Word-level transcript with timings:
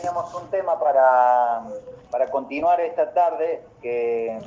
teníamos 0.00 0.32
un 0.34 0.48
tema 0.48 0.78
para, 0.80 1.62
para 2.10 2.30
continuar 2.30 2.80
esta 2.80 3.12
tarde 3.12 3.62
que, 3.82 4.38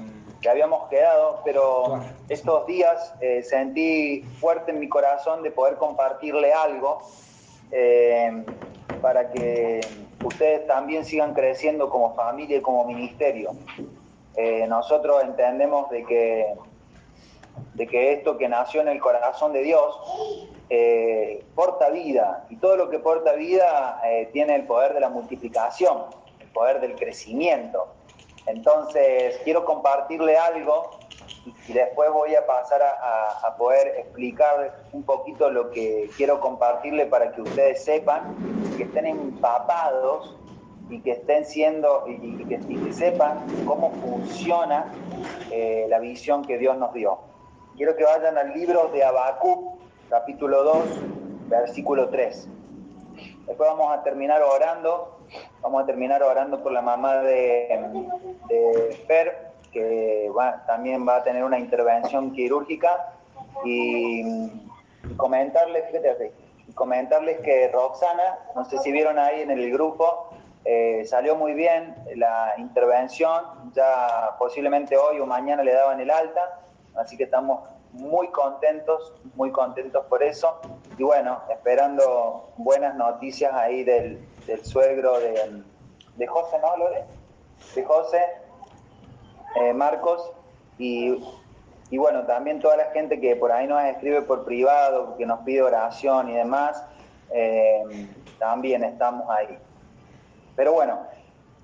que 0.41 0.49
habíamos 0.49 0.89
quedado, 0.89 1.41
pero 1.45 1.99
estos 2.27 2.65
días 2.65 3.13
eh, 3.21 3.43
sentí 3.43 4.23
fuerte 4.39 4.71
en 4.71 4.79
mi 4.79 4.89
corazón 4.89 5.43
de 5.43 5.51
poder 5.51 5.75
compartirle 5.75 6.53
algo 6.53 7.03
eh, 7.71 8.43
para 9.01 9.29
que 9.31 9.81
ustedes 10.23 10.65
también 10.65 11.05
sigan 11.05 11.33
creciendo 11.33 11.89
como 11.89 12.15
familia 12.15 12.57
y 12.57 12.61
como 12.61 12.85
ministerio. 12.85 13.51
Eh, 14.35 14.65
nosotros 14.67 15.23
entendemos 15.23 15.89
de 15.91 16.03
que, 16.03 16.55
de 17.75 17.87
que 17.87 18.13
esto 18.13 18.37
que 18.37 18.49
nació 18.49 18.81
en 18.81 18.87
el 18.87 18.99
corazón 18.99 19.53
de 19.53 19.61
Dios 19.61 20.51
eh, 20.75 21.45
porta 21.53 21.91
vida 21.91 22.47
y 22.49 22.55
todo 22.55 22.75
lo 22.75 22.89
que 22.89 22.97
porta 22.97 23.33
vida 23.33 24.01
eh, 24.05 24.27
tiene 24.33 24.55
el 24.55 24.65
poder 24.65 24.95
de 24.95 25.01
la 25.01 25.09
multiplicación, 25.09 26.05
el 26.39 26.47
poder 26.47 26.81
del 26.81 26.95
crecimiento. 26.95 27.89
Entonces, 28.47 29.39
quiero 29.43 29.65
compartirle 29.65 30.35
algo 30.35 30.97
y 31.67 31.73
después 31.73 32.09
voy 32.11 32.33
a 32.33 32.47
pasar 32.47 32.81
a, 32.81 33.55
poder 33.55 33.99
explicar 33.99 34.83
un 34.93 35.03
poquito 35.03 35.51
lo 35.51 35.69
que 35.69 36.09
quiero 36.17 36.39
compartirle 36.39 37.05
para 37.05 37.31
que 37.33 37.43
ustedes 37.43 37.83
sepan, 37.83 38.35
que 38.75 38.83
estén 38.83 39.05
empapados 39.05 40.35
y 40.89 41.01
que 41.01 41.11
estén 41.11 41.45
siendo 41.45 42.05
y, 42.07 42.13
y, 42.13 42.45
que, 42.45 42.59
y 42.67 42.77
que, 42.77 42.93
sepan 42.93 43.45
cómo 43.67 43.91
funciona 43.91 44.91
eh, 45.51 45.85
la 45.87 45.99
visión 45.99 46.43
que 46.43 46.57
Dios 46.57 46.75
nos 46.79 46.95
dio. 46.95 47.19
Quiero 47.77 47.95
que 47.95 48.05
vayan 48.05 48.39
al 48.39 48.55
libro 48.55 48.87
de 48.87 49.03
Habacuc, 49.03 49.82
capítulo 50.13 50.63
2, 50.63 50.77
versículo 51.49 52.09
3. 52.09 52.47
Después 53.47 53.67
vamos 53.67 53.97
a 53.97 54.03
terminar 54.03 54.43
orando, 54.43 55.17
vamos 55.59 55.81
a 55.81 55.85
terminar 55.87 56.21
orando 56.21 56.61
por 56.61 56.71
la 56.71 56.83
mamá 56.83 57.17
de, 57.17 58.95
Fer, 59.07 59.53
que 59.71 60.31
también 60.67 61.07
va 61.07 61.15
a 61.15 61.23
tener 61.23 61.43
una 61.43 61.57
intervención 61.57 62.31
quirúrgica, 62.31 63.15
y, 63.65 64.51
comentarles, 65.17 65.85
comentarles 66.75 67.39
que 67.39 67.69
Roxana, 67.69 68.37
no 68.55 68.65
sé 68.65 68.77
si 68.77 68.91
vieron 68.91 69.17
ahí 69.17 69.41
en 69.41 69.49
el 69.49 69.71
grupo, 69.71 70.29
eh, 70.63 71.05
salió 71.07 71.35
muy 71.35 71.55
bien 71.55 71.95
la 72.17 72.53
intervención, 72.59 73.71
ya 73.73 74.35
posiblemente 74.37 74.95
hoy 74.95 75.19
o 75.19 75.25
mañana 75.25 75.63
le 75.63 75.73
daban 75.73 75.99
el 75.99 76.11
alta, 76.11 76.59
así 76.93 77.17
que 77.17 77.23
estamos 77.23 77.72
muy 77.93 78.27
contentos, 78.29 79.13
muy 79.35 79.51
contentos 79.51 80.05
por 80.07 80.21
eso. 80.23 80.59
Y 80.97 81.03
bueno, 81.03 81.41
esperando 81.49 82.49
buenas 82.57 82.95
noticias 82.95 83.53
ahí 83.53 83.83
del, 83.83 84.27
del 84.45 84.65
suegro 84.65 85.19
de, 85.19 85.63
de, 86.17 86.27
José, 86.27 86.57
¿no, 86.59 86.77
Lore? 86.77 87.05
De 87.75 87.83
José, 87.83 88.21
eh, 89.61 89.73
Marcos, 89.73 90.31
y, 90.77 91.23
y, 91.89 91.97
bueno, 91.97 92.25
también 92.25 92.59
toda 92.59 92.77
la 92.77 92.85
gente 92.91 93.19
que 93.19 93.35
por 93.35 93.51
ahí 93.51 93.67
nos 93.67 93.83
escribe 93.83 94.23
por 94.23 94.43
privado, 94.43 95.15
que 95.17 95.25
nos 95.25 95.41
pide 95.41 95.61
oración 95.61 96.29
y 96.29 96.33
demás, 96.33 96.83
eh, 97.31 98.09
también 98.39 98.83
estamos 98.83 99.29
ahí. 99.29 99.57
Pero 100.55 100.73
bueno, 100.73 100.99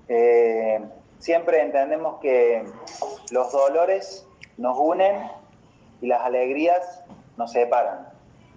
eh, 0.07 0.79
siempre 1.19 1.61
entendemos 1.61 2.19
que 2.19 2.65
los 3.31 3.51
dolores 3.51 4.27
nos 4.57 4.77
unen 4.77 5.38
y 6.01 6.07
las 6.07 6.21
alegrías 6.21 7.03
nos 7.37 7.51
separan. 7.51 8.07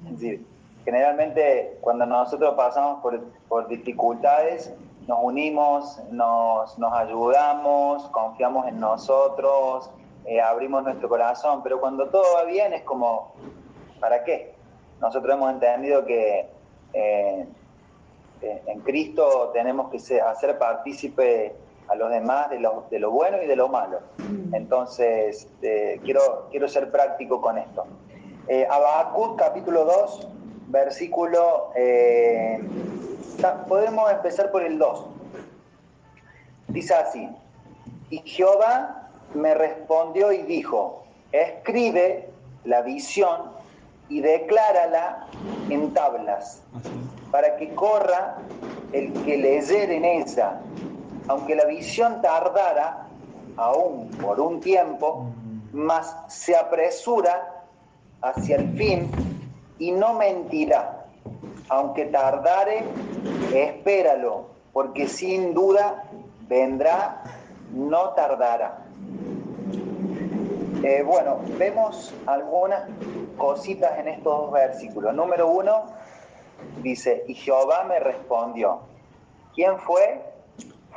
Es 0.04 0.12
decir, 0.12 0.46
generalmente 0.84 1.78
cuando 1.80 2.06
nosotros 2.06 2.54
pasamos 2.54 3.00
por, 3.00 3.20
por 3.48 3.68
dificultades, 3.68 4.72
nos 5.06 5.18
unimos, 5.22 6.00
nos, 6.10 6.78
nos, 6.78 6.92
ayudamos, 6.92 8.04
confiamos 8.10 8.68
en 8.68 8.78
nosotros, 8.78 9.90
eh, 10.24 10.40
abrimos 10.40 10.84
nuestro 10.84 11.08
corazón, 11.08 11.62
pero 11.62 11.80
cuando 11.80 12.08
todo 12.08 12.24
va 12.34 12.44
bien 12.44 12.72
es 12.72 12.82
como, 12.82 13.32
¿para 14.00 14.22
qué? 14.22 14.54
Nosotros 15.00 15.34
hemos 15.34 15.52
entendido 15.52 16.04
que 16.04 16.48
eh, 16.92 17.46
en 18.40 18.80
Cristo 18.80 19.50
tenemos 19.52 19.90
que 19.90 19.98
ser, 19.98 20.22
hacer 20.22 20.58
partícipe 20.58 21.54
a 21.88 21.94
los 21.94 22.10
demás 22.10 22.50
de 22.50 22.60
lo, 22.60 22.86
de 22.90 22.98
lo, 22.98 23.10
bueno 23.10 23.42
y 23.42 23.46
de 23.46 23.56
lo 23.56 23.68
malo. 23.68 24.00
Entonces, 24.52 25.48
eh, 25.62 26.00
quiero, 26.04 26.48
quiero 26.50 26.68
ser 26.68 26.90
práctico 26.90 27.40
con 27.40 27.58
esto. 27.58 27.84
Eh, 28.48 28.66
Habacuc, 28.70 29.38
capítulo 29.38 29.84
2, 29.84 30.28
versículo... 30.68 31.72
Eh, 31.74 32.60
podemos 33.68 34.10
empezar 34.10 34.50
por 34.50 34.62
el 34.62 34.78
2. 34.78 35.06
Dice 36.68 36.94
así, 36.94 37.28
y 38.10 38.18
Jehová 38.18 39.10
me 39.34 39.54
respondió 39.54 40.32
y 40.32 40.42
dijo, 40.42 41.04
escribe 41.32 42.30
la 42.64 42.82
visión 42.82 43.50
y 44.08 44.20
declárala 44.20 45.26
en 45.70 45.92
tablas, 45.92 46.62
para 47.30 47.56
que 47.56 47.74
corra 47.74 48.36
el 48.92 49.12
que 49.24 49.38
leyere 49.38 49.96
en 49.96 50.04
ella, 50.04 50.60
aunque 51.28 51.54
la 51.54 51.64
visión 51.66 52.20
tardara 52.20 53.08
aún 53.56 54.08
por 54.10 54.40
un 54.40 54.60
tiempo, 54.60 55.26
mas 55.72 56.16
se 56.28 56.56
apresura 56.56 57.64
hacia 58.20 58.56
el 58.56 58.76
fin 58.76 59.10
y 59.78 59.92
no 59.92 60.14
mentirá. 60.14 61.06
Aunque 61.68 62.06
tardare, 62.06 62.84
espéralo, 63.54 64.46
porque 64.72 65.08
sin 65.08 65.54
duda 65.54 66.04
vendrá, 66.48 67.22
no 67.72 68.10
tardará. 68.10 68.78
Eh, 70.82 71.02
bueno, 71.04 71.38
vemos 71.58 72.12
algunas 72.26 72.88
cositas 73.36 73.98
en 73.98 74.08
estos 74.08 74.36
dos 74.36 74.52
versículos. 74.52 75.14
Número 75.14 75.48
uno, 75.48 75.84
dice, 76.82 77.24
y 77.28 77.34
Jehová 77.34 77.84
me 77.84 78.00
respondió. 78.00 78.80
¿Quién 79.54 79.78
fue? 79.78 80.31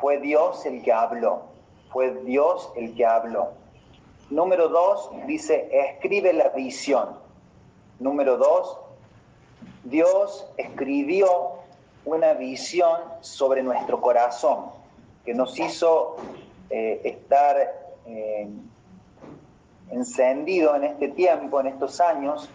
Fue 0.06 0.20
Dios 0.20 0.64
el 0.68 0.84
que 0.84 0.94
habló. 0.94 1.46
Fue 1.92 2.12
Dios 2.12 2.72
el 2.76 2.94
que 2.94 3.08
habló. 3.08 3.54
Número 4.30 4.70
dos, 4.70 5.10
dice, 5.26 5.68
escribe 5.72 6.32
la 6.32 6.50
visión. 6.50 7.18
Número 7.98 8.38
dos, 8.38 8.78
Dios 9.84 10.48
escribió 10.58 11.54
una 12.06 12.34
visión 12.34 13.02
sobre 13.22 13.64
nuestro 13.64 14.00
corazón 14.00 14.66
que 15.26 15.34
nos 15.34 15.58
hizo 15.58 16.18
eh, 16.70 17.02
estar 17.04 17.58
eh, 18.06 18.48
encendido 19.90 20.76
en 20.76 20.84
este 20.84 21.08
tiempo, 21.08 21.60
en 21.62 21.66
estos 21.66 22.00
años, 22.00 22.48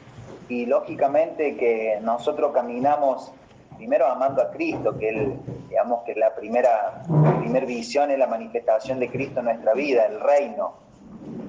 y 0.49 0.67
lógicamente 0.67 1.57
que 1.57 1.99
nosotros 2.01 2.53
caminamos 2.55 3.33
primero 3.77 4.07
amando 4.07 4.41
a 4.41 4.53
Cristo, 4.53 4.97
que 4.97 5.09
él, 5.09 5.37
digamos 5.71 6.03
que 6.03 6.17
la 6.17 6.35
primera, 6.35 7.01
la 7.09 7.61
visión 7.61 8.11
es 8.11 8.19
la 8.19 8.27
manifestación 8.27 8.99
de 8.99 9.09
Cristo 9.09 9.39
en 9.39 9.47
nuestra 9.47 9.73
vida, 9.73 10.05
el 10.05 10.21
reino. 10.21 10.75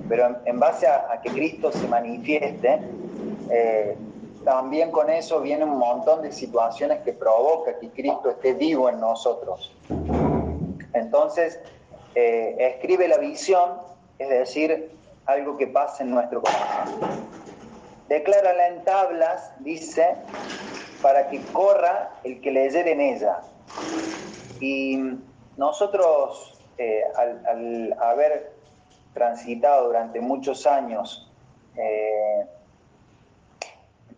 Pero 0.08 0.38
en, 0.46 0.60
base 0.60 0.88
a, 0.88 1.20
que 1.24 1.32
Cristo 1.32 1.72
se 1.72 1.88
manifieste, 1.88 2.80
eh, 3.50 3.98
también 4.46 4.92
con 4.92 5.10
eso 5.10 5.42
viene 5.42 5.64
un 5.64 5.78
montón 5.78 6.22
de 6.22 6.32
situaciones 6.32 7.00
que 7.02 7.14
provoca 7.14 7.80
que 7.80 7.90
Cristo 7.90 8.30
esté 8.30 8.54
vivo 8.54 8.90
en 8.90 9.00
nosotros. 9.00 9.74
Entonces, 10.94 11.60
eh, 12.14 12.56
escribe 12.60 13.08
la 13.08 13.18
visión, 13.18 13.72
es 14.20 14.30
decir, 14.30 14.92
algo 15.26 15.58
que 15.58 15.66
pasa 15.66 16.04
en 16.04 16.12
nuestro 16.12 16.42
corazón. 16.42 17.00
Declárala 18.08 18.68
en 18.68 18.84
tablas, 18.84 19.52
dice, 19.60 20.16
para 21.02 21.30
que 21.30 21.42
corra 21.54 22.12
el 22.24 22.40
que 22.42 22.52
leyere 22.52 22.92
en 22.92 23.02
ella. 23.02 23.40
Y 24.60 25.00
nosotros, 25.58 26.60
eh, 26.78 27.04
al, 27.16 27.94
haber 28.00 28.54
transitado 29.14 29.88
durante 29.88 30.22
muchos 30.22 30.66
años 30.66 31.30
eh, 31.76 32.46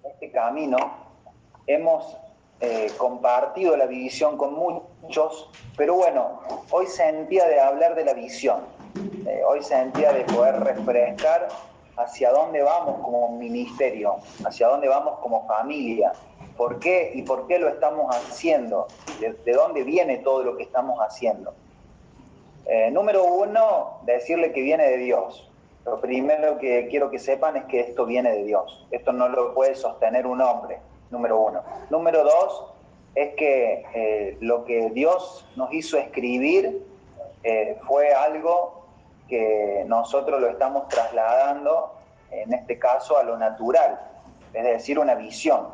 este 0.04 0.31
camino, 0.31 0.78
hemos 1.66 2.18
eh, 2.60 2.92
compartido 2.98 3.75
la 3.78 3.86
visión 3.86 4.38
con 4.38 4.54
muchos, 4.54 5.50
pero 5.78 5.95
bueno, 5.95 6.42
hoy 6.72 6.88
sentía 6.88 7.48
de 7.48 7.60
hablar 7.60 7.95
de 7.95 8.06
la 8.06 8.13
visión, 8.13 8.62
hoy 9.48 9.63
sentía 9.63 10.13
de 10.13 10.24
poder 10.25 10.60
refrescar 10.60 11.48
hacia 11.98 12.31
dónde 12.31 12.62
vamos 12.63 13.01
como 13.04 13.38
ministerio, 13.38 14.18
hacia 14.45 14.68
dónde 14.68 14.88
vamos 14.88 15.19
como 15.19 15.45
familia, 15.48 16.13
por 16.58 16.80
qué 16.80 17.12
y 17.14 17.24
por 17.24 17.48
qué 17.48 17.60
lo 17.60 17.68
estamos 17.68 18.16
haciendo, 18.16 18.88
de, 19.20 19.34
de 19.34 19.54
dónde 19.54 19.84
viene 19.84 20.18
todo 20.18 20.44
lo 20.44 20.58
que 20.58 20.64
estamos 20.64 21.00
haciendo. 21.00 21.54
Eh, 22.66 22.92
número 22.92 23.26
uno, 23.26 24.00
decirle 24.04 24.52
que 24.54 24.62
viene 24.62 24.90
de 24.90 24.98
Dios. 24.98 25.50
Lo 25.86 26.00
primero 26.00 26.58
que 26.60 26.88
quiero 26.90 27.12
que 27.12 27.20
sepan 27.20 27.58
es 27.58 27.66
que 27.66 27.82
esto 27.82 28.06
viene 28.06 28.32
de 28.32 28.44
Dios. 28.44 28.86
Esto 28.92 29.12
no 29.12 29.28
lo 29.28 29.54
puede 29.54 29.76
sostener 29.76 30.26
un 30.26 30.42
hombre, 30.42 30.80
número 31.12 31.40
uno. 31.40 31.62
Número 31.90 32.24
dos, 32.24 32.74
es 33.16 33.36
que 33.36 33.86
eh, 33.94 34.38
lo 34.40 34.64
que 34.64 34.90
Dios 34.92 35.46
nos 35.56 35.74
hizo 35.74 35.98
escribir 35.98 36.86
eh, 37.44 37.78
fue 37.86 38.14
algo 38.14 38.86
que 39.28 39.84
nosotros 39.88 40.40
lo 40.40 40.48
estamos 40.50 40.88
trasladando, 40.88 41.94
en 42.32 42.54
este 42.54 42.80
caso, 42.80 43.18
a 43.18 43.24
lo 43.24 43.38
natural, 43.38 44.00
es 44.54 44.64
decir, 44.64 44.98
una 44.98 45.16
visión. 45.16 45.68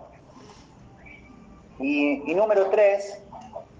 Y, 1.79 2.29
y 2.29 2.35
número 2.35 2.69
tres, 2.69 3.21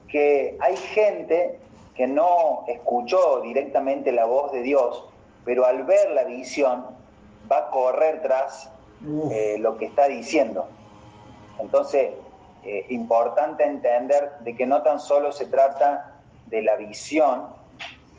que 0.08 0.58
hay 0.60 0.76
gente 0.78 1.60
que 1.96 2.08
no 2.08 2.64
escuchó 2.68 3.42
directamente 3.42 4.12
la 4.12 4.26
voz 4.26 4.52
de 4.52 4.62
Dios, 4.62 5.06
pero 5.44 5.66
al 5.66 5.84
ver 5.84 6.12
la 6.12 6.24
visión 6.24 6.86
va 7.52 7.58
a 7.58 7.70
correr 7.72 8.22
tras 8.22 8.72
eh, 9.32 9.58
lo 9.60 9.78
que 9.78 9.86
está 9.86 10.08
diciendo. 10.08 10.68
Entonces, 11.60 12.12
eh, 12.64 12.86
importante 12.90 13.66
entender 13.66 14.32
de 14.42 14.56
que 14.56 14.66
no 14.66 14.82
tan 14.82 15.00
solo 15.00 15.32
se 15.32 15.46
trata 15.46 16.16
de 16.48 16.62
la 16.62 16.76
visión, 16.76 17.48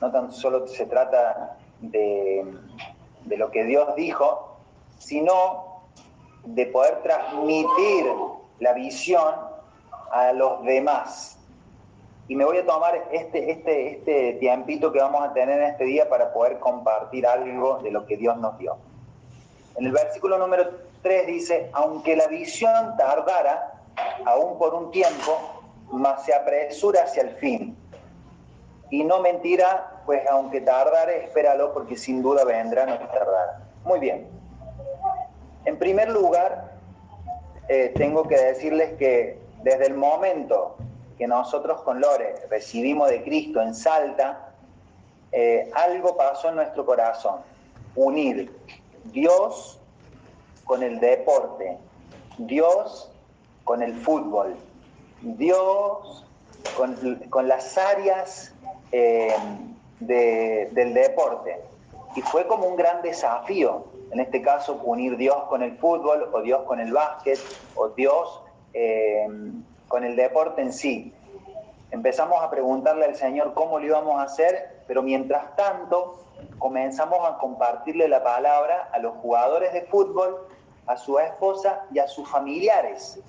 no 0.01 0.11
tan 0.11 0.33
solo 0.33 0.67
se 0.67 0.87
trata 0.87 1.57
de, 1.81 2.45
de 3.25 3.37
lo 3.37 3.51
que 3.51 3.65
Dios 3.65 3.95
dijo, 3.97 4.57
sino 4.99 5.85
de 6.45 6.67
poder 6.67 7.03
transmitir 7.03 8.07
la 8.59 8.73
visión 8.73 9.50
a 10.11 10.33
los 10.33 10.63
demás. 10.65 11.39
Y 12.29 12.37
me 12.37 12.45
voy 12.45 12.59
a 12.59 12.67
tomar 12.67 13.09
este, 13.11 13.51
este, 13.51 13.91
este 13.91 14.33
tiempito 14.35 14.93
que 14.93 15.01
vamos 15.01 15.25
a 15.25 15.33
tener 15.33 15.61
en 15.61 15.71
este 15.71 15.85
día 15.85 16.09
para 16.09 16.33
poder 16.33 16.61
compartir 16.61 17.27
algo 17.27 17.79
de 17.79 17.91
lo 17.91 18.07
que 18.07 18.17
Dios 18.17 18.37
nos 18.37 18.57
dio. 18.59 18.77
En 19.77 19.87
el 19.87 19.93
versículo 19.93 20.39
número 20.39 20.71
3 21.03 21.27
dice, 21.27 21.71
aunque 21.73 22.15
la 22.15 22.29
visión 22.29 22.97
tardara, 22.97 23.73
aún 24.25 24.59
por 24.59 24.75
un 24.75 24.91
tiempo, 24.91 25.61
mas 25.91 26.25
se 26.25 26.35
apresura 26.35 27.03
hacia 27.03 27.23
el 27.23 27.31
fin. 27.37 27.77
Y 28.91 29.05
no 29.05 29.21
mentirá, 29.21 30.03
pues 30.07 30.23
aunque 30.29 30.61
tardare, 30.61 31.25
espéralo, 31.25 31.73
porque 31.73 31.97
sin 31.97 32.23
duda 32.23 32.45
vendrá, 32.45 32.87
no 32.87 32.99
tardará. 32.99 33.61
Muy 33.85 33.99
bien. 34.01 34.29
En 35.65 35.79
primer 35.79 36.11
lugar, 36.11 36.73
eh, 37.69 37.93
tengo 37.97 38.27
que 38.27 38.37
decirles 38.37 38.93
que 38.99 39.39
desde 39.63 39.87
el 39.87 39.95
momento 39.95 40.77
que 41.19 41.27
nosotros 41.27 41.83
con 41.83 42.01
Lore 42.01 42.35
recibimos 42.49 43.11
de 43.11 43.23
Cristo 43.23 43.61
en 43.61 43.75
Salta, 43.75 44.55
eh, 45.33 45.71
algo 45.75 46.17
pasó 46.17 46.49
en 46.49 46.57
nuestro 46.57 46.85
corazón. 46.87 47.41
Unir 47.95 48.51
Dios 49.05 49.79
con 50.65 50.83
el 50.83 51.01
deporte, 51.01 51.79
Dios 52.39 53.11
con 53.65 53.83
el 53.83 53.95
fútbol, 53.95 54.57
Dios 55.21 56.25
con, 56.77 57.49
las 57.49 57.77
áreas 57.77 58.55
eh, 58.93 59.35
del 60.01 60.95
deporte. 60.95 61.61
Y 62.17 62.23
fue 62.23 62.47
como 62.47 62.67
un 62.67 62.77
gran 62.77 63.03
desafío, 63.03 63.85
en 64.11 64.21
este 64.21 64.43
caso, 64.43 64.81
unir 64.83 65.17
Dios 65.17 65.37
con 65.49 65.63
el 65.63 65.77
fútbol, 65.79 66.29
o 66.33 66.41
Dios 66.41 66.63
con 66.63 66.81
el 66.81 66.93
básquet, 66.93 67.39
o 67.77 67.89
Dios 67.89 68.43
eh, 68.73 69.27
con 69.89 70.05
el 70.05 70.17
deporte 70.17 70.63
en 70.63 70.73
sí. 70.73 71.13
Empezamos 71.91 72.43
a 72.43 72.51
preguntarle 72.51 73.05
al 73.05 73.17
Señor 73.17 73.55
cómo 73.55 73.79
lo 73.79 73.87
íbamos 73.87 74.21
a 74.21 74.25
hacer, 74.25 74.83
pero 74.87 75.03
mientras 75.03 75.57
tanto 75.57 76.25
comenzamos 76.59 77.29
a 77.29 77.39
compartirle 77.39 78.09
la 78.09 78.23
palabra 78.23 78.89
a 78.93 78.99
los 78.99 79.17
jugadores 79.17 79.73
de 79.73 79.83
fútbol, 79.83 80.47
a 80.87 80.97
su 80.97 81.19
esposa 81.19 81.85
y 81.93 81.99
a 81.99 82.07
sus 82.07 82.29
familiares. 82.29 83.21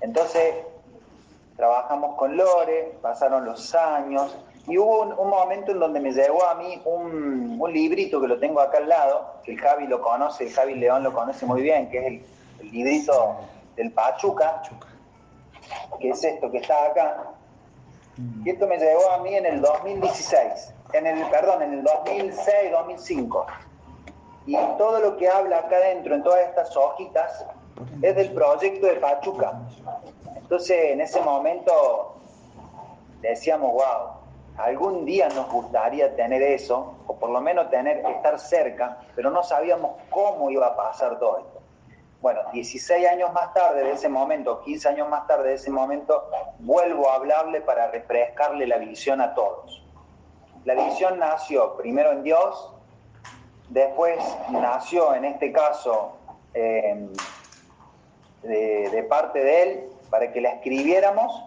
Entonces, 0.00 0.54
trabajamos 1.56 2.16
con 2.16 2.36
Lore, 2.36 2.98
pasaron 3.02 3.44
los 3.44 3.74
años, 3.74 4.36
y 4.68 4.78
hubo 4.78 5.02
un, 5.02 5.30
momento 5.30 5.70
en 5.70 5.78
donde 5.78 6.00
me 6.00 6.12
llegó 6.12 6.44
a 6.44 6.56
mí 6.56 6.80
un, 6.84 7.60
librito 7.72 8.20
que 8.20 8.26
lo 8.26 8.38
tengo 8.38 8.60
acá 8.60 8.78
al 8.78 8.88
lado, 8.88 9.34
que 9.44 9.52
el 9.52 9.60
Javi 9.60 9.86
lo 9.86 10.00
conoce, 10.00 10.44
el 10.44 10.52
Javi 10.52 10.74
León 10.74 11.02
lo 11.02 11.12
conoce 11.12 11.46
muy 11.46 11.62
bien, 11.62 11.88
que 11.88 11.98
es 11.98 12.06
el 12.60 12.70
librito 12.72 13.36
del 13.76 13.92
Pachuca, 13.92 14.62
que 16.00 16.10
es 16.10 16.24
esto 16.24 16.50
que 16.50 16.58
está 16.58 16.86
acá. 16.86 17.32
Y 18.44 18.50
esto 18.50 18.66
me 18.66 18.78
llegó 18.78 19.10
a 19.10 19.18
mí 19.18 19.34
en 19.34 19.46
el 19.46 19.60
2016 19.60 20.72
en 20.92 21.06
el, 21.06 21.28
perdón, 21.30 21.62
en 21.62 21.72
el 21.74 21.82
2006, 21.82 22.70
2005. 22.70 23.46
Y 24.46 24.56
todo 24.78 25.00
lo 25.00 25.16
que 25.16 25.28
habla 25.28 25.58
acá 25.58 25.76
adentro, 25.76 26.14
en 26.14 26.22
todas 26.22 26.40
estas 26.46 26.76
hojitas, 26.76 27.44
es 28.00 28.14
del 28.14 28.32
proyecto 28.32 28.86
de 28.86 28.94
Pachuca. 28.94 29.60
Entonces, 30.36 30.92
en 30.92 31.00
ese 31.00 31.20
momento 31.20 32.16
decíamos, 33.20 33.72
wow, 33.72 34.16
algún 34.56 35.04
día 35.04 35.28
nos 35.28 35.50
gustaría 35.50 36.14
tener 36.14 36.42
eso, 36.42 36.94
o 37.06 37.16
por 37.16 37.30
lo 37.30 37.40
menos 37.40 37.68
tener, 37.70 37.98
estar 38.06 38.38
cerca, 38.38 39.00
pero 39.16 39.30
no 39.30 39.42
sabíamos 39.42 39.96
cómo 40.10 40.50
iba 40.50 40.68
a 40.68 40.76
pasar 40.76 41.18
todo 41.18 41.38
esto. 41.38 41.55
Bueno, 42.26 42.40
16 42.52 43.06
años 43.06 43.32
más 43.32 43.54
tarde 43.54 43.84
de 43.84 43.92
ese 43.92 44.08
momento, 44.08 44.60
15 44.62 44.88
años 44.88 45.08
más 45.08 45.28
tarde 45.28 45.50
de 45.50 45.54
ese 45.54 45.70
momento, 45.70 46.28
vuelvo 46.58 47.08
a 47.08 47.14
hablarle 47.14 47.60
para 47.60 47.88
refrescarle 47.92 48.66
la 48.66 48.78
visión 48.78 49.20
a 49.20 49.32
todos. 49.32 49.86
La 50.64 50.74
visión 50.74 51.20
nació 51.20 51.76
primero 51.76 52.10
en 52.10 52.24
Dios, 52.24 52.74
después 53.68 54.18
nació 54.50 55.14
en 55.14 55.24
este 55.24 55.52
caso 55.52 56.16
em, 56.52 57.12
de, 58.42 59.06
parte 59.08 59.38
de 59.38 59.62
Él 59.62 59.84
para 60.10 60.32
que 60.32 60.40
la 60.40 60.48
escribiéramos 60.48 61.44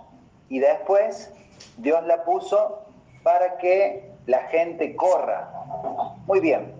y 0.47 0.59
después 0.59 1.33
Dios 1.75 2.05
la 2.05 2.23
puso 2.23 2.85
para 3.21 3.57
que 3.57 4.13
la 4.27 4.43
gente 4.43 4.95
corra. 4.95 5.51
Muy 6.25 6.39
bien. 6.39 6.78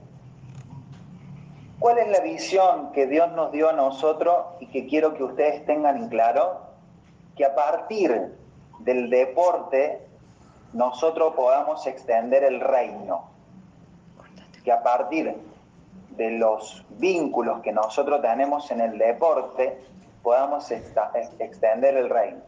¿Cuál 1.80 1.98
es 1.98 2.10
la 2.10 2.20
visión 2.20 2.92
que 2.92 3.08
Dios 3.08 3.32
nos 3.32 3.54
dio 3.54 3.70
a 3.70 3.74
nosotros 3.74 4.36
y 4.60 4.68
que 4.68 4.86
quiero 4.86 5.14
que 5.14 5.24
ustedes 5.24 5.66
tengan 5.66 5.96
en 5.96 6.10
claro? 6.10 6.60
Que 7.38 7.46
a 7.46 7.56
partir 7.56 8.36
del 8.80 9.10
deporte 9.10 10.06
nosotros 10.74 11.34
podamos 11.36 11.88
extender 11.88 12.44
el 12.44 12.60
reino. 12.60 13.30
Que 14.66 14.74
a 14.74 14.84
partir 14.84 15.38
de 16.18 16.32
los 16.32 16.86
vínculos 16.98 17.62
que 17.62 17.72
nosotros 17.72 18.22
tenemos 18.22 18.70
en 18.72 18.82
el 18.82 18.98
deporte, 18.98 19.80
podamos 20.22 20.70
extender 20.72 21.96
el 21.96 22.10
reino. 22.10 22.42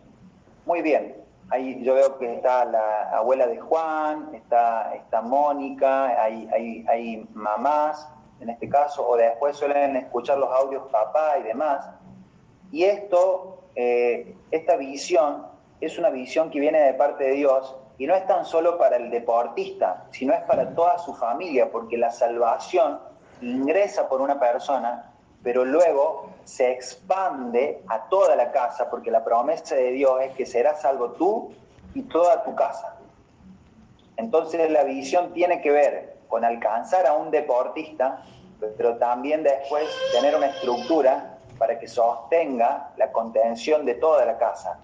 Muy 0.65 0.81
bien, 0.81 1.15
ahí 1.51 1.81
yo 1.83 1.93
veo 1.93 2.17
que 2.19 2.35
está 2.35 2.65
la 2.65 3.11
abuela 3.11 3.47
de 3.47 3.59
Juan, 3.61 4.31
está, 4.33 4.93
está 4.93 5.21
Mónica, 5.21 6.21
hay, 6.21 6.49
hay, 6.53 6.85
hay 6.89 7.29
mamás 7.33 8.09
en 8.41 8.49
este 8.49 8.67
caso, 8.67 9.07
o 9.07 9.15
después 9.15 9.55
suelen 9.55 9.95
escuchar 9.95 10.37
los 10.37 10.51
audios 10.51 10.83
papá 10.91 11.37
y 11.39 11.43
demás. 11.43 11.87
Y 12.71 12.83
esto, 12.83 13.59
eh, 13.75 14.35
esta 14.49 14.75
visión, 14.77 15.45
es 15.79 15.97
una 15.97 16.09
visión 16.09 16.49
que 16.49 16.59
viene 16.59 16.81
de 16.81 16.93
parte 16.93 17.23
de 17.23 17.31
Dios 17.31 17.75
y 17.97 18.07
no 18.07 18.15
es 18.15 18.25
tan 18.25 18.45
solo 18.45 18.77
para 18.77 18.97
el 18.97 19.09
deportista, 19.11 20.05
sino 20.11 20.33
es 20.33 20.41
para 20.41 20.73
toda 20.73 20.97
su 20.97 21.13
familia, 21.13 21.71
porque 21.71 21.97
la 21.97 22.11
salvación 22.11 22.99
ingresa 23.41 24.09
por 24.09 24.21
una 24.21 24.39
persona, 24.39 25.11
pero 25.43 25.65
luego 25.65 26.29
se 26.43 26.71
expande 26.71 27.81
a 27.87 28.09
toda 28.09 28.35
la 28.35 28.51
casa, 28.51 28.89
porque 28.89 29.11
la 29.11 29.23
promesa 29.23 29.75
de 29.75 29.91
Dios 29.91 30.19
es 30.21 30.33
que 30.33 30.45
serás 30.45 30.81
salvo 30.81 31.11
tú 31.11 31.53
y 31.93 32.03
toda 32.03 32.43
tu 32.43 32.55
casa. 32.55 32.97
Entonces 34.17 34.69
la 34.69 34.83
visión 34.83 35.33
tiene 35.33 35.61
que 35.61 35.71
ver 35.71 36.20
con 36.31 36.45
alcanzar 36.45 37.05
a 37.05 37.13
un 37.13 37.29
deportista, 37.29 38.23
pero 38.77 38.97
también 38.97 39.43
después 39.43 39.87
tener 40.13 40.35
una 40.35 40.47
estructura 40.47 41.37
para 41.59 41.77
que 41.77 41.87
sostenga 41.87 42.89
la 42.95 43.11
contención 43.11 43.85
de 43.85 43.95
toda 43.95 44.25
la 44.25 44.37
casa. 44.37 44.79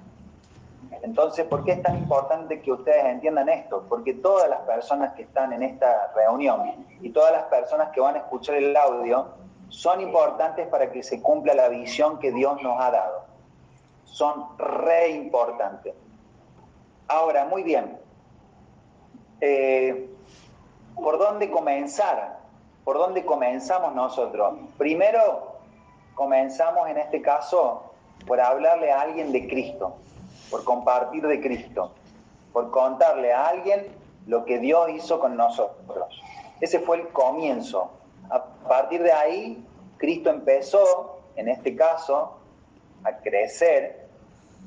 Entonces, 1.01 1.46
¿por 1.46 1.63
qué 1.63 1.72
es 1.72 1.82
tan 1.82 1.98
importante 1.98 2.62
que 2.62 2.72
ustedes 2.72 3.06
entiendan 3.06 3.48
esto? 3.50 3.86
Porque 3.88 4.13
todas 4.13 4.50
las 4.50 4.60
personas 4.62 5.13
que 5.13 5.24
están 5.24 5.54
en 5.54 5.63
esta 5.63 6.12
reunión 6.13 6.86
y 7.01 7.10
todas 7.10 7.32
las 7.32 7.44
personas 7.44 7.89
que 7.92 8.01
van 8.01 8.16
a 8.16 8.20
escuchar 8.20 8.56
el 8.56 8.75
audio 8.75 9.27
son 9.70 10.01
importantes 10.01 10.68
para 10.68 10.92
que 10.92 11.01
se 11.01 11.22
cumpla 11.22 11.54
la 11.54 11.70
visión 11.70 12.20
que 12.20 12.32
Dios 12.32 12.62
nos 12.62 12.80
ha 12.82 12.92
dado. 12.92 13.25
Son 14.04 14.58
re 14.58 15.12
importantes. 15.12 15.94
Ahora, 17.08 17.46
muy 17.46 17.63
bien. 17.63 17.98
Eh, 19.39 20.10
¿Por 21.01 21.18
dónde 21.18 21.50
comenzar? 21.50 22.39
¿Por 22.84 22.98
dónde 22.98 23.25
comenzamos 23.25 23.94
nosotros? 23.96 24.56
Primero, 24.77 25.58
comenzamos 26.16 26.89
en 26.89 26.98
este 26.98 27.22
caso 27.22 27.84
por 28.25 28.39
hablarle 28.39 28.92
a 28.92 29.01
alguien 29.01 29.32
de 29.32 29.48
Cristo 29.48 29.96
por 30.50 30.63
compartir 30.63 31.25
de 31.27 31.42
Cristo, 31.42 31.92
por 32.54 32.72
contarle 32.72 33.34
a 33.34 33.48
alguien 33.48 33.88
lo 34.27 34.46
que 34.46 34.60
Dios 34.60 34.89
hizo 34.92 35.20
con 35.20 35.36
nosotros. 35.36 36.22
Ese 36.62 36.80
fue 36.80 36.98
el 36.98 37.08
comienzo. 37.10 37.92
A 38.30 38.44
partir 38.44 39.04
de 39.04 39.12
ahí, 39.12 39.66
Cristo 39.98 40.30
empezó, 40.30 41.20
en 41.36 41.50
este 41.50 41.75
caso, 41.75 42.38
a 43.04 43.12
crecer 43.18 44.08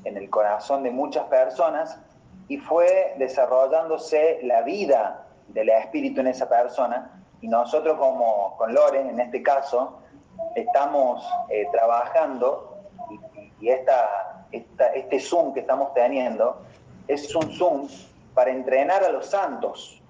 en 0.03 0.17
el 0.17 0.29
corazón 0.29 0.83
de 0.83 0.91
muchas 0.91 1.25
personas 1.25 1.99
y 2.47 2.57
fue 2.57 3.13
desarrollándose 3.17 4.39
la 4.43 4.61
vida 4.61 5.25
del 5.53 5.69
espíritu 5.69 6.21
en 6.21 6.27
esa 6.27 6.47
persona. 6.47 7.23
Y 7.41 7.47
nosotros 7.47 7.97
como 7.97 8.55
con 8.57 8.73
Loren, 8.73 9.09
en 9.09 9.19
este 9.19 9.41
caso, 9.41 9.99
estamos 10.55 11.27
eh, 11.49 11.67
trabajando 11.71 12.77
y, 13.59 13.69
esta, 13.69 14.45
este 14.51 15.19
Zoom 15.19 15.53
que 15.53 15.59
estamos 15.61 15.93
teniendo 15.93 16.61
es 17.07 17.33
un 17.35 17.51
Zoom 17.51 17.87
para 18.33 18.51
entrenar 18.51 19.03
a 19.03 19.09
los 19.09 19.27
santos, 19.27 20.01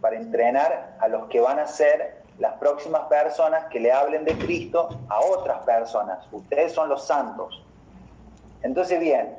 para 0.00 0.16
entrenar 0.16 0.96
a 0.98 1.08
los 1.08 1.28
que 1.28 1.40
van 1.40 1.58
a 1.58 1.66
ser 1.66 2.22
las 2.38 2.54
próximas 2.54 3.02
personas 3.02 3.66
que 3.66 3.78
le 3.78 3.92
hablen 3.92 4.24
de 4.24 4.34
Cristo 4.34 4.88
a 5.08 5.20
otras 5.20 5.60
personas. 5.60 6.26
Ustedes 6.32 6.72
son 6.72 6.88
los 6.88 7.06
santos. 7.06 7.62
Entonces, 8.62 8.98
bien, 8.98 9.36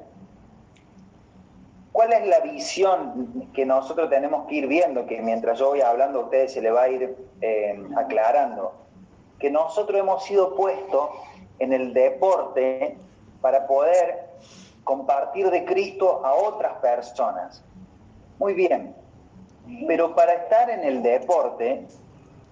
¿cuál 1.93 2.12
es 2.12 2.27
la 2.27 2.41
visión 2.41 3.50
que 3.53 3.65
nosotros 3.65 4.09
tenemos 4.09 4.47
que 4.47 4.55
ir 4.55 4.67
viendo? 4.67 5.05
Que 5.05 5.21
mientras 5.21 5.59
yo 5.59 5.69
voy 5.69 5.79
hablando 5.79 6.19
a 6.19 6.23
ustedes 6.23 6.51
se 6.51 6.62
le 6.62 6.71
va 6.71 6.81
a 6.81 6.89
ir 6.89 7.15
eh, 7.39 7.81
aclarando. 7.95 8.73
Que 9.39 9.50
nosotros 9.50 9.97
hemos 9.97 10.25
sido 10.25 10.55
puestos 10.55 11.12
en 11.59 11.71
el 11.71 11.93
deporte 11.93 12.97
para 13.39 13.65
poder 13.67 14.31
compartir 14.83 15.50
de 15.50 15.63
Cristo 15.63 16.25
a 16.25 16.33
otras 16.33 16.73
personas. 16.79 17.63
Muy 18.39 18.53
bien, 18.53 18.95
pero 19.88 20.15
para 20.15 20.33
estar 20.33 20.69
en 20.69 20.83
el 20.83 21.01
deporte, 21.03 21.85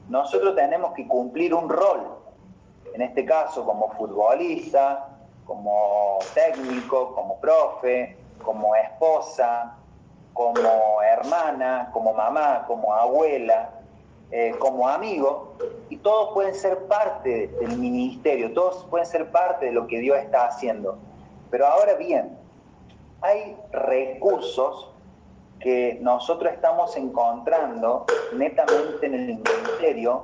nosotros 0.07 0.55
tenemos 0.55 0.93
que 0.93 1.07
cumplir 1.07 1.53
un 1.53 1.67
rol, 1.67 2.19
en 2.93 3.01
este 3.01 3.25
caso 3.25 3.65
como 3.65 3.89
futbolista, 3.93 5.09
como 5.45 6.19
técnico, 6.33 7.13
como 7.15 7.39
profe, 7.39 8.20
como 8.43 8.75
esposa, 8.75 9.75
como 10.33 11.01
hermana, 11.01 11.89
como 11.93 12.13
mamá, 12.13 12.63
como 12.67 12.93
abuela, 12.93 13.69
eh, 14.31 14.55
como 14.59 14.87
amigo, 14.87 15.55
y 15.89 15.97
todos 15.97 16.33
pueden 16.33 16.55
ser 16.55 16.77
parte 16.85 17.47
del 17.59 17.77
ministerio, 17.77 18.53
todos 18.53 18.85
pueden 18.89 19.05
ser 19.05 19.29
parte 19.29 19.67
de 19.67 19.71
lo 19.73 19.87
que 19.87 19.99
Dios 19.99 20.17
está 20.19 20.45
haciendo. 20.45 20.97
Pero 21.49 21.67
ahora 21.67 21.95
bien, 21.95 22.37
hay 23.21 23.57
recursos 23.71 24.91
que 25.59 25.99
nosotros 26.01 26.51
estamos 26.53 26.95
encontrando 26.97 28.05
netamente 28.33 29.05
en 29.05 29.13
el 29.13 29.25
ministerio 29.27 30.23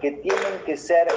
que 0.00 0.12
tienen 0.12 0.62
que 0.66 0.76
ser 0.76 1.08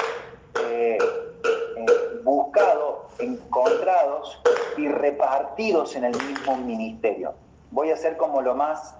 eh, 0.63 0.97
eh, 0.97 1.85
buscados, 2.23 2.86
encontrados 3.19 4.41
y 4.77 4.87
repartidos 4.87 5.95
en 5.95 6.05
el 6.05 6.23
mismo 6.23 6.57
ministerio. 6.57 7.33
Voy 7.71 7.91
a 7.91 7.97
ser 7.97 8.17
como 8.17 8.41
lo 8.41 8.55
más 8.55 8.95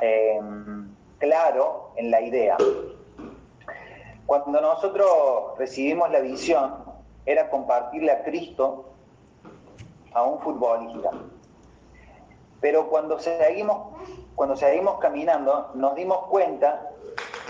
em, 0.00 0.88
claro 1.18 1.92
en 1.96 2.10
la 2.10 2.20
idea. 2.20 2.56
Cuando 4.26 4.60
nosotros 4.60 5.58
recibimos 5.58 6.10
la 6.10 6.20
visión, 6.20 6.74
era 7.26 7.50
compartirle 7.50 8.12
a 8.12 8.22
Cristo 8.24 8.86
a 10.14 10.22
un 10.22 10.40
futbolista. 10.40 11.10
Pero 12.60 12.88
cuando 12.88 13.18
seguimos, 13.18 13.94
cuando 14.34 14.56
seguimos 14.56 14.98
caminando, 15.00 15.70
nos 15.74 15.94
dimos 15.96 16.26
cuenta 16.28 16.90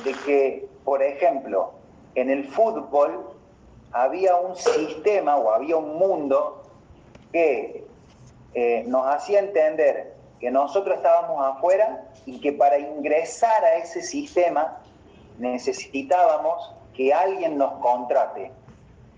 de 0.04 0.14
que, 0.24 0.68
por 0.84 1.02
ejemplo, 1.02 1.72
en 2.14 2.30
el 2.30 2.48
fútbol 2.48 3.30
había 3.92 4.36
un 4.36 4.56
sistema 4.56 5.36
o 5.36 5.50
había 5.50 5.76
un 5.76 5.96
mundo 5.96 6.62
que 7.32 7.84
eh, 8.54 8.84
nos 8.86 9.06
hacía 9.06 9.40
entender 9.40 10.14
que 10.40 10.50
nosotros 10.50 10.96
estábamos 10.96 11.44
afuera 11.44 12.04
y 12.26 12.40
que 12.40 12.52
para 12.52 12.78
ingresar 12.78 13.64
a 13.64 13.76
ese 13.76 14.02
sistema 14.02 14.78
necesitábamos 15.38 16.74
que 16.94 17.14
alguien 17.14 17.56
nos 17.56 17.72
contrate, 17.80 18.50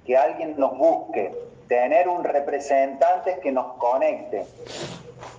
que 0.04 0.16
alguien 0.16 0.54
nos 0.59 0.76
busque, 0.76 1.35
tener 1.66 2.09
un 2.09 2.25
representante 2.25 3.40
que 3.43 3.50
nos 3.50 3.75
conecte 3.75 4.47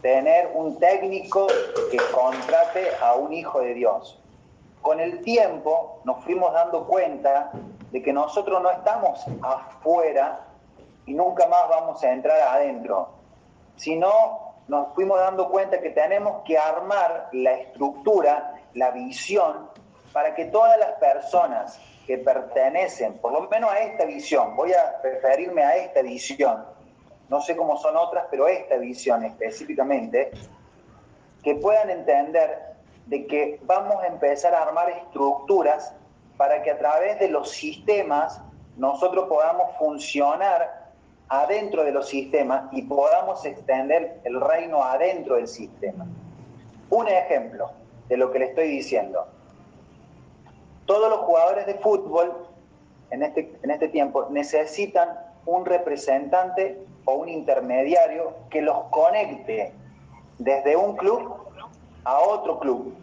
tener 0.02 0.52
un 0.54 0.78
técnico 0.78 1.48
que 1.92 1.98
contrate 2.14 2.90
a 3.02 3.16
un 3.16 3.34
hijo 3.34 3.62
de 3.62 3.74
Dios. 3.74 4.20
Con 4.82 5.00
el 5.00 5.22
tiempo 5.22 6.00
nos 6.04 6.24
fuimos 6.24 6.54
dando 6.54 6.86
cuenta 6.86 7.52
de 7.96 8.04
que 8.04 8.12
nosotros 8.12 8.62
no 8.62 8.70
estamos 8.72 9.26
afuera 9.42 10.42
y 11.06 11.14
nunca 11.14 11.48
más 11.48 11.70
vamos 11.70 12.04
a 12.04 12.12
entrar 12.12 12.42
adentro, 12.42 13.08
sino 13.78 14.54
nos 14.68 14.94
fuimos 14.94 15.18
dando 15.18 15.50
cuenta 15.50 15.80
que 15.80 15.92
tenemos 15.92 16.44
que 16.44 16.58
armar 16.58 17.30
la 17.32 17.54
estructura, 17.54 18.54
la 18.74 18.92
visión, 18.92 19.70
para 20.12 20.36
que 20.36 20.44
todas 20.44 20.78
las 20.78 20.92
personas 21.00 21.80
que 22.06 22.18
pertenecen, 22.18 23.18
por 23.20 23.32
lo 23.32 23.48
menos 23.48 23.72
a 23.72 23.80
esta 23.80 24.04
visión, 24.04 24.58
voy 24.58 24.74
a 24.74 25.00
referirme 25.02 25.64
a 25.64 25.78
esta 25.78 26.02
visión, 26.02 26.66
no 27.30 27.40
sé 27.40 27.56
cómo 27.56 27.78
son 27.78 27.96
otras, 27.96 28.26
pero 28.30 28.50
esta 28.50 28.76
visión 28.76 29.24
específicamente, 29.24 30.32
que 31.42 31.56
puedan 31.56 31.90
entender 31.90 32.76
de 33.06 33.26
que 33.26 33.62
vamos 33.64 34.04
a 34.04 34.08
empezar 34.08 34.54
a 34.54 34.64
armar 34.64 34.90
estructuras 34.90 35.96
para 36.38 36.62
que 36.64 36.72
a 36.72 36.78
través 36.78 37.20
de 37.20 37.30
los 37.30 37.50
sistemas 37.52 38.42
nosotros 38.78 39.28
podamos 39.28 39.76
funcionar 39.78 40.92
adentro 41.30 41.84
de 41.84 41.92
los 41.92 42.08
sistemas 42.08 42.66
y 42.72 42.84
podamos 42.84 43.46
extender 43.46 44.20
el 44.24 44.40
reino 44.40 44.84
adentro 44.84 45.36
del 45.36 45.48
sistema. 45.48 46.06
Un 46.90 47.08
ejemplo 47.08 47.72
de 48.10 48.18
lo 48.18 48.32
que 48.32 48.40
le 48.40 48.46
estoy 48.46 48.68
diciendo. 48.68 49.26
Todos 50.86 51.10
los 51.10 51.20
jugadores 51.20 51.66
de 51.66 51.76
fútbol 51.76 52.48
en 53.10 53.24
este, 53.24 53.58
en 53.64 53.72
este 53.72 53.88
tiempo 53.88 54.28
necesitan 54.30 55.18
un 55.46 55.66
representante 55.66 56.80
o 57.06 57.14
un 57.14 57.30
intermediario 57.30 58.34
que 58.50 58.62
los 58.62 58.84
conecte 58.90 59.74
desde 60.38 60.76
un 60.76 60.96
club 60.96 61.34
a 62.04 62.20
otro 62.20 62.60
club 62.60 62.94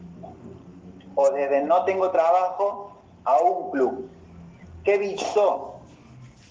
o 1.14 1.30
desde 1.30 1.62
no 1.62 1.84
tengo 1.84 2.10
trabajo 2.10 2.91
a 3.24 3.38
un 3.38 3.70
club. 3.70 4.10
¿Qué 4.84 4.98
visto? 4.98 5.76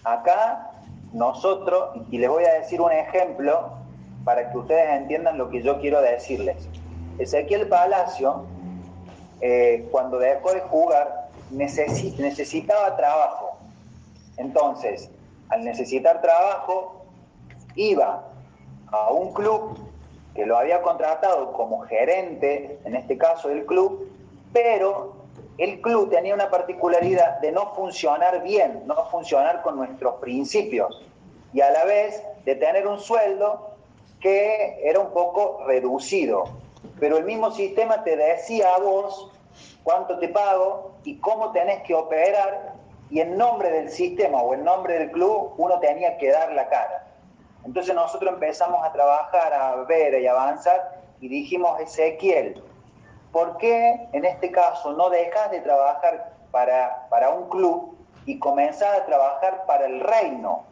Acá 0.03 0.71
nosotros, 1.13 1.97
y 2.09 2.17
les 2.17 2.29
voy 2.29 2.45
a 2.45 2.53
decir 2.53 2.81
un 2.81 2.91
ejemplo 2.91 3.71
para 4.23 4.51
que 4.51 4.57
ustedes 4.57 4.89
entiendan 4.89 5.37
lo 5.37 5.49
que 5.49 5.61
yo 5.61 5.79
quiero 5.79 6.01
decirles. 6.01 6.67
Ezequiel 7.17 7.67
Palacio, 7.67 8.45
eh, 9.41 9.87
cuando 9.91 10.19
dejó 10.19 10.53
de 10.53 10.61
jugar, 10.61 11.29
necesitaba 11.51 12.95
trabajo. 12.95 13.57
Entonces, 14.37 15.09
al 15.49 15.63
necesitar 15.63 16.21
trabajo, 16.21 17.05
iba 17.75 18.23
a 18.91 19.11
un 19.11 19.33
club 19.33 19.77
que 20.33 20.45
lo 20.45 20.57
había 20.57 20.81
contratado 20.81 21.51
como 21.51 21.81
gerente, 21.81 22.79
en 22.85 22.95
este 22.95 23.17
caso 23.17 23.49
del 23.49 23.65
club, 23.65 24.09
pero 24.53 25.20
el 25.61 25.79
club 25.79 26.09
tenía 26.09 26.33
una 26.33 26.49
particularidad 26.49 27.39
de 27.39 27.51
no 27.51 27.75
funcionar 27.75 28.41
bien, 28.41 28.81
no 28.87 28.95
funcionar 29.11 29.61
con 29.61 29.75
nuestros 29.75 30.15
principios 30.15 31.03
y 31.53 31.61
a 31.61 31.69
la 31.69 31.85
vez 31.85 32.23
de 32.45 32.55
tener 32.55 32.87
un 32.87 32.99
sueldo 32.99 33.69
que 34.19 34.79
era 34.83 34.99
un 34.99 35.11
poco 35.13 35.63
reducido. 35.67 36.45
Pero 36.99 37.19
el 37.19 37.25
mismo 37.25 37.51
sistema 37.51 38.03
te 38.03 38.15
decía 38.15 38.73
a 38.73 38.79
vos 38.79 39.29
cuánto 39.83 40.17
te 40.17 40.29
pago 40.29 40.93
y 41.03 41.19
cómo 41.19 41.51
tenés 41.51 41.83
que 41.83 41.93
operar 41.93 42.73
y 43.11 43.19
en 43.19 43.37
nombre 43.37 43.69
del 43.69 43.91
sistema 43.91 44.41
o 44.41 44.55
en 44.55 44.63
nombre 44.63 44.97
del 44.97 45.11
club 45.11 45.53
uno 45.57 45.79
tenía 45.79 46.17
que 46.17 46.31
dar 46.31 46.51
la 46.53 46.69
cara. 46.69 47.05
Entonces 47.63 47.93
nosotros 47.93 48.33
empezamos 48.33 48.83
a 48.83 48.91
trabajar, 48.91 49.53
a 49.53 49.75
ver 49.83 50.19
y 50.19 50.25
avanzar 50.25 50.99
y 51.19 51.27
dijimos, 51.27 51.79
Ezequiel, 51.81 52.63
¿por 53.31 53.57
qué 53.57 54.07
en 54.13 54.25
este 54.25 54.51
caso 54.51 54.93
no 54.93 55.09
dejas 55.09 55.51
de 55.51 55.61
trabajar 55.61 56.33
para, 56.51 57.07
para 57.09 57.29
un 57.29 57.49
club 57.49 57.97
y 58.25 58.39
comenzar 58.39 59.01
a 59.01 59.05
trabajar 59.05 59.65
para 59.65 59.85
el 59.85 59.99
reino? 59.99 60.65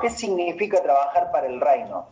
¿Qué 0.00 0.10
significa 0.10 0.82
trabajar 0.82 1.30
para 1.30 1.46
el 1.46 1.60
reino? 1.60 2.06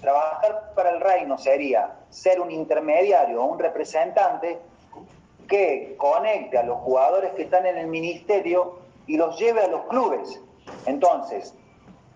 Trabajar 0.00 0.72
para 0.74 0.90
el 0.90 1.00
reino 1.00 1.38
sería 1.38 1.96
ser 2.10 2.40
un 2.40 2.50
intermediario 2.50 3.42
o 3.42 3.46
un 3.46 3.58
representante 3.58 4.58
que 5.48 5.96
conecte 5.98 6.58
a 6.58 6.62
los 6.62 6.78
jugadores 6.78 7.32
que 7.32 7.42
están 7.42 7.66
en 7.66 7.76
el 7.76 7.88
ministerio 7.88 8.78
y 9.06 9.16
los 9.16 9.38
lleve 9.38 9.62
a 9.62 9.66
los 9.66 9.82
clubes. 9.86 10.40
Entonces, 10.86 11.54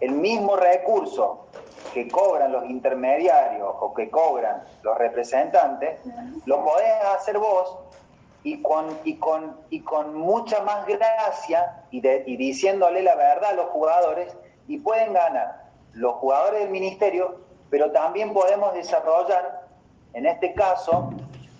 el 0.04 0.12
mismo 0.12 0.56
recurso 0.56 1.46
que 1.94 2.08
cobran 2.08 2.52
los 2.52 2.68
intermediarios 2.68 3.75
o 3.80 3.94
que 3.94 4.11
cobran 4.11 4.62
los 4.82 4.99
representantes, 4.99 5.99
lo 6.44 6.62
podés 6.62 6.92
hacer 7.16 7.38
vos 7.38 7.78
y 8.42 8.61
con, 8.61 8.99
y 9.04 9.16
con, 9.16 9.56
y 9.70 9.80
con 9.80 10.14
mucha 10.14 10.62
más 10.62 10.87
gracia 10.87 11.84
y, 11.90 12.00
diciéndole 12.37 13.02
la 13.02 13.14
verdad 13.14 13.50
a 13.50 13.54
los 13.54 13.66
jugadores 13.70 14.37
y 14.68 14.78
pueden 14.78 15.14
ganar 15.14 15.64
los 15.94 16.16
jugadores 16.16 16.61
del 16.61 16.70
ministerio 16.70 17.38
pero 17.70 17.90
también 17.90 18.32
podemos 18.32 18.75
desarrollar, 18.75 19.62
en 20.12 20.26
este 20.26 20.52
caso, 20.52 21.11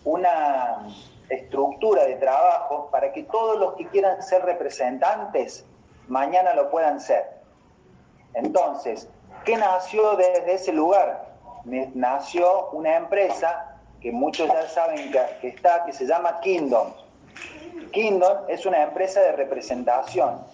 una 0.04 0.86
estructura 1.28 2.04
de 2.04 2.16
trabajo 2.16 2.88
para 2.92 3.10
que 3.12 3.24
todos 3.24 3.58
los 3.58 3.74
que 3.74 3.86
quieran 3.86 4.22
ser 4.22 4.44
representantes 4.44 5.64
mañana 6.06 6.54
lo 6.54 6.70
puedan 6.70 7.00
ser. 7.00 7.43
Entonces, 8.34 9.08
¿qué 9.44 9.56
nació 9.56 10.16
desde 10.16 10.54
ese 10.54 10.72
lugar? 10.72 11.34
Nació 11.64 12.70
una 12.70 12.96
empresa 12.96 13.78
que 14.00 14.12
muchos 14.12 14.48
ya 14.48 14.68
saben 14.68 15.10
que, 15.40 15.48
está, 15.48 15.84
que 15.86 15.92
se 15.92 16.06
llama 16.06 16.40
Kingdom. 16.40 16.92
Kingdom 17.92 18.38
es 18.48 18.66
una 18.66 18.82
empresa 18.82 19.20
de 19.20 19.32
representación, 19.32 20.44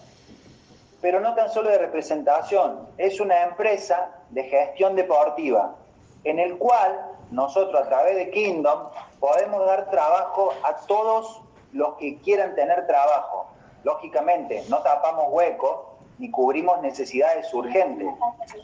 pero 1.01 1.19
no 1.19 1.33
tan 1.35 1.49
solo 1.49 1.69
de 1.69 1.79
representación, 1.79 2.87
es 2.97 3.19
una 3.19 3.43
empresa 3.43 4.11
de 4.29 4.43
gestión 4.43 4.95
deportiva, 4.95 5.75
en 6.23 6.39
el 6.39 6.57
cual 6.57 6.97
nosotros 7.31 7.81
a 7.81 7.89
través 7.89 8.15
de 8.15 8.29
Kingdom 8.29 8.89
podemos 9.19 9.65
dar 9.65 9.89
trabajo 9.89 10.53
a 10.63 10.75
todos 10.85 11.41
los 11.73 11.95
que 11.95 12.19
quieran 12.19 12.55
tener 12.55 12.85
trabajo. 12.87 13.47
Lógicamente, 13.83 14.63
no 14.69 14.77
tapamos 14.79 15.25
huecos 15.29 15.90
ni 16.21 16.29
cubrimos 16.29 16.79
necesidades 16.83 17.51
urgentes, 17.51 18.07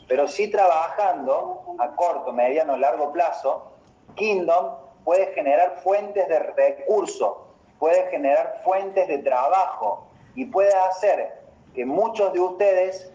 pero 0.06 0.28
sí 0.28 0.46
trabajando 0.46 1.74
a 1.80 1.88
corto, 1.96 2.32
mediano, 2.32 2.76
largo 2.76 3.10
plazo, 3.12 3.72
Kingdom 4.14 4.76
puede 5.04 5.34
generar 5.34 5.80
fuentes 5.82 6.28
de 6.28 6.38
recursos, 6.38 7.32
puede 7.80 8.08
generar 8.10 8.60
fuentes 8.62 9.08
de 9.08 9.18
trabajo 9.18 10.06
y 10.36 10.44
puede 10.44 10.72
hacer 10.72 11.40
que 11.74 11.84
muchos 11.84 12.32
de 12.32 12.38
ustedes 12.38 13.10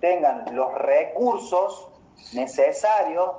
tengan 0.00 0.44
los 0.54 0.74
recursos 0.74 1.88
necesarios 2.34 3.30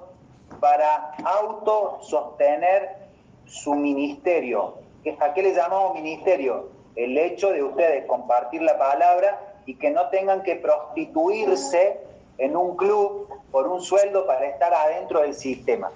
para 0.59 1.13
autosostener 1.23 2.97
su 3.45 3.75
ministerio. 3.75 4.79
¿A 5.19 5.35
qué 5.35 5.43
le 5.43 5.53
llamamos 5.53 5.93
ministerio? 5.93 6.71
El 6.95 7.15
hecho 7.15 7.51
de 7.51 7.61
ustedes 7.61 8.07
compartir 8.07 8.63
la 8.63 8.75
palabra 8.79 9.46
y 9.67 9.75
que 9.75 9.91
no 9.91 10.09
tengan 10.09 10.41
que 10.41 10.55
prostituirse 10.55 11.99
en 12.37 12.55
un 12.55 12.75
club 12.77 13.27
por 13.51 13.67
un 13.67 13.81
sueldo 13.81 14.25
para 14.25 14.47
estar 14.47 14.73
adentro 14.73 15.21
del 15.21 15.35
sistema. 15.35 15.91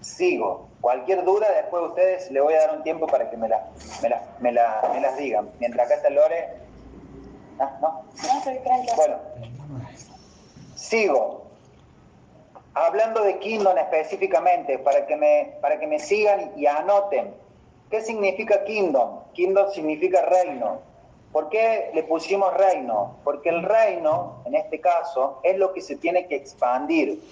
Sigo. 0.00 0.66
Cualquier 0.80 1.24
duda, 1.24 1.46
después 1.52 1.84
ustedes 1.84 2.30
le 2.30 2.40
voy 2.40 2.54
a 2.54 2.60
dar 2.60 2.76
un 2.76 2.82
tiempo 2.82 3.06
para 3.06 3.30
que 3.30 3.36
me, 3.36 3.48
la, 3.48 3.70
me, 4.40 4.52
las 4.52 5.16
digan. 5.16 5.50
Mientras 5.60 5.86
acá 5.86 5.96
está 5.96 6.10
Lore. 6.10 6.48
¿Ah, 7.60 7.78
¿No? 7.80 8.04
Bueno, 8.96 9.18
sigo. 10.74 11.46
Hablando 12.74 13.22
de 13.22 13.38
Kingdom 13.38 13.76
específicamente, 13.78 14.78
para 14.78 15.06
que, 15.06 15.16
me, 15.16 15.56
para 15.60 15.78
que 15.78 15.86
me 15.86 16.00
sigan 16.00 16.52
y 16.56 16.66
anoten. 16.66 17.34
¿Qué 17.90 18.00
significa 18.02 18.64
Kingdom? 18.64 19.20
Kingdom 19.32 19.70
significa 19.72 20.22
reino. 20.22 20.87
¿Por 21.32 21.48
qué 21.48 21.90
le 21.94 22.04
pusimos 22.04 22.54
reino? 22.54 23.18
Porque 23.24 23.50
el 23.50 23.62
reino, 23.62 24.42
en 24.46 24.54
este 24.54 24.80
caso, 24.80 25.40
es 25.42 25.58
lo 25.58 25.72
que 25.72 25.82
se 25.82 25.96
tiene 25.96 26.26
que 26.26 26.36
expandir. 26.36 27.22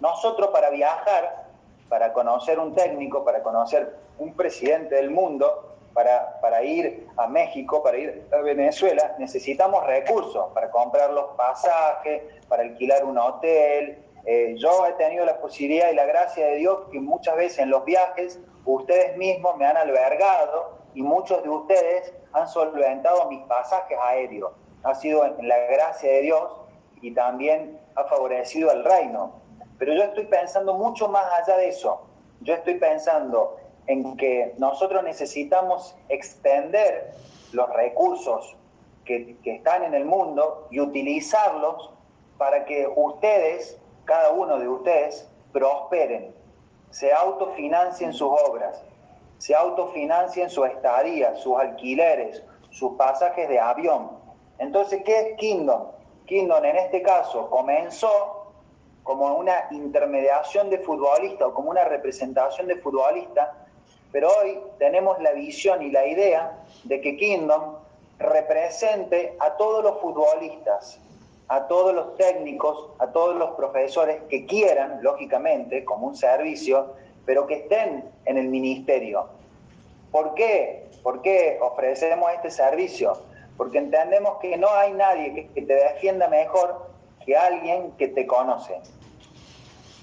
Nosotros 0.00 0.50
para 0.50 0.70
viajar, 0.70 1.46
para 1.88 2.12
conocer 2.12 2.58
un 2.58 2.74
técnico, 2.74 3.24
para 3.24 3.42
conocer 3.42 3.96
un 4.18 4.32
presidente 4.34 4.94
del 4.94 5.10
mundo, 5.10 5.76
para, 5.92 6.40
para, 6.40 6.62
ir 6.64 7.06
a 7.16 7.28
México, 7.28 7.82
para 7.82 7.98
ir 7.98 8.26
a 8.32 8.38
Venezuela, 8.38 9.14
necesitamos 9.18 9.86
recursos 9.86 10.46
para 10.52 10.70
comprar 10.70 11.10
los 11.10 11.36
pasajes, 11.36 12.22
para 12.48 12.62
alquilar 12.62 13.04
un 13.04 13.16
hotel, 13.16 14.04
eh, 14.26 14.54
yo 14.56 14.86
he 14.86 14.92
tenido 14.94 15.24
la 15.26 15.38
posibilidad 15.38 15.90
y 15.90 15.94
la 15.94 16.06
gracia 16.06 16.46
de 16.46 16.56
Dios 16.56 16.88
que 16.90 16.98
muchas 16.98 17.36
veces 17.36 17.58
en 17.58 17.70
los 17.70 17.84
viajes 17.84 18.40
ustedes 18.64 19.16
mismos 19.18 19.56
me 19.58 19.66
han 19.66 19.76
albergado 19.76 20.78
y 20.94 21.02
muchos 21.02 21.42
de 21.42 21.50
ustedes 21.50 22.12
han 22.34 22.48
solventado 22.48 23.28
mis 23.30 23.40
pasajes 23.42 23.96
aéreos. 24.00 24.52
Ha 24.82 24.94
sido 24.94 25.24
en 25.24 25.48
la 25.48 25.58
gracia 25.58 26.10
de 26.10 26.20
Dios 26.22 26.52
y 27.00 27.12
también 27.14 27.80
ha 27.94 28.04
favorecido 28.04 28.70
al 28.70 28.84
reino. 28.84 29.32
Pero 29.78 29.94
yo 29.94 30.02
estoy 30.02 30.26
pensando 30.26 30.74
mucho 30.74 31.08
más 31.08 31.26
allá 31.40 31.56
de 31.56 31.68
eso. 31.68 32.02
Yo 32.40 32.54
estoy 32.54 32.74
pensando 32.74 33.56
en 33.86 34.16
que 34.16 34.54
nosotros 34.58 35.02
necesitamos 35.04 35.96
extender 36.08 37.14
los 37.52 37.70
recursos 37.70 38.56
que, 39.04 39.36
que 39.42 39.56
están 39.56 39.84
en 39.84 39.94
el 39.94 40.04
mundo 40.04 40.66
y 40.70 40.80
utilizarlos 40.80 41.90
para 42.36 42.64
que 42.64 42.86
ustedes 42.94 43.78
cada 44.04 44.32
uno 44.32 44.58
de 44.58 44.68
ustedes 44.68 45.28
prosperen, 45.52 46.34
se 46.90 47.12
autofinancien 47.12 48.12
sus 48.12 48.28
obras, 48.46 48.82
se 49.38 49.54
autofinancien 49.54 50.50
su 50.50 50.64
estadía, 50.64 51.36
sus 51.36 51.58
alquileres, 51.58 52.42
sus 52.70 52.92
pasajes 52.92 53.48
de 53.48 53.58
avión. 53.58 54.10
Entonces, 54.58 55.02
¿qué 55.04 55.20
es 55.20 55.36
Kingdom? 55.36 55.88
Kingdom 56.26 56.64
en 56.64 56.76
este 56.76 57.02
caso 57.02 57.50
comenzó 57.50 58.44
como 59.02 59.36
una 59.36 59.68
intermediación 59.70 60.70
de 60.70 60.78
futbolista 60.78 61.46
o 61.46 61.54
como 61.54 61.70
una 61.70 61.84
representación 61.84 62.66
de 62.66 62.76
futbolista, 62.76 63.52
pero 64.10 64.30
hoy 64.40 64.58
tenemos 64.78 65.20
la 65.20 65.32
visión 65.32 65.82
y 65.82 65.90
la 65.90 66.06
idea 66.06 66.58
de 66.84 67.00
que 67.00 67.16
Kingdom 67.16 67.76
represente 68.18 69.36
a 69.40 69.56
todos 69.56 69.84
los 69.84 70.00
futbolistas, 70.00 70.98
a 71.48 71.66
todos 71.66 71.94
los 71.94 72.16
técnicos, 72.16 72.90
a 72.98 73.08
todos 73.08 73.36
los 73.36 73.50
profesores 73.50 74.22
que 74.30 74.46
quieran, 74.46 75.00
lógicamente, 75.02 75.84
como 75.84 76.06
un 76.06 76.16
servicio, 76.16 76.94
pero 77.26 77.46
que 77.46 77.54
estén 77.54 78.04
en 78.26 78.38
el 78.38 78.48
ministerio. 78.48 79.28
¿Por 80.10 80.34
qué? 80.34 80.86
¿Por 81.02 81.22
qué 81.22 81.58
ofrecemos 81.60 82.30
este 82.32 82.50
servicio? 82.50 83.18
Porque 83.56 83.78
entendemos 83.78 84.38
que 84.40 84.56
no 84.56 84.68
hay 84.70 84.92
nadie 84.92 85.48
que, 85.54 85.62
te 85.62 85.74
defienda 85.74 86.28
mejor 86.28 86.88
que 87.24 87.36
alguien 87.36 87.92
que 87.92 88.08
te 88.08 88.26
conoce. 88.26 88.80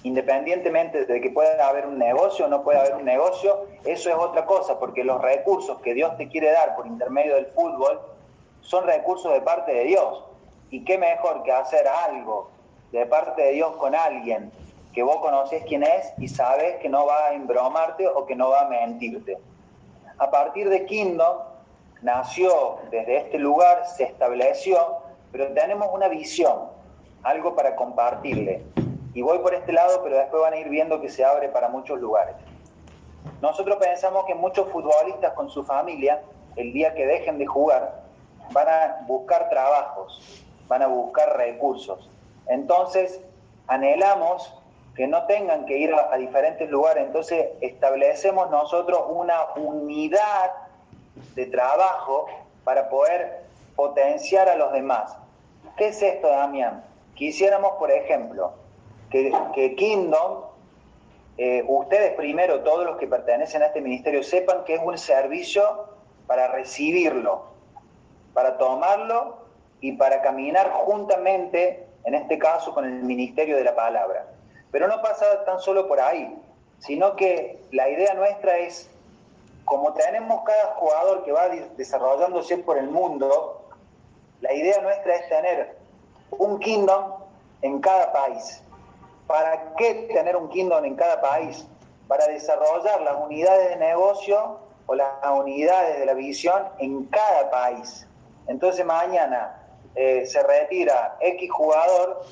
Independientemente 0.04 1.06
de 1.06 1.22
que 1.22 1.30
pueda 1.30 1.68
haber 1.68 1.86
un 1.86 2.00
negocio 2.00 2.46
o 2.46 2.48
no 2.48 2.64
pueda 2.64 2.82
haber 2.82 2.96
un 2.96 3.06
negocio, 3.06 3.68
eso 3.86 4.10
es 4.10 4.16
otra 4.16 4.46
cosa, 4.46 4.80
porque 4.80 5.04
los 5.04 5.22
recursos 5.22 5.80
que 5.82 5.94
Dios 5.94 6.18
te 6.18 6.28
quiere 6.28 6.52
dar 6.52 6.76
por 6.76 6.88
intermedio 6.88 7.36
del 7.36 7.48
fútbol 7.48 8.00
son 8.62 8.86
recursos 8.86 9.32
de 9.34 9.42
parte 9.42 9.74
de 9.74 9.84
Dios 9.86 10.24
y 10.72 10.84
qué 10.84 10.98
mejor 10.98 11.44
que 11.44 11.52
hacer 11.52 11.88
algo 11.88 12.50
de 12.92 13.06
parte 13.06 13.42
de 13.42 13.52
Dios 13.52 13.76
con 13.78 13.94
alguien 13.94 14.52
que 14.94 15.04
vos 15.04 15.18
conocés 15.18 15.64
quién 15.68 15.84
es 15.84 16.14
y 16.18 16.28
sabes 16.28 16.78
que 16.78 16.90
no 16.90 17.06
va 17.06 17.28
a 17.28 17.34
embromarte 17.34 18.08
o 18.08 18.26
que 18.26 18.36
no 18.36 18.50
va 18.50 18.62
a 18.62 18.70
mentirte. 18.70 19.38
A 20.18 20.30
partir 20.30 20.70
de 20.70 20.86
Kingdom 20.86 21.38
nació 22.02 22.80
desde 22.90 23.18
este 23.18 23.40
lugar, 23.40 23.88
se 23.88 24.04
estableció, 24.04 24.98
pero 25.32 25.52
tenemos 25.54 25.88
una 25.94 26.08
visión, 26.08 26.68
algo 27.24 27.56
para 27.56 27.76
compartirle. 27.76 28.64
Y 29.14 29.22
voy 29.22 29.40
por 29.40 29.54
este 29.54 29.74
lado, 29.74 30.02
pero 30.04 30.18
después 30.18 30.42
van 30.42 30.54
a 30.54 30.58
ir 30.58 30.70
viendo 30.70 31.02
que 31.02 31.10
se 31.10 31.24
abre 31.24 31.50
para 31.50 31.70
muchos 31.70 32.00
lugares. 32.00 32.36
Nosotros 33.42 33.78
pensamos 33.78 34.26
que 34.26 34.36
muchos 34.36 34.70
futbolistas 34.70 35.34
con 35.34 35.50
su 35.50 35.64
familia, 35.64 36.22
el 36.56 36.74
día 36.74 36.94
que 36.94 37.06
dejen 37.06 37.38
de 37.38 37.46
jugar, 37.46 38.04
van 38.52 38.68
a 38.68 39.06
buscar 39.08 39.50
trabajos, 39.50 40.46
van 40.68 40.82
a 40.82 40.88
buscar 40.88 41.38
recursos. 41.38 42.10
Entonces, 42.48 43.22
anhelamos 43.68 44.61
que 44.96 45.08
no 45.08 45.26
tengan 45.26 45.66
que 45.66 45.78
ir 45.78 45.94
a, 45.94 46.16
diferentes 46.18 46.70
lugares, 46.70 47.06
entonces 47.06 47.48
establecemos 47.62 48.50
nosotros 48.50 49.04
una 49.10 49.54
unidad 49.56 50.52
de 51.36 51.46
trabajo 51.46 52.28
para 52.64 52.90
poder 52.90 53.44
potenciar 53.76 54.50
a 54.50 54.56
los 54.56 54.72
demás. 54.74 55.16
¿Qué 55.78 55.88
es 55.88 56.02
esto, 56.02 56.28
Damián? 56.28 56.84
Quisiéramos, 57.16 57.74
por 57.74 57.92
ejemplo, 57.92 58.54
que, 59.10 59.34
que 59.54 59.76
Kingdom, 59.76 60.44
eh, 61.38 61.64
ustedes 61.68 62.14
primero, 62.14 62.62
todos 62.62 62.86
los 62.86 62.98
que 62.98 63.08
pertenecen 63.08 63.64
a 63.64 63.68
este 63.68 63.82
ministerio, 63.82 64.24
sepan 64.24 64.66
que 64.66 64.76
es 64.76 64.82
un 64.84 64.98
servicio 64.98 65.86
para 66.28 66.50
recibirlo, 66.50 67.46
para 68.34 68.58
tomarlo 68.58 69.38
y 69.80 69.94
para 69.94 70.22
caminar 70.22 70.70
juntamente, 70.72 71.88
en 72.04 72.16
este 72.16 72.38
caso, 72.38 72.74
con 72.74 72.86
el 72.86 73.04
ministerio 73.04 73.56
de 73.56 73.64
la 73.64 73.76
palabra. 73.76 74.28
Pero 74.72 74.88
no 74.88 75.02
pasa 75.02 75.44
tan 75.46 75.60
solo 75.60 75.88
por 75.88 76.00
ahí, 76.00 76.38
sino 76.80 77.16
que 77.16 77.62
la 77.72 77.90
idea 77.90 78.14
nuestra 78.14 78.58
es, 78.58 78.90
como 79.66 79.94
tenemos 79.94 80.44
cada 80.44 80.74
jugador 80.76 81.24
que 81.24 81.32
va 81.32 81.48
desarrollándose 81.78 82.58
por 82.58 82.78
el 82.78 82.90
mundo, 82.90 83.62
la 84.42 84.54
idea 84.54 84.82
nuestra 84.82 85.16
es 85.16 85.30
tener 85.30 85.78
un 86.32 86.60
kingdom 86.60 87.14
en 87.62 87.80
cada 87.80 88.12
país. 88.12 88.62
¿Para 89.28 89.76
qué 89.76 90.10
tener 90.14 90.36
un 90.36 90.50
kingdom 90.50 90.84
en 90.84 90.96
cada 90.96 91.22
país? 91.22 91.66
Para 92.08 92.28
desarrollar 92.28 93.02
las 93.02 93.16
unidades 93.24 93.70
de 93.70 93.76
negocio 93.76 94.58
o 94.88 94.96
las 94.96 95.10
unidades 95.32 96.00
de 96.00 96.06
la 96.06 96.14
visión 96.14 96.64
en 96.80 97.06
cada 97.06 97.50
país. 97.50 98.08
Entonces 98.48 98.86
mañana 98.86 99.62
eh, 99.96 100.26
se 100.26 100.42
retira 100.42 101.18
X 101.20 101.52
jugador 101.52 102.24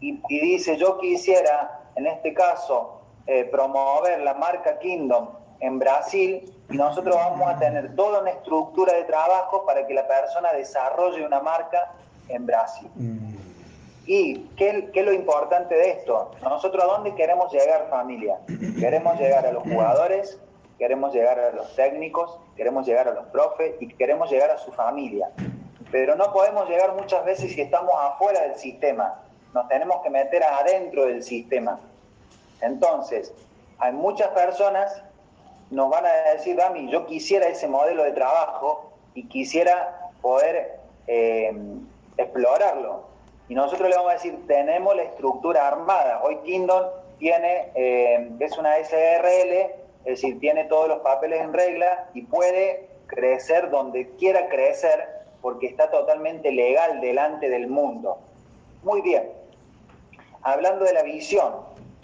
y, 0.00 0.20
dice 0.28 0.76
yo 0.76 0.98
quisiera 0.98 1.80
en 1.96 2.06
este 2.06 2.32
caso, 2.32 3.00
eh, 3.26 3.44
promover 3.44 4.20
la 4.20 4.34
marca 4.34 4.78
Kingdom 4.78 5.28
en 5.60 5.78
Brasil, 5.78 6.52
nosotros 6.68 7.14
vamos 7.14 7.48
a 7.48 7.58
tener 7.58 7.94
toda 7.94 8.20
una 8.20 8.30
estructura 8.30 8.94
de 8.94 9.04
trabajo 9.04 9.66
para 9.66 9.86
que 9.86 9.92
la 9.92 10.06
persona 10.06 10.52
desarrolle 10.52 11.26
una 11.26 11.40
marca 11.40 11.92
en 12.28 12.46
Brasil. 12.46 12.88
Mm. 12.94 13.34
¿Y 14.06 14.38
qué, 14.56 14.90
qué, 14.92 15.00
es 15.00 15.06
lo 15.06 15.12
importante 15.12 15.74
de 15.74 15.90
esto? 15.90 16.30
Nosotros 16.42 16.82
a 16.82 16.86
dónde 16.86 17.14
queremos 17.14 17.52
llegar 17.52 17.88
familia? 17.90 18.38
Queremos 18.78 19.18
llegar 19.18 19.46
a 19.46 19.52
los 19.52 19.62
jugadores, 19.62 20.40
queremos 20.78 21.12
llegar 21.12 21.38
a 21.38 21.52
los 21.52 21.76
técnicos, 21.76 22.38
queremos 22.56 22.86
llegar 22.86 23.06
a 23.08 23.12
los 23.12 23.26
profes 23.26 23.74
y 23.80 23.88
queremos 23.88 24.30
llegar 24.30 24.50
a 24.50 24.58
su 24.58 24.72
familia. 24.72 25.30
Pero 25.92 26.16
no 26.16 26.32
podemos 26.32 26.68
llegar 26.68 26.94
muchas 26.94 27.24
veces 27.24 27.52
si 27.52 27.60
estamos 27.60 27.92
afuera 28.00 28.40
del 28.42 28.56
sistema. 28.56 29.22
Nos 29.54 29.68
tenemos 29.68 30.02
que 30.02 30.10
meter 30.10 30.42
adentro 30.44 31.06
del 31.06 31.22
sistema. 31.22 31.80
Entonces, 32.60 33.32
hay 33.78 33.92
muchas 33.92 34.28
personas 34.28 35.02
nos 35.70 35.88
van 35.88 36.04
a 36.04 36.12
decir, 36.32 36.56
Dami, 36.56 36.90
yo 36.90 37.06
quisiera 37.06 37.46
ese 37.48 37.68
modelo 37.68 38.02
de 38.02 38.12
trabajo 38.12 38.92
y 39.14 39.26
quisiera 39.28 40.10
poder 40.20 40.80
eh, 41.06 41.52
explorarlo. 42.16 43.04
Y 43.48 43.54
nosotros 43.54 43.88
le 43.88 43.96
vamos 43.96 44.10
a 44.10 44.14
decir, 44.14 44.46
tenemos 44.46 44.94
la 44.96 45.02
estructura 45.02 45.66
armada. 45.66 46.22
Hoy 46.22 46.38
Kingdom 46.44 46.86
tiene, 47.18 47.70
eh, 47.74 48.30
es 48.40 48.58
una 48.58 48.76
SRL, 48.76 49.52
es 49.52 50.04
decir, 50.04 50.40
tiene 50.40 50.64
todos 50.64 50.88
los 50.88 50.98
papeles 51.00 51.40
en 51.40 51.52
regla 51.52 52.08
y 52.14 52.22
puede 52.22 52.88
crecer 53.06 53.70
donde 53.70 54.08
quiera 54.16 54.48
crecer 54.48 55.08
porque 55.40 55.66
está 55.66 55.90
totalmente 55.90 56.52
legal 56.52 57.00
delante 57.00 57.48
del 57.48 57.68
mundo. 57.68 58.18
Muy 58.82 59.02
bien. 59.02 59.39
Hablando 60.42 60.86
de 60.86 60.94
la 60.94 61.02
visión, 61.02 61.52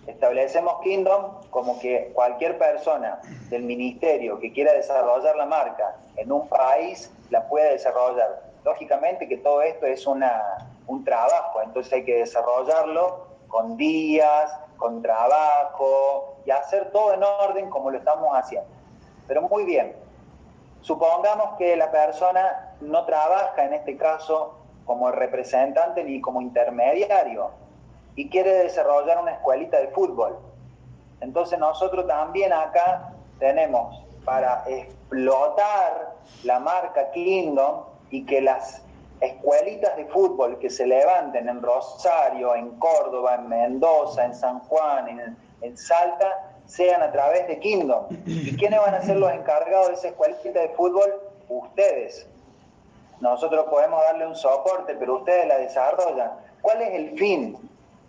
establecemos 0.06 0.80
Kingdom 0.82 1.40
como 1.48 1.78
que 1.80 2.10
cualquier 2.12 2.58
persona 2.58 3.18
del 3.48 3.62
ministerio 3.62 4.38
que 4.38 4.52
quiera 4.52 4.74
desarrollar 4.74 5.36
la 5.36 5.46
marca 5.46 5.96
en 6.16 6.30
un 6.30 6.46
país 6.46 7.10
la 7.30 7.48
puede 7.48 7.72
desarrollar. 7.72 8.42
Lógicamente 8.62 9.26
que 9.26 9.38
todo 9.38 9.62
esto 9.62 9.86
es 9.86 10.06
una, 10.06 10.68
un 10.86 11.02
trabajo, 11.02 11.62
entonces 11.62 11.94
hay 11.94 12.04
que 12.04 12.18
desarrollarlo 12.18 13.26
con 13.48 13.78
días, 13.78 14.54
con 14.76 15.00
trabajo 15.00 16.36
y 16.44 16.50
hacer 16.50 16.90
todo 16.90 17.14
en 17.14 17.22
orden 17.22 17.70
como 17.70 17.90
lo 17.90 17.96
estamos 17.96 18.36
haciendo. 18.36 18.68
Pero 19.26 19.42
muy 19.42 19.64
bien, 19.64 19.96
supongamos 20.82 21.56
que 21.56 21.74
la 21.74 21.90
persona 21.90 22.74
no 22.82 23.06
trabaja 23.06 23.64
en 23.64 23.72
este 23.72 23.96
caso 23.96 24.58
como 24.84 25.10
representante 25.10 26.04
ni 26.04 26.20
como 26.20 26.42
intermediario 26.42 27.50
y 28.16 28.28
quiere 28.30 28.52
desarrollar 28.54 29.18
una 29.22 29.32
escuelita 29.32 29.78
de 29.78 29.88
fútbol. 29.88 30.38
Entonces 31.20 31.58
nosotros 31.58 32.06
también 32.06 32.52
acá 32.52 33.12
tenemos 33.38 34.02
para 34.24 34.64
explotar 34.66 36.14
la 36.42 36.58
marca 36.58 37.10
Kingdom 37.12 37.84
y 38.10 38.24
que 38.24 38.40
las 38.40 38.82
escuelitas 39.20 39.96
de 39.96 40.06
fútbol 40.06 40.58
que 40.58 40.68
se 40.68 40.86
levanten 40.86 41.48
en 41.48 41.62
Rosario, 41.62 42.54
en 42.54 42.70
Córdoba, 42.78 43.36
en 43.36 43.48
Mendoza, 43.48 44.24
en 44.24 44.34
San 44.34 44.60
Juan, 44.60 45.08
en, 45.08 45.36
en 45.62 45.76
Salta, 45.76 46.52
sean 46.66 47.02
a 47.02 47.12
través 47.12 47.46
de 47.46 47.58
Kingdom. 47.60 48.06
¿Y 48.26 48.56
quiénes 48.56 48.80
van 48.80 48.94
a 48.94 49.02
ser 49.02 49.16
los 49.16 49.32
encargados 49.32 49.88
de 49.88 49.94
esa 49.94 50.08
escuelita 50.08 50.60
de 50.60 50.68
fútbol? 50.70 51.14
Ustedes. 51.48 52.28
Nosotros 53.20 53.66
podemos 53.70 54.02
darle 54.02 54.26
un 54.26 54.36
soporte, 54.36 54.94
pero 54.94 55.16
ustedes 55.16 55.46
la 55.46 55.58
desarrollan. 55.58 56.32
¿Cuál 56.60 56.82
es 56.82 56.94
el 56.94 57.18
fin? 57.18 57.56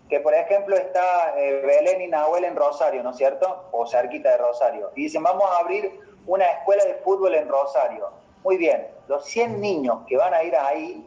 Que 0.09 0.19
por 0.19 0.33
ejemplo 0.33 0.75
está 0.75 1.33
eh, 1.37 1.61
Belén 1.65 2.01
y 2.01 2.07
Nahuel 2.07 2.45
en 2.45 2.55
Rosario, 2.55 3.03
¿no 3.03 3.11
es 3.11 3.17
cierto? 3.17 3.65
O 3.71 3.85
cerquita 3.85 4.31
de 4.31 4.37
Rosario. 4.37 4.91
Y 4.95 5.03
dicen, 5.03 5.23
vamos 5.23 5.43
a 5.49 5.59
abrir 5.59 5.99
una 6.25 6.45
escuela 6.45 6.85
de 6.85 6.95
fútbol 6.95 7.35
en 7.35 7.47
Rosario. 7.47 8.09
Muy 8.43 8.57
bien, 8.57 8.87
los 9.07 9.25
100 9.25 9.59
niños 9.59 9.99
que 10.07 10.17
van 10.17 10.33
a 10.33 10.43
ir 10.43 10.55
ahí 10.55 11.05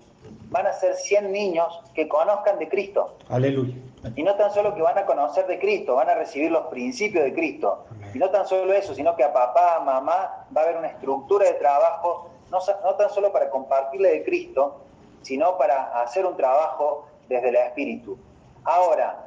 van 0.50 0.66
a 0.66 0.72
ser 0.72 0.94
100 0.94 1.32
niños 1.32 1.80
que 1.94 2.08
conozcan 2.08 2.58
de 2.58 2.68
Cristo. 2.68 3.16
Aleluya. 3.28 3.74
Y 4.16 4.22
no 4.22 4.34
tan 4.34 4.52
solo 4.52 4.74
que 4.74 4.82
van 4.82 4.98
a 4.98 5.06
conocer 5.06 5.46
de 5.46 5.58
Cristo, 5.58 5.94
van 5.94 6.08
a 6.08 6.14
recibir 6.14 6.50
los 6.50 6.66
principios 6.66 7.24
de 7.24 7.32
Cristo. 7.32 7.84
Y 8.14 8.18
no 8.18 8.30
tan 8.30 8.46
solo 8.46 8.72
eso, 8.72 8.94
sino 8.94 9.14
que 9.14 9.22
a 9.22 9.32
papá, 9.32 9.76
a 9.76 9.80
mamá 9.80 10.46
va 10.54 10.60
a 10.60 10.64
haber 10.64 10.78
una 10.78 10.88
estructura 10.88 11.46
de 11.46 11.54
trabajo, 11.54 12.30
no, 12.50 12.58
no 12.82 12.94
tan 12.96 13.10
solo 13.10 13.32
para 13.32 13.50
compartirle 13.50 14.10
de 14.10 14.24
Cristo, 14.24 14.80
sino 15.22 15.56
para 15.58 16.00
hacer 16.02 16.26
un 16.26 16.36
trabajo 16.36 17.06
desde 17.28 17.50
el 17.50 17.56
Espíritu. 17.56 18.18
Ahora, 18.64 19.26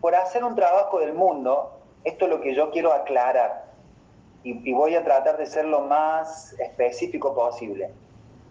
por 0.00 0.14
hacer 0.14 0.44
un 0.44 0.54
trabajo 0.54 0.98
del 1.00 1.14
mundo, 1.14 1.72
esto 2.04 2.26
es 2.26 2.30
lo 2.30 2.40
que 2.40 2.54
yo 2.54 2.70
quiero 2.70 2.92
aclarar 2.92 3.66
y, 4.42 4.72
voy 4.72 4.94
a 4.94 5.02
tratar 5.02 5.38
de 5.38 5.46
ser 5.46 5.64
lo 5.64 5.80
más 5.80 6.52
específico 6.60 7.34
posible. 7.34 7.90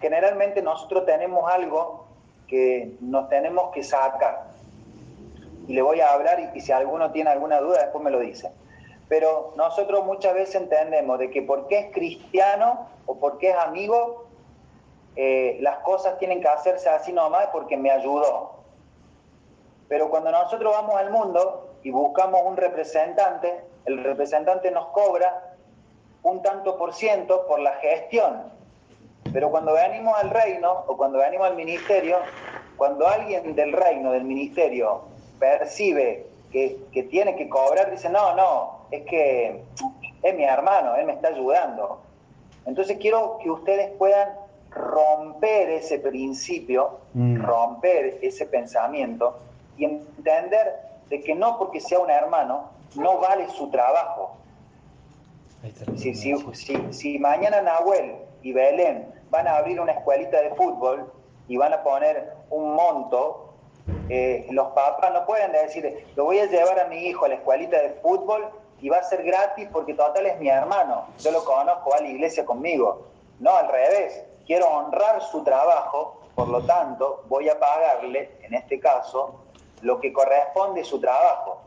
Generalmente 0.02 0.62
nosotros 0.62 1.06
tenemos 1.06 1.50
algo 1.50 2.06
que 2.48 2.96
nos 3.00 3.30
tenemos 3.30 3.72
que 3.74 3.82
sacar. 3.82 4.48
Y 5.68 5.74
le 5.74 5.82
voy 5.82 6.02
a 6.02 6.12
hablar 6.12 6.52
y, 6.54 6.60
si 6.60 6.72
alguno 6.74 7.12
tiene 7.12 7.30
alguna 7.30 7.62
duda 7.62 7.84
después 7.84 8.04
me 8.04 8.12
lo 8.12 8.20
dice. 8.20 8.52
Pero 9.08 9.54
nosotros 9.56 10.06
muchas 10.06 10.34
veces 10.34 10.56
entendemos 10.56 11.18
de 11.18 11.30
que 11.32 11.42
porque 11.42 11.80
es 11.80 11.94
cristiano 11.94 12.90
o 13.06 13.18
porque 13.18 13.52
es 13.52 13.56
amigo, 13.56 14.26
eh, 15.16 15.58
las 15.62 15.78
cosas 15.78 16.18
tienen 16.18 16.42
que 16.42 16.50
hacerse 16.50 16.90
así 16.90 17.14
nomás 17.14 17.48
porque 17.54 17.78
me 17.78 17.90
ayudó. 17.90 18.55
Pero 19.88 20.10
cuando 20.10 20.32
nosotros 20.32 20.74
vamos 20.74 20.96
al 20.96 21.12
mundo 21.12 21.76
y 21.84 21.92
buscamos 21.92 22.42
un 22.46 22.58
representante, 22.58 23.62
el 23.86 24.04
representante 24.04 24.72
nos 24.72 24.88
cobra 24.88 25.54
un 26.24 26.42
tanto 26.42 26.78
por 26.78 26.94
ciento 26.94 27.46
por 27.48 27.60
la 27.60 27.74
gestión. 27.76 28.52
Pero 29.32 29.52
cuando 29.52 29.74
venimos 29.74 30.18
al 30.18 30.32
reino 30.32 30.86
o 30.88 30.98
cuando 30.98 31.20
venimos 31.20 31.48
al 31.48 31.56
ministerio, 31.56 32.18
cuando 32.78 33.08
alguien 33.08 33.56
del 33.56 33.74
reino, 33.74 34.12
del 34.12 34.24
ministerio, 34.24 35.04
percibe 35.40 36.26
que, 36.52 36.78
que 36.92 37.04
tiene 37.04 37.36
que 37.36 37.48
cobrar, 37.48 37.92
dice, 37.92 38.10
no, 38.10 38.36
no, 38.36 38.88
es 38.90 39.06
que 39.06 39.62
es 40.24 40.36
mi 40.36 40.44
hermano, 40.44 40.96
él 40.96 41.06
me 41.06 41.14
está 41.14 41.28
ayudando. 41.28 42.02
Entonces 42.66 42.98
quiero 43.00 43.38
que 43.44 43.52
ustedes 43.52 43.92
puedan 43.98 44.30
romper 44.72 45.70
ese 45.70 46.00
principio, 46.00 47.00
mm. 47.14 47.42
romper 47.44 48.20
ese 48.22 48.48
pensamiento 48.48 49.40
y 49.78 49.86
entender 49.86 50.76
de 51.10 51.22
que 51.22 51.36
no 51.36 51.58
porque 51.58 51.80
sea 51.80 52.00
un 52.00 52.10
hermano, 52.10 52.70
no 52.96 53.20
vale 53.20 53.50
su 53.50 53.70
trabajo. 53.70 54.38
Si, 55.96 56.14
si, 56.92 57.20
mañana 57.20 57.62
Nahuel 57.62 58.18
y 58.44 58.54
Belén 58.54 59.12
van 59.32 59.48
a 59.48 59.58
abrir 59.58 59.80
una 59.82 59.94
escuelita 59.94 60.42
de 60.42 60.52
fútbol 60.52 61.12
y 61.48 61.58
van 61.58 61.74
a 61.74 61.84
poner 61.84 62.34
un 62.52 62.76
monto, 62.76 63.54
eh, 64.10 64.46
los 64.52 64.68
papás 64.74 65.12
no 65.12 65.26
pueden 65.26 65.52
decir, 65.52 66.06
lo 66.16 66.26
voy 66.26 66.40
a 66.40 66.46
llevar 66.46 66.80
a 66.80 66.88
mi 66.88 67.08
hijo 67.08 67.26
a 67.26 67.30
la 67.30 67.36
escuelita 67.36 67.82
de 67.82 67.90
fútbol 68.02 68.48
y 68.80 68.90
va 68.90 68.98
a 68.98 69.04
ser 69.04 69.24
gratis 69.24 69.68
porque 69.72 69.94
total 69.94 70.26
es 70.28 70.40
mi 70.40 70.50
hermano, 70.50 71.06
yo 71.20 71.32
lo 71.32 71.44
conozco, 71.44 71.90
va 71.90 71.98
a 71.98 72.02
la 72.02 72.10
iglesia 72.10 72.46
conmigo. 72.46 73.08
No, 73.40 73.56
al 73.56 73.68
revés, 73.68 74.24
quiero 74.46 74.68
honrar 74.68 75.22
su 75.24 75.44
trabajo, 75.44 76.22
por 76.36 76.48
lo 76.48 76.62
tanto 76.64 77.24
voy 77.28 77.50
a 77.50 77.60
pagarle, 77.60 78.38
en 78.44 78.54
este 78.54 78.80
caso, 78.80 79.45
lo 79.86 80.02
que 80.02 80.12
corresponde 80.12 80.84
su 80.84 81.00
trabajo. 81.00 81.62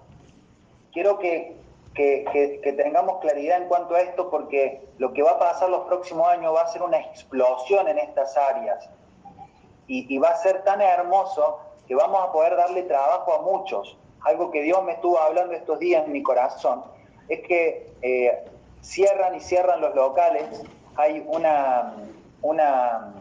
Quiero 0.92 1.20
que, 1.20 1.56
tengamos 2.76 3.20
claridad 3.20 3.62
en 3.62 3.68
cuanto 3.68 3.94
a 3.94 4.00
esto 4.00 4.28
porque 4.28 4.88
lo 4.98 5.12
que 5.12 5.22
va 5.22 5.32
a 5.32 5.38
pasar 5.38 5.68
los 5.70 5.86
próximos 5.86 6.28
años 6.28 6.54
va 6.54 6.62
a 6.62 6.66
ser 6.68 6.82
una 6.82 6.98
explosión 6.98 7.86
en 7.88 7.98
estas 7.98 8.36
áreas 8.36 8.88
y, 9.86 10.18
va 10.18 10.30
a 10.30 10.36
ser 10.36 10.64
tan 10.64 10.80
hermoso 10.80 11.60
que 11.86 11.94
vamos 11.94 12.20
a 12.22 12.32
poder 12.32 12.56
darle 12.56 12.82
trabajo 12.82 13.32
a 13.34 13.42
muchos. 13.42 13.96
Algo 14.22 14.50
que 14.50 14.62
Dios 14.62 14.82
me 14.82 14.92
estuvo 14.92 15.18
hablando 15.20 15.54
estos 15.54 15.78
días 15.78 16.04
en 16.04 16.12
mi 16.12 16.22
corazón 16.22 16.82
es 17.28 17.40
que 17.46 17.92
eh, 18.02 18.44
cierran 18.80 19.36
y 19.36 19.40
cierran 19.40 19.80
los 19.80 19.94
locales, 19.94 20.44
hay 20.96 21.24
una, 21.28 21.94
una, 22.42 23.14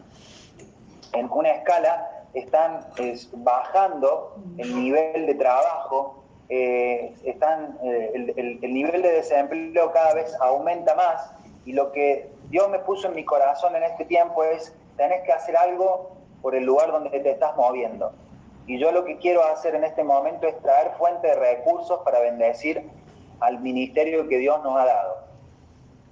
en 1.12 1.30
una 1.30 1.50
escala 1.50 2.17
están 2.34 2.86
bajando 3.32 4.36
el 4.58 4.74
nivel 4.74 5.26
de 5.26 5.34
trabajo, 5.34 6.22
eh, 6.48 7.14
están, 7.24 7.78
eh, 7.82 8.34
el, 8.36 8.72
nivel 8.72 9.02
de 9.02 9.12
desempleo 9.12 9.92
cada 9.92 10.14
vez 10.14 10.34
aumenta 10.40 10.94
más 10.94 11.32
y 11.64 11.72
lo 11.72 11.92
que 11.92 12.30
Dios 12.48 12.68
me 12.70 12.78
puso 12.78 13.08
en 13.08 13.14
mi 13.14 13.24
corazón 13.24 13.76
en 13.76 13.82
este 13.82 14.04
tiempo 14.04 14.44
es, 14.44 14.74
tenés 14.96 15.22
que 15.24 15.32
hacer 15.32 15.56
algo 15.56 16.12
por 16.40 16.54
el 16.54 16.64
lugar 16.64 16.90
donde 16.92 17.10
te 17.20 17.30
estás 17.30 17.56
moviendo. 17.56 18.12
Y 18.66 18.78
yo 18.78 18.92
lo 18.92 19.04
que 19.04 19.16
quiero 19.18 19.44
hacer 19.44 19.74
en 19.74 19.84
este 19.84 20.04
momento 20.04 20.46
es 20.46 20.58
traer 20.60 20.92
fuente 20.98 21.28
de 21.28 21.34
recursos 21.34 22.00
para 22.04 22.20
bendecir 22.20 22.88
al 23.40 23.60
ministerio 23.60 24.28
que 24.28 24.38
Dios 24.38 24.62
nos 24.62 24.78
ha 24.78 24.84
dado. 24.84 25.18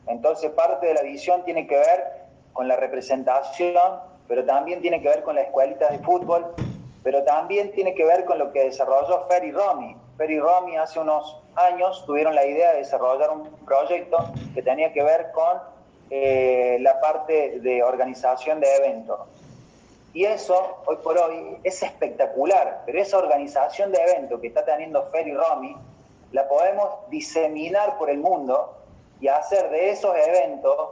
Entonces 0.07 0.51
parte 0.51 0.87
de 0.87 0.95
la 0.95 1.03
visión 1.03 1.45
tiene 1.45 1.67
que 1.67 1.77
ver 1.77 2.27
con 2.53 2.69
la 2.69 2.77
representación 2.77 4.01
pero 4.29 4.45
también 4.45 4.81
tiene 4.81 5.01
que 5.01 5.09
ver 5.09 5.23
con 5.23 5.37
las 5.37 5.47
escuelitas 5.47 5.91
de 5.91 5.99
fútbol, 6.01 6.55
pero 7.03 7.23
también 7.25 7.73
tiene 7.73 7.95
que 7.95 8.05
ver 8.05 8.25
con 8.25 8.39
lo 8.39 8.53
que 8.53 8.65
desarrolló 8.65 9.27
Fer 9.29 9.45
y 9.45 9.53
Romy, 9.53 9.97
Fer 10.17 10.31
y 10.31 10.41
Romy 10.41 10.77
hace 10.77 10.99
unos 10.99 11.43
años 11.55 12.05
tuvieron 12.07 12.35
la 12.35 12.47
idea 12.47 12.73
de 12.73 12.79
desarrollar 12.79 13.31
un 13.31 13.51
proyecto 13.67 14.17
que 14.55 14.63
tenía 14.63 14.93
que 14.93 15.03
ver 15.03 15.31
con 15.33 15.59
eh, 16.11 16.79
la 16.81 17.01
parte 17.01 17.61
de 17.61 17.83
organización 17.83 18.61
de 18.61 18.75
eventos. 18.77 19.21
Y 20.15 20.25
eso, 20.25 20.79
hoy 20.87 20.97
por 21.03 21.19
hoy, 21.19 21.59
es 21.63 21.83
espectacular, 21.83 22.83
pero 22.87 22.99
esa 22.99 23.19
organización 23.19 23.93
de 23.93 23.99
eventos 23.99 24.41
que 24.41 24.47
está 24.47 24.65
teniendo 24.65 25.11
Fer 25.11 25.29
y 25.29 25.35
Romy, 25.35 25.77
la 26.33 26.49
podemos 26.49 27.09
diseminar 27.11 27.99
por 27.99 28.09
el 28.09 28.19
mundo 28.19 28.75
y 29.21 29.29
hacer 29.29 29.69
de 29.71 29.91
esos 29.91 30.17
eventos 30.17 30.91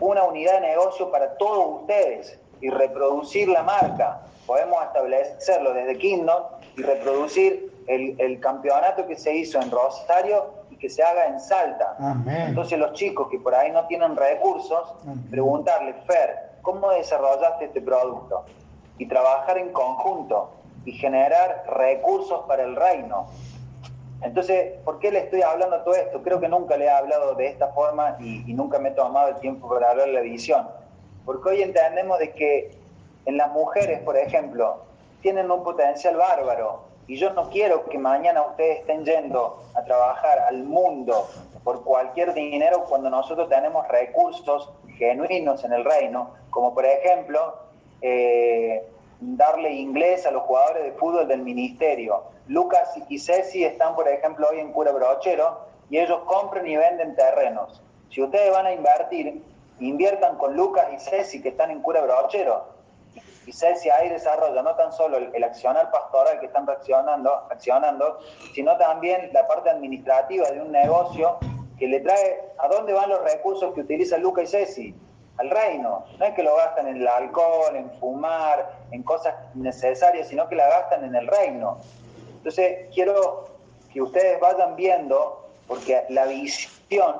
una 0.00 0.24
unidad 0.24 0.60
de 0.60 0.68
negocio 0.68 1.10
para 1.10 1.36
todos 1.38 1.80
ustedes 1.80 2.38
y 2.60 2.70
reproducir 2.70 3.48
la 3.48 3.62
marca. 3.62 4.22
Podemos 4.46 4.82
establecerlo 4.84 5.74
desde 5.74 5.98
Kingdom 5.98 6.42
y 6.76 6.82
reproducir 6.82 7.72
el, 7.86 8.40
campeonato 8.40 9.06
que 9.06 9.16
se 9.16 9.34
hizo 9.34 9.60
en 9.60 9.70
Rosario 9.70 10.46
y 10.70 10.76
que 10.76 10.88
se 10.88 11.02
haga 11.02 11.26
en 11.26 11.40
Salta. 11.40 11.96
Entonces 12.26 12.78
los 12.78 12.92
chicos 12.92 13.28
que 13.30 13.38
por 13.38 13.54
ahí 13.54 13.70
no 13.70 13.86
tienen 13.86 14.16
recursos, 14.16 14.94
preguntarle, 15.30 15.94
Fer, 16.06 16.52
¿cómo 16.62 16.90
desarrollaste 16.90 17.66
este 17.66 17.80
producto? 17.80 18.44
Y 18.98 19.06
trabajar 19.06 19.58
en 19.58 19.72
conjunto 19.72 20.50
y 20.84 20.92
generar 20.92 21.64
recursos 21.68 22.44
para 22.46 22.62
el 22.62 22.76
reino. 22.76 23.26
Entonces, 24.22 24.78
¿por 24.84 24.98
qué 24.98 25.10
le 25.12 25.20
estoy 25.20 25.42
hablando 25.42 25.82
todo 25.82 25.94
esto? 25.94 26.22
Creo 26.22 26.40
que 26.40 26.48
nunca 26.48 26.76
le 26.76 26.86
he 26.86 26.90
hablado 26.90 27.34
de 27.34 27.48
esta 27.48 27.68
forma 27.68 28.16
y, 28.18 28.50
y 28.50 28.54
nunca 28.54 28.78
me 28.78 28.88
he 28.88 28.92
tomado 28.92 29.28
el 29.28 29.36
tiempo 29.36 29.68
para 29.68 29.90
hablar 29.90 30.06
de 30.06 30.12
la 30.14 30.20
visión. 30.20 30.66
Porque 31.26 31.50
hoy 31.50 31.62
entendemos 31.62 32.18
de 32.18 32.32
que 32.32 32.70
en 33.26 33.36
las 33.36 33.52
mujeres, 33.52 34.00
por 34.00 34.16
ejemplo, 34.16 34.78
tienen 35.20 35.50
un 35.50 35.62
potencial 35.64 36.16
bárbaro. 36.16 36.84
Y 37.08 37.16
yo 37.16 37.32
no 37.34 37.50
quiero 37.50 37.84
que 37.86 37.98
mañana 37.98 38.42
ustedes 38.42 38.80
estén 38.80 39.04
yendo 39.04 39.62
a 39.74 39.84
trabajar 39.84 40.38
al 40.38 40.62
mundo 40.62 41.28
por 41.62 41.82
cualquier 41.82 42.32
dinero 42.32 42.84
cuando 42.88 43.10
nosotros 43.10 43.48
tenemos 43.48 43.86
recursos 43.88 44.70
genuinos 44.96 45.64
en 45.64 45.72
el 45.72 45.84
reino, 45.84 46.30
como 46.50 46.72
por 46.72 46.86
ejemplo 46.86 47.56
eh, 48.00 48.88
darle 49.20 49.72
inglés 49.72 50.26
a 50.26 50.30
los 50.30 50.42
jugadores 50.44 50.84
de 50.84 50.92
fútbol 50.92 51.26
del 51.26 51.42
ministerio. 51.42 52.22
Lucas 52.48 52.94
y 53.08 53.18
Ceci 53.18 53.64
están, 53.64 53.96
por 53.96 54.08
ejemplo, 54.08 54.48
hoy 54.50 54.60
en 54.60 54.72
Cura 54.72 54.92
Brochero 54.92 55.58
y 55.90 55.98
ellos 55.98 56.20
compran 56.26 56.66
y 56.66 56.76
venden 56.76 57.16
terrenos. 57.16 57.82
Si 58.10 58.22
ustedes 58.22 58.52
van 58.52 58.66
a 58.66 58.72
invertir, 58.72 59.42
inviertan 59.80 60.36
con 60.36 60.56
Lucas 60.56 60.86
y 60.92 60.98
Ceci 60.98 61.42
que 61.42 61.50
están 61.50 61.70
en 61.70 61.82
Cura 61.82 62.02
Brochero 62.02 62.76
y 63.46 63.52
si 63.52 63.88
hay 63.88 64.08
desarrollo, 64.08 64.60
no 64.62 64.74
tan 64.74 64.92
solo 64.92 65.18
el, 65.18 65.44
accionar 65.44 65.90
pastoral 65.92 66.40
que 66.40 66.46
están 66.46 66.66
reaccionando, 66.66 67.32
accionando, 67.48 68.18
sino 68.52 68.76
también 68.76 69.30
la 69.32 69.46
parte 69.46 69.70
administrativa 69.70 70.50
de 70.50 70.60
un 70.60 70.72
negocio 70.72 71.38
que 71.78 71.86
le 71.86 72.00
trae 72.00 72.42
a 72.58 72.66
dónde 72.66 72.92
van 72.92 73.08
los 73.08 73.22
recursos 73.22 73.72
que 73.72 73.82
utiliza 73.82 74.18
Luca 74.18 74.42
y 74.42 74.48
Ceci, 74.48 74.94
al 75.38 75.50
reino. 75.50 76.04
No 76.18 76.26
es 76.26 76.34
que 76.34 76.42
lo 76.42 76.56
gastan 76.56 76.88
en 76.88 76.96
el 76.96 77.06
alcohol, 77.06 77.76
en 77.76 77.88
fumar, 78.00 78.78
en 78.90 79.04
cosas 79.04 79.34
necesarias, 79.54 80.26
sino 80.26 80.48
que 80.48 80.56
la 80.56 80.68
gastan 80.68 81.04
en 81.04 81.14
el 81.14 81.28
reino. 81.28 81.78
Entonces, 82.38 82.88
quiero 82.92 83.46
que 83.92 84.02
ustedes 84.02 84.40
vayan 84.40 84.74
viendo, 84.74 85.46
porque 85.68 86.04
la 86.08 86.24
visión 86.26 87.14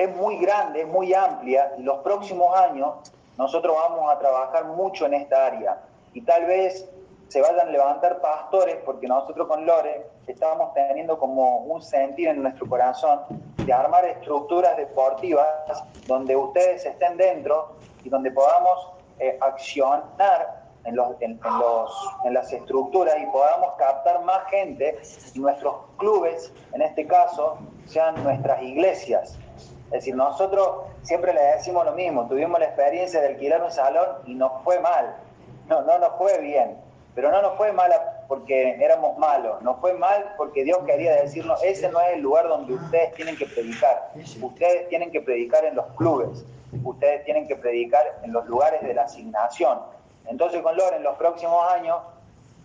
es 0.00 0.16
muy 0.16 0.38
grande, 0.38 0.80
es 0.80 0.88
muy 0.88 1.12
amplia, 1.12 1.72
y 1.76 1.82
los 1.82 1.98
próximos 1.98 2.56
años 2.56 3.12
nosotros 3.36 3.76
vamos 3.76 4.10
a 4.10 4.18
trabajar 4.18 4.64
mucho 4.64 5.04
en 5.04 5.14
esta 5.14 5.46
área 5.46 5.78
y 6.14 6.22
tal 6.22 6.46
vez 6.46 6.88
se 7.28 7.40
vayan 7.40 7.68
a 7.68 7.70
levantar 7.70 8.20
pastores 8.20 8.76
porque 8.84 9.06
nosotros 9.06 9.46
con 9.46 9.66
Lore 9.66 10.06
estábamos 10.26 10.72
teniendo 10.74 11.18
como 11.18 11.58
un 11.58 11.82
sentir 11.82 12.28
en 12.28 12.42
nuestro 12.42 12.66
corazón 12.66 13.20
de 13.64 13.72
armar 13.72 14.06
estructuras 14.06 14.76
deportivas 14.76 15.48
donde 16.06 16.34
ustedes 16.34 16.84
estén 16.86 17.16
dentro 17.18 17.76
y 18.02 18.08
donde 18.08 18.30
podamos 18.30 18.88
eh, 19.18 19.36
accionar 19.40 20.64
en, 20.84 20.96
los, 20.96 21.08
en, 21.20 21.38
los, 21.42 22.08
en 22.24 22.34
las 22.34 22.50
estructuras 22.52 23.14
y 23.20 23.26
podamos 23.26 23.74
captar 23.78 24.24
más 24.24 24.48
gente 24.48 24.98
y 25.34 25.38
nuestros 25.38 25.74
clubes, 25.98 26.52
en 26.72 26.82
este 26.82 27.06
caso, 27.06 27.58
sean 27.86 28.22
nuestras 28.24 28.62
iglesias. 28.62 29.38
Es 29.90 30.04
decir, 30.04 30.14
nosotros 30.14 30.84
siempre 31.02 31.34
le 31.34 31.42
decimos 31.42 31.84
lo 31.84 31.92
mismo, 31.92 32.28
tuvimos 32.28 32.60
la 32.60 32.66
experiencia 32.66 33.20
de 33.20 33.28
alquilar 33.28 33.62
un 33.62 33.72
salón 33.72 34.06
y 34.24 34.34
nos 34.34 34.62
fue 34.62 34.78
mal, 34.78 35.16
no, 35.68 35.82
no 35.82 35.98
nos 35.98 36.16
fue 36.16 36.38
bien, 36.38 36.76
pero 37.14 37.32
no 37.32 37.42
nos 37.42 37.56
fue 37.56 37.72
mal 37.72 37.92
porque 38.28 38.76
éramos 38.80 39.18
malos, 39.18 39.60
nos 39.62 39.80
fue 39.80 39.92
mal 39.94 40.32
porque 40.36 40.62
Dios 40.62 40.78
quería 40.86 41.16
decirnos, 41.16 41.60
ese 41.64 41.88
no 41.90 42.00
es 42.00 42.14
el 42.14 42.20
lugar 42.20 42.46
donde 42.46 42.74
ustedes 42.74 43.12
tienen 43.14 43.36
que 43.36 43.46
predicar, 43.46 44.12
ustedes 44.40 44.88
tienen 44.88 45.10
que 45.10 45.20
predicar 45.20 45.64
en 45.64 45.74
los 45.74 45.86
clubes, 45.96 46.44
ustedes 46.84 47.24
tienen 47.24 47.48
que 47.48 47.56
predicar 47.56 48.20
en 48.22 48.32
los 48.32 48.46
lugares 48.46 48.82
de 48.82 48.94
la 48.94 49.02
asignación. 49.02 49.80
Entonces 50.26 50.62
con 50.62 50.76
Lore 50.76 50.96
en 50.96 51.02
los 51.02 51.16
próximos 51.16 51.68
años 51.72 51.98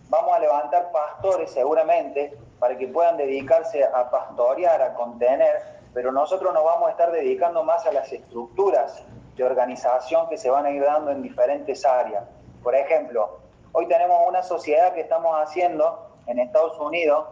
vamos 0.10 0.32
a 0.32 0.40
levantar 0.40 0.92
pastores 0.92 1.50
seguramente 1.50 2.38
para 2.60 2.78
que 2.78 2.88
puedan 2.88 3.18
dedicarse 3.18 3.84
a 3.84 4.12
pastorear, 4.12 4.80
a 4.84 4.94
contener 4.94 5.76
pero 5.96 6.12
nosotros 6.12 6.54
nos 6.54 6.66
vamos 6.66 6.90
a 6.90 6.92
estar 6.92 7.10
dedicando 7.14 7.64
más 7.64 7.86
a 7.86 7.92
las 7.94 8.12
estructuras 8.12 9.02
de 9.38 9.44
organización 9.46 10.28
que 10.28 10.38
se 10.38 10.50
van 10.50 10.66
a 10.66 10.72
ir 10.72 10.84
dando 10.84 11.10
en 11.10 11.22
diferentes 11.22 11.86
áreas. 11.86 12.26
Por 12.62 12.76
ejemplo, 12.76 13.40
hoy 13.72 13.88
tenemos 13.88 14.18
una 14.28 14.44
sociedad 14.44 14.94
que 14.94 15.00
estamos 15.00 15.34
haciendo 15.42 16.10
en 16.28 16.40
Estados 16.40 16.78
Unidos 16.82 17.28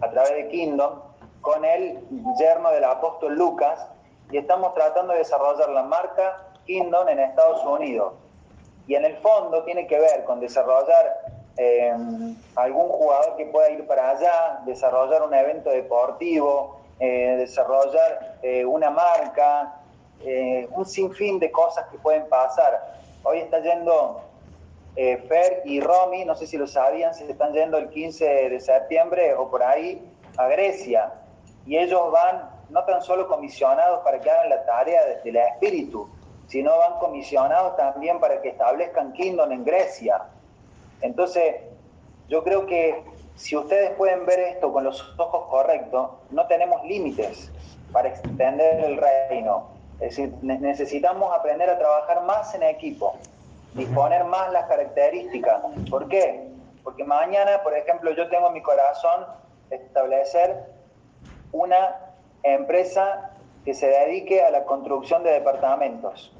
a 0.00 0.08
través 0.08 0.36
de 0.36 0.48
Kingdom 0.50 1.00
con 1.40 1.64
el 1.64 1.98
yerno 2.38 2.70
del 2.70 2.84
apóstol 2.84 3.34
Lucas 3.34 3.84
y 4.30 4.38
estamos 4.38 4.72
tratando 4.74 5.12
de 5.12 5.18
desarrollar 5.18 5.68
la 5.70 5.82
marca 5.82 6.46
Kingdom 6.66 7.08
en 7.08 7.18
Estados 7.18 7.64
Unidos. 7.64 8.12
Y 8.86 8.94
en 8.94 9.04
el 9.04 9.16
fondo 9.16 9.64
tiene 9.64 9.88
que 9.88 9.98
ver 9.98 10.22
con 10.22 10.38
desarrollar 10.38 11.16
eh, 11.56 11.92
algún 12.54 12.88
jugador 12.88 13.34
que 13.36 13.46
pueda 13.46 13.68
ir 13.70 13.84
para 13.84 14.10
allá, 14.10 14.60
desarrollar 14.64 15.24
un 15.24 15.34
evento 15.34 15.70
deportivo, 15.70 16.83
eh, 17.00 17.36
desarrollar 17.38 18.38
eh, 18.42 18.64
una 18.64 18.90
marca, 18.90 19.80
eh, 20.20 20.68
un 20.70 20.86
sinfín 20.86 21.38
de 21.38 21.50
cosas 21.50 21.86
que 21.88 21.98
pueden 21.98 22.28
pasar. 22.28 23.00
Hoy 23.24 23.38
está 23.38 23.60
yendo 23.60 24.22
Fer 24.94 25.62
y 25.64 25.80
Romy, 25.80 26.24
no 26.24 26.36
sé 26.36 26.46
si 26.46 26.56
lo 26.56 26.68
sabían, 26.68 27.12
se 27.14 27.28
están 27.28 27.52
yendo 27.52 27.78
el 27.78 27.88
15 27.88 28.24
de 28.24 28.60
septiembre 28.60 29.34
o 29.34 29.50
por 29.50 29.62
ahí 29.62 30.08
a 30.36 30.46
Grecia. 30.46 31.12
Y 31.66 31.76
ellos 31.76 32.12
van 32.12 32.48
no 32.70 32.84
tan 32.84 33.02
solo 33.02 33.26
comisionados 33.26 34.04
para 34.04 34.20
que 34.20 34.30
hagan 34.30 34.50
la 34.50 34.64
tarea 34.64 35.00
del 35.24 35.36
espíritu, 35.36 36.08
sino 36.46 36.78
van 36.78 36.98
comisionados 37.00 37.76
también 37.76 38.20
para 38.20 38.40
que 38.40 38.50
establezcan 38.50 39.12
Kingdom 39.14 39.50
en 39.50 39.64
Grecia. 39.64 40.22
Entonces, 41.00 41.56
yo 42.28 42.44
creo 42.44 42.66
que 42.66 43.02
si 43.36 43.56
ustedes 43.56 43.90
pueden 43.92 44.24
ver 44.26 44.38
esto 44.40 44.72
con 44.72 44.84
los 44.84 45.14
ojos 45.18 45.48
correctos, 45.50 46.10
no 46.30 46.46
tenemos 46.46 46.84
límites 46.84 47.50
para 47.92 48.08
extender 48.08 48.84
el 48.84 48.96
reino. 48.96 49.68
Es 50.00 50.16
decir, 50.16 50.34
necesitamos 50.42 51.32
aprender 51.34 51.70
a 51.70 51.78
trabajar 51.78 52.22
más 52.24 52.54
en 52.54 52.62
equipo, 52.62 53.16
disponer 53.74 54.24
más 54.24 54.52
las 54.52 54.66
características. 54.66 55.60
¿Por 55.90 56.08
qué? 56.08 56.48
Porque 56.82 57.04
mañana, 57.04 57.62
por 57.62 57.76
ejemplo, 57.76 58.12
yo 58.12 58.28
tengo 58.28 58.48
en 58.48 58.54
mi 58.54 58.62
corazón 58.62 59.26
establecer 59.70 60.64
una 61.52 61.96
empresa 62.42 63.30
que 63.64 63.74
se 63.74 63.86
dedique 63.86 64.42
a 64.42 64.50
la 64.50 64.64
construcción 64.64 65.22
de 65.22 65.30
departamentos. 65.30 66.32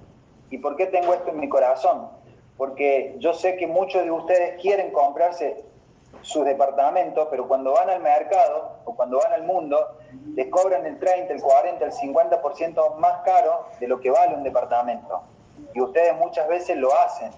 ¿Y 0.50 0.58
por 0.58 0.76
qué 0.76 0.86
tengo 0.86 1.14
esto 1.14 1.30
en 1.30 1.40
mi 1.40 1.48
corazón? 1.48 2.08
Porque 2.56 3.16
yo 3.18 3.32
sé 3.32 3.56
que 3.56 3.66
muchos 3.66 4.04
de 4.04 4.10
ustedes 4.10 4.60
quieren 4.60 4.92
comprarse 4.92 5.64
sus 6.22 6.44
departamentos, 6.44 7.28
pero 7.30 7.46
cuando 7.46 7.72
van 7.72 7.90
al 7.90 8.00
mercado 8.00 8.78
o 8.84 8.94
cuando 8.94 9.18
van 9.18 9.32
al 9.32 9.44
mundo, 9.44 9.96
les 10.34 10.48
cobran 10.48 10.86
el 10.86 10.98
30, 10.98 11.32
el 11.32 11.42
40, 11.42 11.84
el 11.84 11.92
50% 11.92 12.96
más 12.96 13.22
caro 13.24 13.66
de 13.80 13.88
lo 13.88 14.00
que 14.00 14.10
vale 14.10 14.34
un 14.34 14.42
departamento. 14.42 15.22
Y 15.74 15.80
ustedes 15.80 16.16
muchas 16.16 16.48
veces 16.48 16.76
lo 16.76 16.94
hacen. 16.94 17.30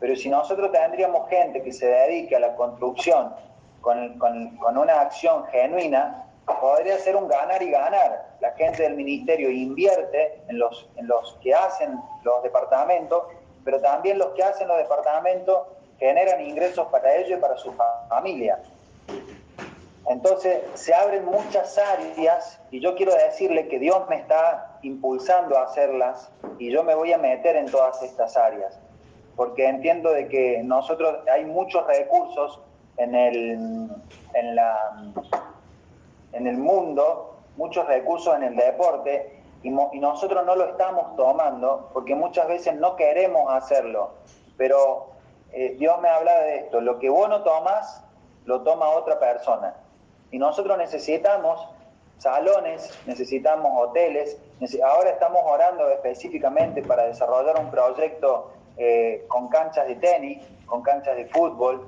Pero 0.00 0.16
si 0.16 0.28
nosotros 0.28 0.72
tendríamos 0.72 1.28
gente 1.28 1.62
que 1.62 1.72
se 1.72 1.86
dedique 1.86 2.36
a 2.36 2.40
la 2.40 2.54
construcción 2.56 3.34
con, 3.80 4.18
con 4.18 4.78
una 4.78 5.00
acción 5.00 5.44
genuina, 5.46 6.24
podría 6.46 6.98
ser 6.98 7.16
un 7.16 7.28
ganar 7.28 7.62
y 7.62 7.70
ganar. 7.70 8.34
La 8.40 8.52
gente 8.52 8.82
del 8.82 8.94
ministerio 8.94 9.50
invierte 9.50 10.42
en 10.48 10.58
los, 10.58 10.88
en 10.96 11.06
los 11.06 11.38
que 11.42 11.54
hacen 11.54 11.98
los 12.22 12.42
departamentos, 12.42 13.24
pero 13.64 13.80
también 13.80 14.18
los 14.18 14.28
que 14.34 14.42
hacen 14.42 14.68
los 14.68 14.76
departamentos 14.78 15.66
generan 15.98 16.40
ingresos 16.40 16.86
para 16.88 17.14
ellos 17.16 17.38
y 17.38 17.40
para 17.40 17.56
su 17.56 17.72
familia. 18.08 18.58
Entonces 20.06 20.62
se 20.74 20.92
abren 20.92 21.24
muchas 21.24 21.78
áreas 21.78 22.60
y 22.70 22.80
yo 22.80 22.94
quiero 22.94 23.14
decirle 23.14 23.68
que 23.68 23.78
Dios 23.78 24.06
me 24.08 24.16
está 24.16 24.78
impulsando 24.82 25.56
a 25.56 25.64
hacerlas 25.64 26.30
y 26.58 26.70
yo 26.70 26.84
me 26.84 26.94
voy 26.94 27.12
a 27.12 27.18
meter 27.18 27.56
en 27.56 27.70
todas 27.70 28.02
estas 28.02 28.36
áreas, 28.36 28.78
porque 29.34 29.66
entiendo 29.66 30.10
de 30.10 30.28
que 30.28 30.62
nosotros 30.62 31.20
hay 31.32 31.46
muchos 31.46 31.86
recursos 31.86 32.60
en, 32.98 33.14
el, 33.14 33.88
en, 34.34 34.54
la, 34.54 35.10
en 36.32 36.46
el 36.46 36.58
mundo, 36.58 37.38
muchos 37.56 37.86
recursos 37.86 38.36
en 38.36 38.42
el 38.42 38.56
deporte, 38.56 39.40
y, 39.62 39.70
nosotros 39.70 40.44
no 40.44 40.54
lo 40.54 40.66
estamos 40.66 41.16
tomando 41.16 41.88
porque 41.94 42.14
muchas 42.14 42.46
veces 42.46 42.76
no 42.76 42.96
queremos 42.96 43.50
hacerlo. 43.50 44.10
Pero 44.58 45.13
eh, 45.54 45.76
Dios 45.78 46.00
me 46.00 46.08
habla 46.08 46.36
de 46.40 46.56
esto, 46.56 46.80
lo 46.80 46.98
que 46.98 47.08
vos 47.08 47.28
no 47.28 47.42
tomas, 47.42 48.02
lo 48.44 48.62
toma 48.62 48.88
otra 48.90 49.20
persona. 49.20 49.74
Y 50.32 50.38
nosotros 50.38 50.76
necesitamos 50.76 51.68
salones, 52.18 52.90
necesitamos 53.06 53.70
hoteles. 53.76 54.36
Ahora 54.84 55.10
estamos 55.10 55.42
orando 55.44 55.88
específicamente 55.90 56.82
para 56.82 57.04
desarrollar 57.04 57.60
un 57.60 57.70
proyecto 57.70 58.50
eh, 58.76 59.24
con 59.28 59.48
canchas 59.48 59.86
de 59.86 59.94
tenis, 59.94 60.44
con 60.66 60.82
canchas 60.82 61.16
de 61.16 61.26
fútbol, 61.26 61.86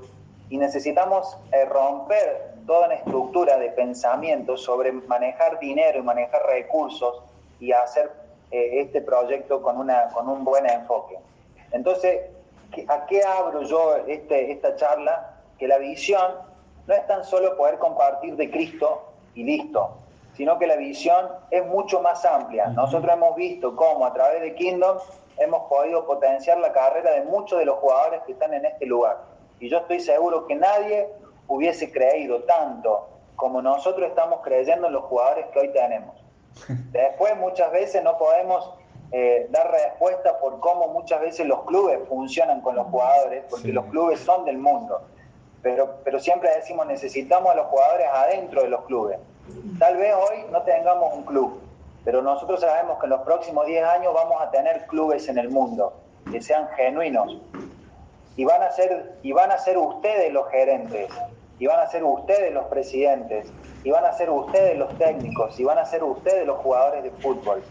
y 0.49 0.59
necesitamos 0.59 1.37
eh, 1.51 1.65
romper 1.65 2.55
toda 2.67 2.87
una 2.87 2.95
estructura 2.95 3.59
de 3.59 3.71
pensamiento 3.71 4.57
sobre 4.57 4.93
manejar 4.93 5.59
dinero 5.59 5.99
y 5.99 6.03
manejar 6.03 6.43
recursos 6.47 7.23
y 7.59 7.73
hacer 7.73 8.13
este 8.51 9.03
proyecto 9.03 9.61
con, 9.61 9.77
una, 9.77 10.09
con 10.09 10.29
un 10.29 10.45
buen 10.45 10.71
enfoque. 10.71 11.19
Entonces, 11.73 12.21
¿a 12.89 13.07
qué 13.07 13.23
abro 13.23 13.63
yo 13.63 13.97
este, 14.07 14.53
esta 14.53 14.77
charla? 14.77 15.35
Que 15.59 15.67
la 15.69 15.79
visión 15.79 16.33
no 16.87 16.95
es 16.95 17.07
tan 17.07 17.25
solo 17.25 17.57
poder 17.57 17.79
compartir 17.79 18.37
de 18.37 18.51
Cristo 18.51 19.05
y 19.35 19.45
listo, 19.45 19.99
sino 20.35 20.59
que 20.59 20.67
la 20.67 20.77
visión 20.77 21.29
es 21.51 21.65
mucho 21.67 22.01
más 22.01 22.25
amplia. 22.25 22.69
Nosotros 22.69 23.13
hemos 23.13 23.37
visto 23.37 23.75
cómo 23.75 24.05
a 24.05 24.13
través 24.13 24.43
de 24.43 24.55
Kingdom 24.55 24.99
hemos 25.39 25.69
podido 25.69 26.07
potenciar 26.07 26.59
la 26.59 26.73
carrera 26.73 27.13
de 27.13 27.23
muchos 27.23 27.59
de 27.59 27.65
los 27.65 27.77
jugadores 27.79 28.21
que 28.27 28.33
están 28.33 28.55
en 28.55 28.65
este 28.65 28.87
lugar. 28.87 29.19
Y 29.61 29.69
yo 29.69 29.79
estoy 29.79 30.01
seguro 30.01 30.47
que 30.47 30.55
nadie 30.55 31.09
hubiese 31.49 31.91
creído 31.91 32.43
tanto 32.45 33.09
como 33.37 33.61
nosotros 33.63 34.09
estamos 34.09 34.41
creyendo 34.43 34.87
en 34.87 34.95
los 34.95 35.05
jugadores 35.05 35.47
que 35.53 35.61
hoy 35.61 35.69
tenemos. 35.73 36.17
Después 36.93 37.37
muchas 37.37 37.71
veces 37.71 38.03
no 38.03 38.17
podemos 38.17 38.75
eh, 39.13 39.47
dar 39.51 39.71
respuesta 39.71 40.39
por 40.39 40.59
cómo 40.61 40.89
muchas 40.89 41.21
veces 41.21 41.47
los 41.47 41.65
clubes 41.65 42.01
funcionan 42.09 42.61
con 42.61 42.77
los 42.77 42.87
jugadores, 42.89 43.45
porque 43.49 43.73
los 43.73 43.85
clubes 43.87 44.21
son 44.21 44.45
del 44.45 44.59
mundo. 44.59 45.01
Pero, 45.63 45.97
pero 46.05 46.21
siempre 46.21 46.51
decimos 46.55 46.87
necesitamos 46.87 47.53
a 47.53 47.55
los 47.55 47.67
jugadores 47.67 48.07
adentro 48.13 48.63
de 48.63 48.69
los 48.69 48.85
clubes. 48.85 49.19
Tal 49.79 49.97
vez 49.97 50.15
hoy 50.15 50.45
no 50.51 50.63
tengamos 50.63 51.15
un 51.15 51.25
club, 51.25 51.61
pero 52.05 52.21
nosotros 52.23 52.61
sabemos 52.61 52.99
que 52.99 53.07
en 53.07 53.11
los 53.11 53.23
próximos 53.23 53.67
10 53.67 53.85
años 53.85 54.13
vamos 54.13 54.41
a 54.41 54.51
tener 54.51 54.87
clubes 54.87 55.29
en 55.29 55.39
el 55.39 55.51
mundo 55.51 55.93
que 56.31 56.43
sean 56.43 56.69
genuinos. 56.77 57.39
Y 58.37 58.45
van 58.45 58.63
a 58.63 58.71
ser, 58.71 59.15
y 59.23 59.33
van 59.33 59.51
a 59.51 59.59
ser 59.59 59.79
ustedes 59.79 60.33
los 60.33 60.49
gerentes, 60.51 61.09
y 61.59 61.67
van 61.67 61.81
a 61.81 61.87
ser 61.87 62.05
ustedes 62.05 62.53
los 62.53 62.67
presidentes, 62.67 63.49
y 63.83 63.91
van 63.91 64.05
a 64.05 64.13
ser 64.13 64.31
ustedes 64.31 64.77
los 64.77 64.97
técnicos, 64.99 65.59
y 65.59 65.65
van 65.65 65.79
a 65.79 65.87
ser 65.87 66.05
ustedes 66.05 66.47
los 66.47 66.59
jugadores 66.59 67.03
de 67.03 67.11
fútbol. 67.13 67.63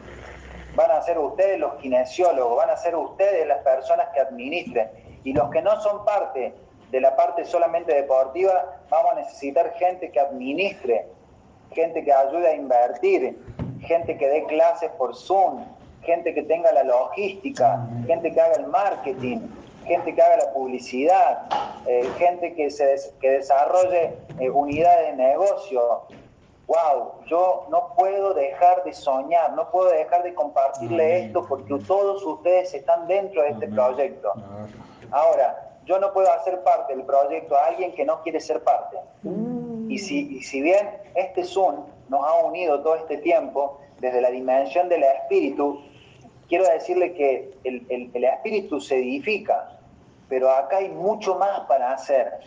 Van 0.75 0.91
a 0.91 1.01
ser 1.01 1.17
ustedes 1.17 1.59
los 1.59 1.75
kinesiólogos, 1.75 2.57
van 2.57 2.69
a 2.69 2.77
ser 2.77 2.95
ustedes 2.95 3.47
las 3.47 3.59
personas 3.59 4.07
que 4.13 4.19
administren. 4.19 4.89
Y 5.23 5.33
los 5.33 5.49
que 5.49 5.61
no 5.61 5.79
son 5.81 6.05
parte 6.05 6.53
de 6.91 7.01
la 7.01 7.15
parte 7.15 7.45
solamente 7.45 7.93
deportiva, 7.93 8.77
vamos 8.89 9.13
a 9.13 9.15
necesitar 9.15 9.73
gente 9.73 10.11
que 10.11 10.19
administre, 10.19 11.07
gente 11.71 12.03
que 12.03 12.13
ayude 12.13 12.47
a 12.47 12.55
invertir, 12.55 13.37
gente 13.81 14.17
que 14.17 14.27
dé 14.27 14.43
clases 14.45 14.91
por 14.91 15.15
Zoom, 15.15 15.65
gente 16.03 16.33
que 16.33 16.43
tenga 16.43 16.71
la 16.71 16.83
logística, 16.83 17.87
gente 18.05 18.31
que 18.31 18.39
haga 18.39 18.55
el 18.55 18.67
marketing, 18.67 19.39
gente 19.85 20.13
que 20.13 20.21
haga 20.21 20.37
la 20.37 20.53
publicidad, 20.53 21.43
eh, 21.87 22.07
gente 22.17 22.53
que, 22.53 22.69
se 22.69 22.95
que 23.19 23.31
desarrolle 23.31 24.13
eh, 24.39 24.49
unidades 24.49 25.17
de 25.17 25.23
negocio. 25.23 26.03
¡Wow! 26.67 27.23
Yo 27.27 27.67
no 27.69 27.93
puedo 27.95 28.33
dejar 28.33 28.83
de 28.83 28.93
soñar, 28.93 29.53
no 29.53 29.69
puedo 29.69 29.89
dejar 29.89 30.23
de 30.23 30.33
compartirle 30.33 31.25
esto 31.25 31.45
porque 31.47 31.77
todos 31.85 32.25
ustedes 32.25 32.73
están 32.73 33.07
dentro 33.07 33.43
de 33.43 33.49
este 33.49 33.67
proyecto. 33.67 34.33
Ahora, 35.11 35.71
yo 35.85 35.99
no 35.99 36.11
puedo 36.11 36.31
hacer 36.31 36.63
parte 36.63 36.95
del 36.95 37.05
proyecto 37.05 37.55
a 37.55 37.67
alguien 37.67 37.93
que 37.93 38.03
no 38.05 38.21
quiere 38.23 38.39
ser 38.39 38.63
parte. 38.63 38.97
Mm. 39.21 39.91
Y, 39.91 39.99
si, 39.99 40.37
y 40.37 40.41
si 40.41 40.61
bien 40.61 40.89
este 41.13 41.43
Zoom 41.43 41.85
nos 42.09 42.25
ha 42.25 42.43
unido 42.43 42.81
todo 42.81 42.95
este 42.95 43.17
tiempo, 43.17 43.79
desde 43.99 44.21
la 44.21 44.29
dimensión 44.29 44.89
del 44.89 45.03
espíritu, 45.03 45.81
quiero 46.47 46.65
decirle 46.65 47.13
que 47.13 47.57
el, 47.63 47.85
el, 48.13 48.23
espíritu 48.23 48.79
se 48.81 48.97
edifica, 48.97 49.77
pero 50.27 50.49
acá 50.49 50.77
hay 50.77 50.89
mucho 50.89 51.35
más 51.35 51.61
para 51.61 51.93
hacer, 51.93 52.39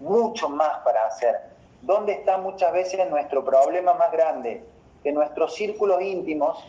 mucho 0.00 0.48
más 0.48 0.78
para 0.84 1.06
hacer. 1.06 1.53
¿Dónde 1.84 2.12
está 2.12 2.38
muchas 2.38 2.72
veces 2.72 3.08
nuestro 3.10 3.44
problema 3.44 3.92
más 3.94 4.10
grande? 4.10 4.64
Que 5.02 5.12
nuestros 5.12 5.54
círculos 5.54 6.00
íntimos 6.00 6.64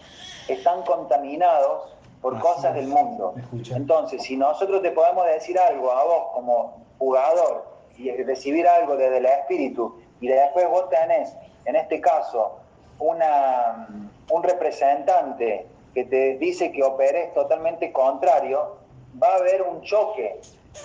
están 0.50 0.84
contaminados 0.84 1.96
por 2.22 2.38
cosas 2.40 2.74
del 2.74 2.88
mundo. 2.88 3.34
Entonces, 3.72 4.24
si 4.24 4.36
nosotros 4.36 4.82
te 4.82 4.92
podemos 4.92 5.26
decir 5.28 5.58
algo 5.58 5.92
a 5.92 6.04
vos 6.04 6.24
como 6.34 6.84
jugador 6.98 7.66
y 7.98 8.12
recibir 8.24 8.68
algo 8.68 8.98
desde 8.98 9.18
el 9.18 9.26
espíritu, 9.26 10.02
y 10.20 10.28
después 10.28 10.70
vos 10.70 10.90
tenés, 10.90 11.34
en 11.66 11.78
este 11.78 12.02
caso, 12.02 12.58
una, 13.00 13.88
un 14.30 14.44
representante 14.44 15.66
que 15.94 16.04
te 16.04 16.38
dice 16.38 16.72
que 16.74 16.84
operes 16.84 17.34
totalmente 17.34 17.94
contrario, 17.94 18.78
va 19.22 19.30
a 19.30 19.36
haber 19.38 19.62
un 19.62 19.82
choque 19.82 20.42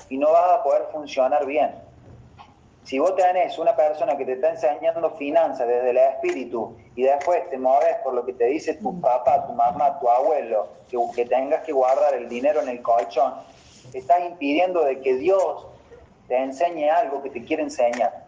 y 0.08 0.18
no 0.18 0.30
vas 0.30 0.60
a 0.60 0.62
poder 0.62 0.84
funcionar 0.92 1.46
bien. 1.46 1.89
Si 2.90 2.98
vos 2.98 3.14
tenés 3.14 3.56
una 3.56 3.76
persona 3.76 4.16
que 4.16 4.24
te 4.24 4.32
está 4.32 4.50
enseñando 4.50 5.12
finanzas 5.12 5.68
desde 5.68 5.90
el 5.90 5.96
espíritu 5.96 6.76
y 6.96 7.04
después 7.04 7.48
te 7.48 7.56
moves 7.56 7.94
por 8.02 8.14
lo 8.14 8.26
que 8.26 8.32
te 8.32 8.46
dice 8.46 8.74
tu 8.74 9.00
papá, 9.00 9.46
tu 9.46 9.52
mamá, 9.52 10.00
tu 10.00 10.10
abuelo, 10.10 10.66
que, 10.88 10.98
que 11.14 11.24
tengas 11.24 11.62
que 11.62 11.70
guardar 11.70 12.14
el 12.14 12.28
dinero 12.28 12.60
en 12.62 12.68
el 12.68 12.82
colchón, 12.82 13.34
estás 13.94 14.24
impidiendo 14.28 14.82
de 14.84 14.98
que 14.98 15.14
Dios 15.14 15.68
te 16.26 16.36
enseñe 16.36 16.90
algo 16.90 17.22
que 17.22 17.30
te 17.30 17.44
quiere 17.44 17.62
enseñar. 17.62 18.24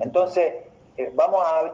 Entonces, 0.00 0.52
eh, 0.98 1.10
vamos 1.14 1.42
a 1.42 1.72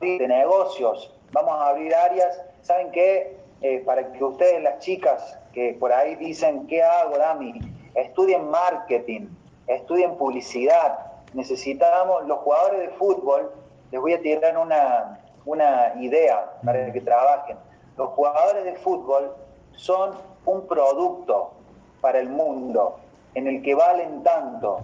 de 0.00 0.28
negocios, 0.28 1.14
vamos 1.30 1.60
a 1.60 1.68
abrir 1.68 1.94
áreas. 1.94 2.40
¿Saben 2.62 2.90
qué? 2.90 3.36
Eh, 3.60 3.82
para 3.84 4.10
que 4.12 4.24
ustedes, 4.24 4.62
las 4.62 4.78
chicas 4.78 5.38
que 5.52 5.76
por 5.78 5.92
ahí 5.92 6.14
dicen, 6.14 6.66
¿qué 6.68 6.82
hago, 6.82 7.18
Dami? 7.18 7.60
Estudien 7.94 8.48
marketing, 8.48 9.26
estudien 9.74 10.16
publicidad. 10.16 10.98
Necesitamos, 11.34 12.26
los 12.26 12.38
jugadores 12.40 12.80
de 12.80 12.88
fútbol, 12.90 13.52
les 13.90 14.00
voy 14.00 14.14
a 14.14 14.20
tirar 14.20 14.56
una, 14.58 15.20
una 15.44 15.94
idea 16.00 16.52
para 16.64 16.92
que 16.92 17.00
trabajen. 17.00 17.56
Los 17.96 18.10
jugadores 18.10 18.64
de 18.64 18.74
fútbol 18.76 19.32
son 19.72 20.14
un 20.46 20.66
producto 20.66 21.52
para 22.00 22.18
el 22.18 22.28
mundo 22.28 22.96
en 23.34 23.46
el 23.46 23.62
que 23.62 23.74
valen 23.74 24.22
tanto, 24.22 24.80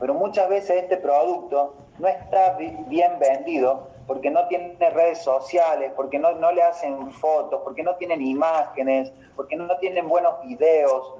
pero 0.00 0.14
muchas 0.14 0.48
veces 0.48 0.82
este 0.82 0.96
producto 0.96 1.74
no 1.98 2.08
está 2.08 2.56
bien 2.88 3.18
vendido 3.18 3.88
porque 4.06 4.30
no 4.30 4.46
tienen 4.48 4.76
redes 4.78 5.18
sociales, 5.22 5.92
porque 5.96 6.18
no, 6.18 6.52
le 6.52 6.62
hacen 6.62 7.10
fotos, 7.12 7.60
porque 7.64 7.82
no 7.82 7.94
tienen 7.96 8.20
imágenes, 8.20 9.12
porque 9.34 9.56
no 9.56 9.76
tienen 9.78 10.08
buenos 10.08 10.40
videos. 10.42 11.14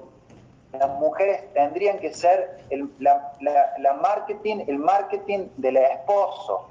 Las 0.78 0.90
mujeres 0.98 1.52
tendrían 1.52 1.98
que 1.98 2.12
ser 2.12 2.58
el, 2.70 2.90
la, 2.98 3.94
marketing, 4.00 4.64
el 4.66 4.78
marketing 4.78 5.48
del 5.56 5.76
esposo. 5.76 6.68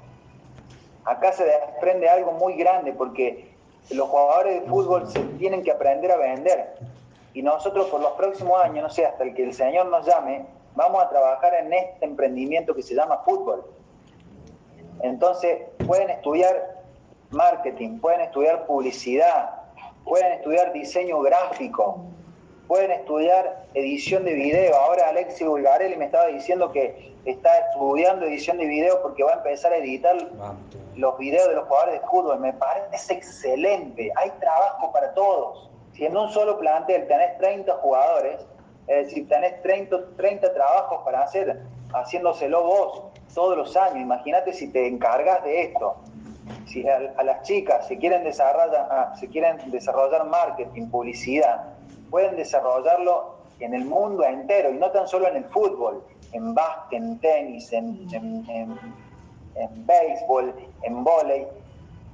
Acá 1.04 1.32
se 1.32 1.44
desprende 1.44 2.08
algo 2.08 2.32
muy 2.32 2.54
grande 2.54 2.92
porque 2.92 3.54
los 3.90 4.08
jugadores 4.08 4.62
de 4.62 4.68
fútbol 4.68 5.08
se 5.10 5.20
tienen 5.38 5.62
que 5.62 5.70
aprender 5.70 6.10
a 6.10 6.16
vender. 6.16 6.74
Y 7.34 7.42
nosotros 7.42 7.88
por 7.88 8.00
los 8.00 8.12
próximos 8.12 8.62
años, 8.62 8.82
no 8.82 8.90
sé, 8.90 9.04
hasta 9.04 9.24
el 9.24 9.34
que 9.34 9.44
el 9.44 9.52
Señor 9.52 9.86
nos 9.86 10.06
llame, 10.06 10.46
vamos 10.74 11.02
a 11.02 11.08
trabajar 11.08 11.54
en 11.54 11.72
este 11.72 12.04
emprendimiento 12.04 12.74
que 12.74 12.82
se 12.82 12.94
llama 12.94 13.18
fútbol 13.24 13.64
entonces, 15.04 15.62
pueden 15.86 16.10
estudiar 16.10 16.82
marketing, 17.30 17.98
pueden 17.98 18.22
estudiar 18.22 18.66
publicidad, 18.66 19.50
pueden 20.04 20.32
estudiar 20.32 20.72
diseño 20.72 21.20
gráfico, 21.20 22.00
pueden 22.66 22.90
estudiar 22.90 23.66
edición 23.74 24.24
de 24.24 24.34
video. 24.34 24.74
Ahora 24.76 25.08
Alexi 25.08 25.44
Bulgarelli 25.44 25.96
me 25.96 26.06
estaba 26.06 26.26
diciendo 26.28 26.72
que 26.72 27.12
está 27.24 27.50
estudiando 27.70 28.26
edición 28.26 28.58
de 28.58 28.66
video 28.66 29.00
porque 29.02 29.22
va 29.22 29.32
a 29.32 29.36
empezar 29.36 29.72
a 29.72 29.76
editar 29.76 30.16
los 30.96 31.18
videos 31.18 31.48
de 31.48 31.54
los 31.54 31.64
jugadores 31.66 32.00
de 32.00 32.06
fútbol. 32.06 32.40
Me 32.40 32.52
parece 32.52 33.14
excelente. 33.14 34.10
Hay 34.16 34.30
trabajo 34.40 34.92
para 34.92 35.12
todos. 35.14 35.70
Si 35.92 36.04
en 36.04 36.16
un 36.16 36.30
solo 36.30 36.58
plantel 36.58 37.06
tenés 37.06 37.38
30 37.38 37.72
jugadores, 37.74 38.46
es 38.86 39.06
decir, 39.06 39.28
tenés 39.28 39.62
30, 39.62 39.96
30 40.16 40.52
trabajos 40.52 41.02
para 41.04 41.22
hacer, 41.22 41.62
haciéndoselo 41.92 42.62
vos 42.64 43.02
todos 43.34 43.56
los 43.56 43.76
años. 43.76 43.98
Imagínate 43.98 44.52
si 44.52 44.68
te 44.70 44.86
encargas 44.86 45.44
de 45.44 45.62
esto. 45.62 45.96
Si 46.66 46.86
a, 46.88 46.98
las 47.22 47.42
chicas 47.42 47.86
se 47.86 47.96
quieren, 47.96 48.24
desarrollar, 48.24 48.88
ah, 48.90 49.12
quieren 49.30 49.70
desarrollar 49.70 50.26
marketing, 50.26 50.88
publicidad, 50.90 51.73
pueden 52.10 52.36
desarrollarlo 52.36 53.34
en 53.60 53.74
el 53.74 53.84
mundo 53.84 54.24
entero 54.24 54.70
y 54.70 54.74
no 54.74 54.90
tan 54.90 55.08
solo 55.08 55.28
en 55.28 55.36
el 55.36 55.44
fútbol, 55.44 56.02
en 56.32 56.54
básquet, 56.54 57.00
en 57.00 57.18
tenis, 57.20 57.72
en, 57.72 58.78
béisbol, 59.86 60.54
en 60.82 61.04
vóley. 61.04 61.46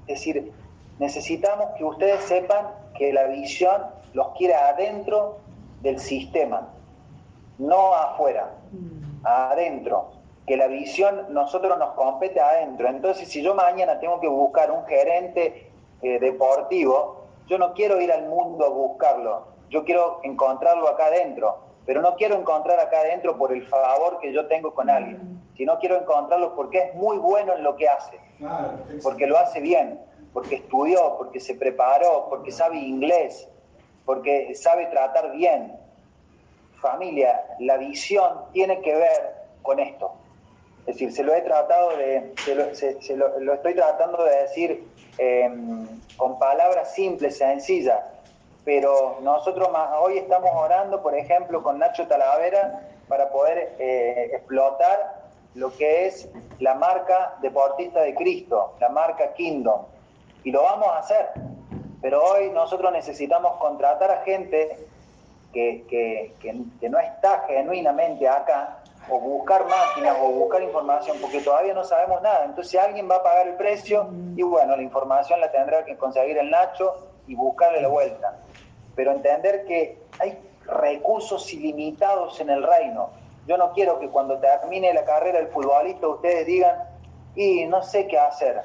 Es 0.06 0.18
decir, 0.18 0.52
necesitamos 0.98 1.70
que 1.76 1.84
ustedes 1.84 2.20
sepan 2.24 2.68
que 2.96 3.12
la 3.12 3.24
visión 3.24 3.82
los 4.12 4.28
quiere 4.36 4.54
adentro 4.54 5.38
del 5.82 5.98
sistema, 5.98 6.68
no 7.58 7.94
afuera, 7.94 8.50
adentro. 9.24 10.10
Que 10.46 10.56
la 10.56 10.66
visión 10.66 11.32
nosotros 11.32 11.78
nos 11.78 11.94
compete 11.94 12.40
adentro. 12.40 12.88
Entonces, 12.88 13.28
si 13.28 13.40
yo 13.40 13.54
mañana 13.54 14.00
tengo 14.00 14.20
que 14.20 14.26
buscar 14.26 14.72
un 14.72 14.84
gerente 14.84 15.70
eh, 16.02 16.18
deportivo, 16.18 17.20
yo 17.46 17.58
no 17.58 17.72
quiero 17.74 18.00
ir 18.00 18.10
al 18.10 18.26
mundo 18.28 18.64
a 18.64 18.68
buscarlo, 18.68 19.44
yo 19.70 19.84
quiero 19.84 20.20
encontrarlo 20.24 20.88
acá 20.88 21.06
adentro, 21.06 21.58
pero 21.86 22.02
no 22.02 22.14
quiero 22.16 22.36
encontrar 22.36 22.78
acá 22.78 23.00
adentro 23.00 23.38
por 23.38 23.52
el 23.52 23.66
favor 23.66 24.18
que 24.20 24.32
yo 24.32 24.46
tengo 24.46 24.74
con 24.74 24.90
alguien, 24.90 25.40
sino 25.56 25.78
quiero 25.78 25.98
encontrarlo 25.98 26.54
porque 26.54 26.78
es 26.78 26.94
muy 26.94 27.16
bueno 27.18 27.54
en 27.54 27.62
lo 27.62 27.76
que 27.76 27.88
hace, 27.88 28.18
porque 29.02 29.26
lo 29.26 29.38
hace 29.38 29.60
bien, 29.60 30.00
porque 30.32 30.56
estudió, 30.56 31.16
porque 31.16 31.40
se 31.40 31.54
preparó, 31.54 32.26
porque 32.28 32.52
sabe 32.52 32.78
inglés, 32.78 33.48
porque 34.04 34.54
sabe 34.54 34.86
tratar 34.86 35.32
bien. 35.32 35.76
Familia, 36.80 37.44
la 37.58 37.76
visión 37.76 38.40
tiene 38.52 38.80
que 38.80 38.94
ver 38.94 39.34
con 39.62 39.78
esto. 39.78 40.12
Es 40.86 40.94
decir, 40.94 41.12
se 41.12 41.22
lo 41.22 41.34
he 41.34 41.42
tratado 41.42 41.96
de, 41.96 42.32
se 42.36 42.54
lo, 42.54 43.52
estoy 43.52 43.74
tratando 43.74 44.24
de 44.24 44.36
decir 44.42 44.88
em, 45.18 45.86
con 46.16 46.38
palabras 46.38 46.94
simples, 46.94 47.36
sencillas, 47.36 48.00
pero 48.64 49.18
nosotros 49.22 49.68
hoy 50.00 50.18
estamos 50.18 50.50
orando, 50.54 51.02
por 51.02 51.14
ejemplo, 51.14 51.62
con 51.62 51.78
Nacho 51.78 52.06
Talavera 52.06 52.88
para 53.08 53.30
poder 53.30 53.74
eh, 53.78 54.30
explotar 54.32 55.20
lo 55.54 55.74
que 55.76 56.06
es 56.06 56.28
la 56.58 56.74
marca 56.74 57.36
deportista 57.40 58.00
de 58.00 58.14
Cristo, 58.14 58.74
la 58.80 58.88
marca 58.88 59.32
Kingdom. 59.32 59.82
Y 60.44 60.52
lo 60.52 60.62
vamos 60.62 60.88
a 60.88 60.98
hacer. 60.98 61.30
Pero 62.00 62.22
hoy 62.24 62.50
nosotros 62.50 62.92
necesitamos 62.92 63.56
contratar 63.58 64.10
a 64.10 64.22
gente 64.22 64.86
que, 65.52 65.84
que 65.88 66.88
no 66.88 66.98
está 66.98 67.44
genuinamente 67.48 68.28
acá, 68.28 68.80
o 69.08 69.18
buscar 69.18 69.66
máquinas 69.66 70.16
o 70.20 70.28
buscar 70.30 70.62
información, 70.62 71.16
porque 71.20 71.40
todavía 71.40 71.74
no 71.74 71.84
sabemos 71.84 72.22
nada. 72.22 72.44
Entonces 72.44 72.80
alguien 72.80 73.10
va 73.10 73.16
a 73.16 73.22
pagar 73.22 73.48
el 73.48 73.54
precio 73.54 74.08
y 74.36 74.42
bueno, 74.42 74.76
la 74.76 74.82
información 74.82 75.40
la 75.40 75.50
tendrá 75.50 75.84
que 75.84 75.96
conseguir 75.96 76.38
el 76.38 76.50
Nacho 76.50 77.08
y 77.26 77.34
buscarle 77.34 77.80
la 77.80 77.88
vuelta. 77.88 78.38
Pero 78.94 79.12
entender 79.12 79.64
que 79.64 79.98
hay 80.18 80.38
recursos 80.66 81.52
ilimitados 81.52 82.40
en 82.40 82.50
el 82.50 82.62
reino. 82.62 83.10
Yo 83.46 83.56
no 83.56 83.72
quiero 83.72 83.98
que 83.98 84.08
cuando 84.08 84.38
termine 84.38 84.92
la 84.92 85.04
carrera 85.04 85.38
del 85.38 85.48
futbolista 85.48 86.06
ustedes 86.06 86.46
digan, 86.46 86.76
y 87.34 87.64
no 87.66 87.82
sé 87.82 88.06
qué 88.06 88.18
hacer. 88.18 88.62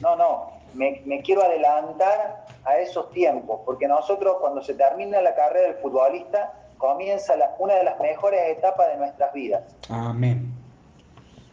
No, 0.00 0.16
no, 0.16 0.50
me, 0.74 1.02
me 1.04 1.22
quiero 1.22 1.42
adelantar 1.42 2.44
a 2.64 2.78
esos 2.78 3.10
tiempos, 3.10 3.60
porque 3.64 3.88
nosotros 3.88 4.36
cuando 4.40 4.62
se 4.62 4.74
termina 4.74 5.20
la 5.20 5.34
carrera 5.34 5.68
del 5.68 5.76
futbolista, 5.76 6.52
comienza 6.78 7.34
una 7.58 7.74
de 7.74 7.84
las 7.84 8.00
mejores 8.00 8.40
etapas 8.48 8.88
de 8.88 8.96
nuestras 8.96 9.32
vidas. 9.32 9.62
Amén. 9.88 10.52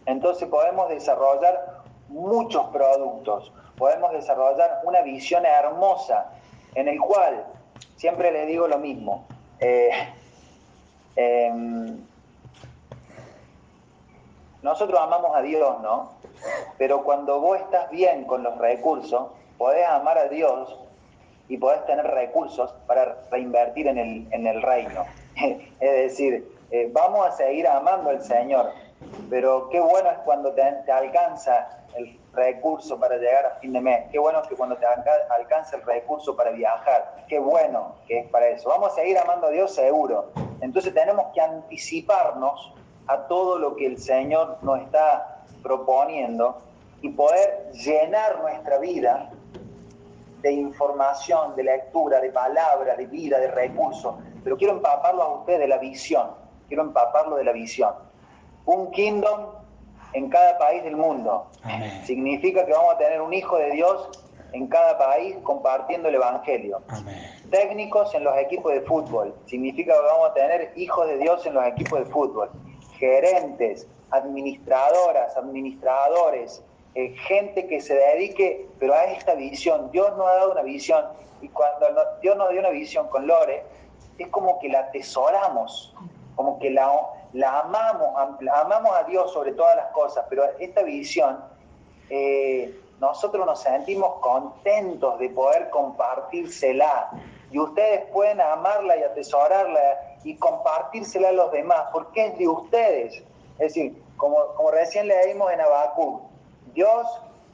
Entonces 0.07 0.47
podemos 0.47 0.89
desarrollar 0.89 1.81
muchos 2.07 2.65
productos, 2.69 3.53
podemos 3.77 4.11
desarrollar 4.11 4.81
una 4.83 5.01
visión 5.01 5.45
hermosa 5.45 6.31
en 6.73 6.87
el 6.87 6.99
cual, 6.99 7.45
siempre 7.95 8.31
les 8.31 8.47
digo 8.47 8.67
lo 8.67 8.77
mismo, 8.77 9.25
eh, 9.59 9.89
em, 11.15 11.97
nosotros 14.61 14.99
amamos 14.99 15.35
a 15.35 15.41
Dios, 15.41 15.81
¿no? 15.81 16.11
Pero 16.77 17.03
cuando 17.03 17.39
vos 17.39 17.59
estás 17.59 17.89
bien 17.89 18.25
con 18.25 18.43
los 18.43 18.57
recursos, 18.57 19.27
podés 19.57 19.87
amar 19.87 20.17
a 20.17 20.27
Dios 20.27 20.77
y 21.47 21.57
podés 21.57 21.85
tener 21.85 22.05
recursos 22.05 22.71
para 22.87 23.17
reinvertir 23.31 23.87
en 23.87 23.97
el, 23.97 24.27
en 24.31 24.47
el 24.47 24.61
reino. 24.61 25.05
es 25.35 25.69
decir, 25.79 26.47
eh, 26.71 26.89
vamos 26.91 27.27
a 27.27 27.31
seguir 27.31 27.67
amando 27.67 28.11
al 28.11 28.23
Señor, 28.23 28.71
pero 29.29 29.69
qué 29.69 29.79
bueno 29.79 30.09
es 30.11 30.17
cuando 30.19 30.53
te, 30.53 30.61
alcanza 30.61 31.85
el 31.95 32.19
recurso 32.33 32.99
para 32.99 33.17
llegar 33.17 33.45
a 33.45 33.59
fin 33.59 33.73
de 33.73 33.81
mes, 33.81 34.05
qué 34.11 34.19
bueno 34.19 34.41
es 34.41 34.47
que 34.47 34.55
cuando 34.55 34.75
te 34.77 34.85
alcanza 34.85 35.75
el 35.75 35.83
recurso 35.83 36.35
para 36.35 36.51
viajar, 36.51 37.25
qué 37.27 37.39
bueno 37.39 37.95
que 38.07 38.19
es 38.19 38.29
para 38.29 38.47
eso. 38.47 38.69
Vamos 38.69 38.91
a 38.91 38.95
seguir 38.95 39.17
amando 39.17 39.47
a 39.47 39.49
Dios 39.49 39.73
seguro. 39.73 40.31
Entonces 40.61 40.93
tenemos 40.93 41.27
que 41.33 41.41
anticiparnos 41.41 42.73
a 43.07 43.27
todo 43.27 43.57
lo 43.57 43.75
que 43.75 43.87
el 43.87 43.97
Señor 43.97 44.57
nos 44.61 44.81
está 44.81 45.43
proponiendo 45.63 46.61
y 47.01 47.09
poder 47.09 47.71
llenar 47.73 48.39
nuestra 48.41 48.77
vida 48.77 49.31
de 50.41 50.51
información, 50.51 51.55
de 51.55 51.63
lectura, 51.63 52.21
de 52.21 52.29
palabra, 52.29 52.95
de 52.95 53.05
vida, 53.07 53.39
de 53.39 53.51
recursos, 53.51 54.15
pero 54.43 54.57
quiero 54.57 54.73
empaparlo 54.73 55.23
a 55.23 55.33
usted 55.39 55.59
de 55.59 55.67
la 55.67 55.77
visión, 55.77 56.31
quiero 56.67 56.83
empaparlo 56.83 57.35
de 57.35 57.43
la 57.43 57.51
visión. 57.51 57.93
Un 58.69 58.91
kingdom 58.91 59.47
en 60.13 60.29
cada 60.29 60.59
país 60.59 60.83
del 60.83 60.95
mundo. 60.95 61.47
Significa 62.05 62.67
que 62.67 62.71
vamos 62.71 62.93
a 62.93 62.97
tener 62.99 63.19
un 63.19 63.33
hijo 63.33 63.57
de 63.57 63.71
Dios 63.71 64.09
en 64.53 64.67
cada 64.67 64.95
país 64.95 65.35
compartiendo 65.41 66.07
el 66.07 66.15
Evangelio. 66.15 66.79
Técnicos 67.49 68.13
en 68.13 68.25
los 68.25 68.37
equipos 68.37 68.71
de 68.71 68.81
fútbol. 68.81 69.33
Significa 69.47 69.95
que 69.95 69.99
vamos 69.99 70.29
a 70.29 70.33
tener 70.35 70.71
hijos 70.75 71.07
de 71.07 71.17
Dios 71.17 71.43
en 71.47 71.55
los 71.55 71.65
equipos 71.65 71.97
de 71.97 72.05
fútbol. 72.05 72.51
Gerentes, 72.99 73.87
administradoras, 74.11 75.35
administradores, 75.35 76.63
eh, 76.93 77.15
gente 77.27 77.65
que 77.65 77.81
se 77.81 77.95
dedique, 77.95 78.67
pero 78.79 78.93
a 78.93 79.05
esta 79.05 79.33
visión. 79.33 79.89
Dios 79.89 80.15
nos 80.15 80.27
ha 80.27 80.35
dado 80.35 80.51
una 80.51 80.61
visión 80.61 81.05
y 81.41 81.47
cuando 81.47 81.87
Dios 82.21 82.37
nos 82.37 82.51
dio 82.51 82.59
una 82.59 82.69
visión 82.69 83.07
con 83.07 83.25
Lore, 83.25 83.63
es 84.19 84.27
como 84.27 84.59
que 84.59 84.69
la 84.69 84.81
atesoramos, 84.81 85.95
como 86.35 86.59
que 86.59 86.69
la, 86.69 86.91
la 87.33 87.59
amamos, 87.59 88.39
amamos 88.53 88.91
a 88.95 89.03
Dios 89.03 89.31
sobre 89.31 89.51
todas 89.53 89.75
las 89.75 89.87
cosas, 89.87 90.25
pero 90.29 90.43
esta 90.59 90.81
visión, 90.83 91.43
eh, 92.09 92.79
nosotros 92.99 93.45
nos 93.45 93.61
sentimos 93.61 94.15
contentos 94.19 95.19
de 95.19 95.29
poder 95.29 95.69
compartírsela. 95.69 97.11
Y 97.51 97.59
ustedes 97.59 98.05
pueden 98.11 98.41
amarla 98.41 98.97
y 98.97 99.03
atesorarla 99.03 100.17
y 100.23 100.35
compartírsela 100.35 101.29
a 101.29 101.31
los 101.31 101.51
demás, 101.51 101.87
porque 101.91 102.27
es 102.27 102.37
de 102.37 102.47
ustedes. 102.47 103.23
Es 103.53 103.73
decir, 103.73 104.01
como, 104.17 104.37
como 104.55 104.71
recién 104.71 105.07
leímos 105.07 105.51
en 105.51 105.61
Abacú, 105.61 106.21
Dios 106.73 107.07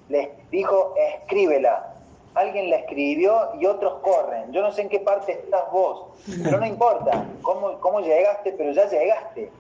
les 0.09 0.29
dijo, 0.49 0.93
escríbela, 0.97 1.93
alguien 2.33 2.69
la 2.69 2.77
escribió 2.77 3.51
y 3.59 3.65
otros 3.65 4.01
corren. 4.01 4.51
Yo 4.51 4.61
no 4.61 4.71
sé 4.71 4.81
en 4.83 4.89
qué 4.89 4.99
parte 4.99 5.31
estás 5.31 5.71
vos, 5.71 6.07
pero 6.43 6.59
no 6.59 6.65
importa 6.65 7.25
cómo, 7.41 7.79
cómo 7.79 8.01
llegaste, 8.01 8.51
pero 8.53 8.71
ya 8.71 8.87
llegaste. 8.89 9.51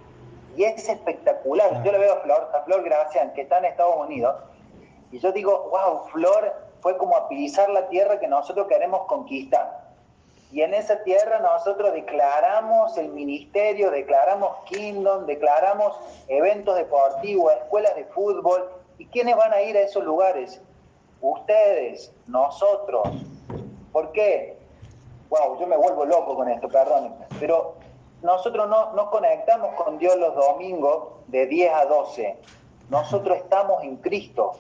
Y 0.55 0.63
es 0.63 0.87
espectacular. 0.87 1.83
Yo 1.83 1.91
le 1.91 1.97
veo 1.97 2.13
a 2.13 2.21
Flor, 2.21 2.51
a 2.53 2.61
Flor 2.63 2.83
Gracián, 2.83 3.33
que 3.33 3.41
está 3.41 3.57
en 3.57 3.65
Estados 3.65 3.97
Unidos, 3.97 4.35
y 5.11 5.19
yo 5.19 5.31
digo, 5.31 5.69
wow, 5.69 6.07
Flor 6.11 6.53
fue 6.81 6.97
como 6.97 7.15
a 7.15 7.27
pisar 7.29 7.69
la 7.69 7.87
tierra 7.87 8.19
que 8.19 8.27
nosotros 8.27 8.67
queremos 8.67 9.05
conquistar. 9.07 9.85
Y 10.51 10.61
en 10.61 10.73
esa 10.73 11.03
tierra 11.03 11.39
nosotros 11.39 11.93
declaramos 11.93 12.97
el 12.97 13.09
ministerio, 13.09 13.91
declaramos 13.91 14.57
Kingdom, 14.65 15.25
declaramos 15.25 15.97
eventos 16.27 16.75
deportivos, 16.75 17.53
escuelas 17.53 17.95
de 17.95 18.05
fútbol. 18.05 18.69
¿Y 18.97 19.07
quiénes 19.07 19.35
van 19.35 19.53
a 19.53 19.61
ir 19.61 19.75
a 19.75 19.81
esos 19.81 20.03
lugares? 20.03 20.61
ustedes, 21.21 22.13
nosotros. 22.27 23.09
¿Por 23.91 24.11
qué? 24.11 24.57
Wow, 25.29 25.59
yo 25.59 25.67
me 25.67 25.77
vuelvo 25.77 26.05
loco 26.05 26.35
con 26.35 26.49
esto, 26.49 26.67
perdón. 26.69 27.15
Pero 27.39 27.75
nosotros 28.25 28.67
no, 28.67 28.93
no 28.93 29.09
conectamos 29.11 29.75
con 29.75 29.97
Dios 29.97 30.17
los 30.17 30.35
domingos 30.35 31.09
de 31.27 31.45
10 31.45 31.73
a 31.73 31.85
12. 31.85 32.35
Nosotros 32.89 33.37
estamos 33.37 33.83
en 33.83 33.97
Cristo 33.97 34.53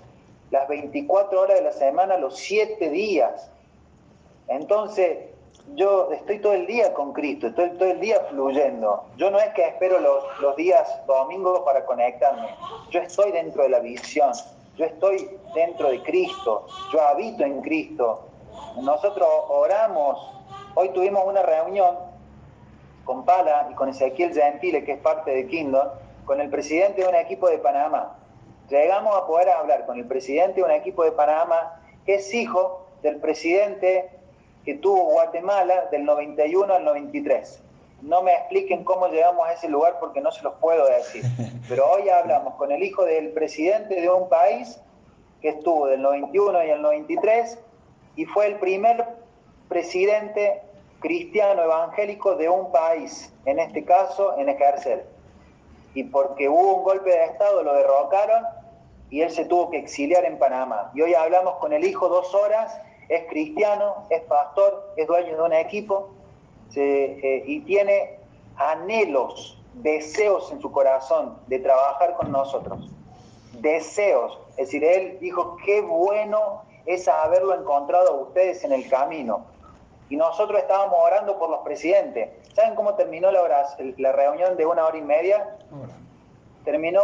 las 0.51 0.67
24 0.67 1.41
horas 1.41 1.57
de 1.57 1.63
la 1.63 1.71
semana, 1.71 2.17
los 2.17 2.37
7 2.37 2.89
días. 2.89 3.49
Entonces, 4.47 5.29
yo 5.73 6.11
estoy 6.11 6.39
todo 6.39 6.53
el 6.53 6.67
día 6.67 6.93
con 6.93 7.11
Cristo, 7.13 7.47
estoy 7.47 7.71
todo 7.71 7.89
el 7.89 7.99
día 7.99 8.19
fluyendo. 8.29 9.03
Yo 9.17 9.31
no 9.31 9.39
es 9.39 9.49
que 9.53 9.67
espero 9.67 9.99
los, 9.99 10.23
los 10.39 10.55
días 10.55 10.87
domingos 11.07 11.61
para 11.61 11.83
conectarme, 11.85 12.47
yo 12.91 12.99
estoy 12.99 13.31
dentro 13.31 13.63
de 13.63 13.69
la 13.69 13.79
visión. 13.79 14.31
Yo 14.77 14.83
estoy 14.83 15.29
dentro 15.53 15.89
de 15.89 16.03
Cristo, 16.03 16.67
yo 16.91 17.01
habito 17.01 17.45
en 17.45 17.61
Cristo. 17.61 18.25
Nosotros 18.81 19.27
oramos, 19.47 20.19
hoy 20.75 20.89
tuvimos 20.89 21.25
una 21.25 21.41
reunión 21.43 21.95
con 23.05 23.23
Pala 23.23 23.69
y 23.71 23.75
con 23.75 23.87
Ezequiel 23.87 24.33
Gentile, 24.33 24.83
que 24.83 24.93
es 24.93 24.99
parte 24.99 25.31
de 25.31 25.47
Kingdom, 25.47 25.87
con 26.25 26.41
el 26.41 26.49
presidente 26.49 27.03
de 27.03 27.07
un 27.07 27.15
equipo 27.15 27.47
de 27.49 27.59
Panamá. 27.59 28.17
Llegamos 28.69 29.15
a 29.15 29.25
poder 29.27 29.49
hablar 29.49 29.85
con 29.85 29.97
el 29.97 30.05
presidente 30.05 30.55
de 30.55 30.63
un 30.63 30.71
equipo 30.71 31.03
de 31.03 31.11
Panamá, 31.11 31.79
que 32.05 32.15
es 32.15 32.33
hijo 32.33 32.87
del 33.03 33.17
presidente 33.17 34.09
que 34.65 34.73
tuvo 34.73 35.11
Guatemala 35.11 35.85
del 35.91 36.03
91 36.03 36.73
al 36.73 36.83
93. 36.83 37.61
no 38.01 38.23
me 38.23 38.33
expliquen 38.33 38.83
cómo 38.83 39.07
llegamos 39.07 39.47
a 39.47 39.53
ese 39.53 39.69
lugar 39.69 39.97
porque 39.99 40.21
no 40.21 40.31
se 40.31 40.41
los 40.43 40.55
puedo 40.55 40.87
decir. 40.87 41.23
Pero 41.69 41.89
hoy 41.89 42.09
hablamos 42.09 42.55
con 42.55 42.71
el 42.71 42.83
hijo 42.83 43.05
del 43.05 43.29
presidente 43.29 44.01
de 44.01 44.09
un 44.09 44.27
país 44.27 44.79
que 45.41 45.49
estuvo 45.49 45.87
del 45.87 46.01
91 46.01 46.65
y 46.65 46.69
el 46.71 46.81
93 46.81 47.59
y 48.15 48.25
fue 48.25 48.47
el 48.47 48.55
primer 48.55 49.05
presidente 49.69 50.61
cristiano 51.05 51.61
evangélico 51.61 52.33
de 52.33 52.49
un 52.49 52.71
país, 52.71 53.31
en 53.45 53.59
este 53.59 53.85
caso 53.85 54.39
en 54.39 54.49
ejercer. 54.49 55.05
Y 55.93 56.05
porque 56.05 56.49
hubo 56.49 56.77
un 56.77 56.83
golpe 56.83 57.11
de 57.11 57.25
Estado, 57.25 57.61
lo 57.61 57.75
derrocaron 57.75 58.43
y 59.11 59.21
él 59.21 59.29
se 59.29 59.45
tuvo 59.45 59.69
que 59.69 59.77
exiliar 59.77 60.25
en 60.25 60.39
Panamá. 60.39 60.91
Y 60.95 61.03
hoy 61.03 61.13
hablamos 61.13 61.57
con 61.57 61.73
el 61.73 61.85
hijo 61.85 62.09
dos 62.09 62.33
horas, 62.33 62.75
es 63.07 63.23
cristiano, 63.29 64.07
es 64.09 64.23
pastor, 64.23 64.93
es 64.97 65.05
dueño 65.05 65.35
de 65.37 65.43
un 65.43 65.53
equipo 65.53 66.09
eh, 66.75 67.43
y 67.45 67.59
tiene 67.59 68.17
anhelos, 68.55 69.61
deseos 69.75 70.51
en 70.51 70.59
su 70.59 70.71
corazón 70.71 71.37
de 71.45 71.59
trabajar 71.59 72.15
con 72.15 72.31
nosotros. 72.31 72.89
Deseos. 73.59 74.39
Es 74.57 74.69
decir, 74.69 74.83
él 74.83 75.19
dijo, 75.21 75.55
qué 75.63 75.81
bueno 75.81 76.63
es 76.87 77.07
haberlo 77.07 77.53
encontrado 77.53 78.09
a 78.09 78.21
ustedes 78.23 78.63
en 78.63 78.71
el 78.71 78.89
camino. 78.89 79.53
Y 80.15 80.17
nosotros 80.17 80.61
estábamos 80.61 80.97
orando 80.97 81.37
por 81.37 81.49
los 81.49 81.59
presidentes. 81.59 82.29
¿Saben 82.53 82.73
cómo 82.75 82.95
terminó 82.95 83.31
la, 83.31 83.67
la 83.97 84.11
reunión 84.13 84.55
de 84.55 84.65
una 84.65 84.85
hora 84.85 84.97
y 84.97 85.01
media? 85.01 85.57
Terminó, 86.63 87.01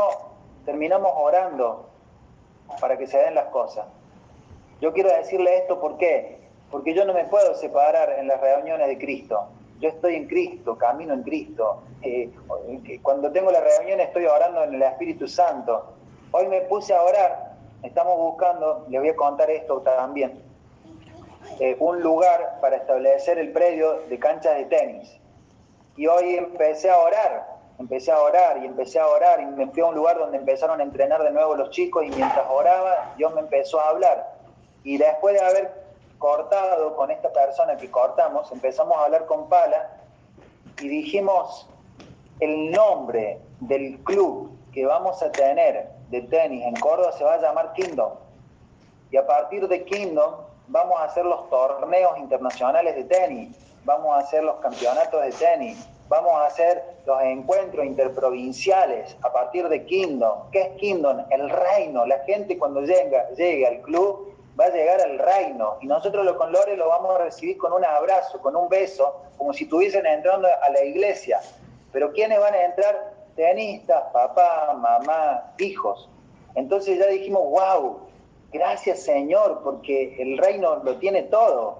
terminamos 0.64 1.12
orando 1.18 1.90
para 2.80 2.98
que 2.98 3.08
se 3.08 3.18
den 3.18 3.36
las 3.36 3.48
cosas. 3.48 3.86
Yo 4.80 4.94
quiero 4.94 5.10
decirle 5.10 5.58
esto 5.58 5.82
¿por 5.82 5.98
qué? 5.98 6.40
Porque 6.72 6.94
yo 6.94 7.04
no 7.04 7.14
me 7.14 7.26
puedo 7.26 7.54
separar 7.56 8.18
en 8.18 8.30
las 8.30 8.40
reuniones 8.40 8.88
de 8.88 8.98
Cristo. 8.98 9.50
Yo 9.82 9.90
estoy 9.90 10.16
en 10.16 10.30
Cristo, 10.30 10.78
camino 10.78 11.14
en 11.14 11.24
Cristo. 11.24 11.84
Eh, 12.04 12.32
cuando 13.02 13.30
tengo 13.30 13.52
la 13.52 13.60
reunión 13.60 14.00
estoy 14.00 14.26
orando 14.26 14.64
en 14.64 14.76
el 14.76 14.84
Espíritu 14.84 15.28
Santo. 15.28 15.96
Hoy 16.32 16.48
me 16.48 16.62
puse 16.62 16.94
a 16.94 17.04
orar, 17.04 17.58
estamos 17.84 18.18
buscando, 18.18 18.86
les 18.88 19.02
voy 19.02 19.10
a 19.10 19.16
contar 19.18 19.50
esto 19.52 19.82
también, 19.82 20.42
eh, 21.60 21.76
un 21.80 22.02
lugar 22.02 22.60
para 22.62 22.78
establecer 22.78 23.38
el 23.38 23.52
predio 23.52 24.02
de 24.10 24.20
canchas 24.20 24.56
de 24.56 24.66
tenis. 24.66 25.18
Y 25.96 26.08
hoy 26.08 26.36
empecé 26.36 26.90
a 26.90 26.98
orar, 26.98 27.48
empecé 27.80 28.12
a 28.12 28.20
orar 28.20 28.58
y 28.64 28.66
empecé 28.66 29.00
a 29.00 29.08
orar 29.08 29.42
y 29.42 29.46
me 29.46 29.68
fui 29.68 29.82
a 29.82 29.86
un 29.88 29.96
lugar 29.96 30.18
donde 30.18 30.38
empezaron 30.38 30.80
a 30.80 30.84
entrenar 30.84 31.22
de 31.24 31.32
nuevo 31.32 31.56
los 31.56 31.70
chicos 31.72 32.06
y 32.06 32.10
mientras 32.10 32.46
oraba 32.50 33.14
Dios 33.18 33.34
me 33.34 33.42
empezó 33.42 33.80
a 33.80 33.90
hablar. 33.90 34.36
Y 34.84 34.98
después 34.98 35.36
de 35.36 35.46
haber 35.46 35.72
cortado 36.18 36.96
con 36.96 37.12
esta 37.12 37.32
persona 37.32 37.78
que 37.78 37.90
cortamos, 37.92 38.52
empezamos 38.52 38.98
a 38.98 39.04
hablar 39.04 39.26
con 39.26 39.50
Pala 39.50 39.98
y 40.80 40.88
dijimos 40.88 41.68
el 42.40 42.72
nombre 42.72 43.40
del 43.60 44.00
club 44.00 44.52
que 44.74 44.86
vamos 44.86 45.22
a 45.22 45.32
tener 45.32 45.90
de 46.10 46.22
tenis 46.24 46.66
en 46.66 46.76
Córdoba 46.76 47.12
se 47.14 47.24
va 47.24 47.36
a 47.36 47.42
llamar 47.42 47.74
Kingdom. 47.74 48.14
Y 49.12 49.18
a 49.18 49.26
partir 49.26 49.68
de 49.68 49.84
Kingdom 49.84 50.36
vamos 50.72 51.00
a 51.00 51.04
hacer 51.04 51.26
los 51.26 51.50
torneos 51.50 52.18
internacionales 52.18 52.96
de 52.96 53.04
tenis, 53.04 53.56
vamos 53.84 54.16
a 54.16 54.20
hacer 54.20 54.44
los 54.44 54.56
campeonatos 54.56 55.22
de 55.22 55.32
tenis, 55.32 55.88
vamos 56.08 56.32
a 56.34 56.46
hacer 56.46 56.84
los 57.06 57.22
encuentros 57.22 57.86
interprovinciales 57.86 59.16
a 59.22 59.32
partir 59.32 59.68
de 59.70 59.86
Kingdom. 59.86 60.50
¿Qué 60.52 60.62
es 60.62 60.70
Kingdom? 60.78 61.26
El 61.30 61.50
reino. 61.50 62.06
La 62.06 62.20
gente 62.20 62.58
cuando 62.58 62.82
llega, 62.82 63.30
llegue 63.32 63.68
al 63.68 63.82
club 63.82 64.32
va 64.60 64.66
a 64.66 64.70
llegar 64.70 65.02
al 65.02 65.18
reino 65.18 65.78
y 65.82 65.88
nosotros 65.88 66.26
lo 66.26 66.38
con 66.38 66.52
Lore 66.52 66.76
lo 66.76 66.90
vamos 66.90 67.16
a 67.16 67.24
recibir 67.24 67.58
con 67.58 67.74
un 67.74 67.86
abrazo, 67.86 68.40
con 68.42 68.56
un 68.56 68.68
beso, 68.70 69.22
como 69.38 69.54
si 69.54 69.64
estuviesen 69.64 70.06
entrando 70.06 70.48
a 70.48 70.70
la 70.70 70.84
iglesia. 70.84 71.40
Pero 71.92 72.12
¿quiénes 72.12 72.40
van 72.40 72.54
a 72.54 72.66
entrar? 72.66 73.14
Tenistas, 73.36 74.04
papá, 74.12 74.74
mamá, 74.78 75.54
hijos. 75.58 76.10
Entonces 76.56 77.00
ya 77.00 77.08
dijimos, 77.08 77.42
wow, 77.44 78.02
gracias 78.52 79.04
Señor, 79.04 79.62
porque 79.64 80.16
el 80.22 80.38
reino 80.38 80.78
lo 80.84 80.98
tiene 80.98 81.24
todo. 81.24 81.80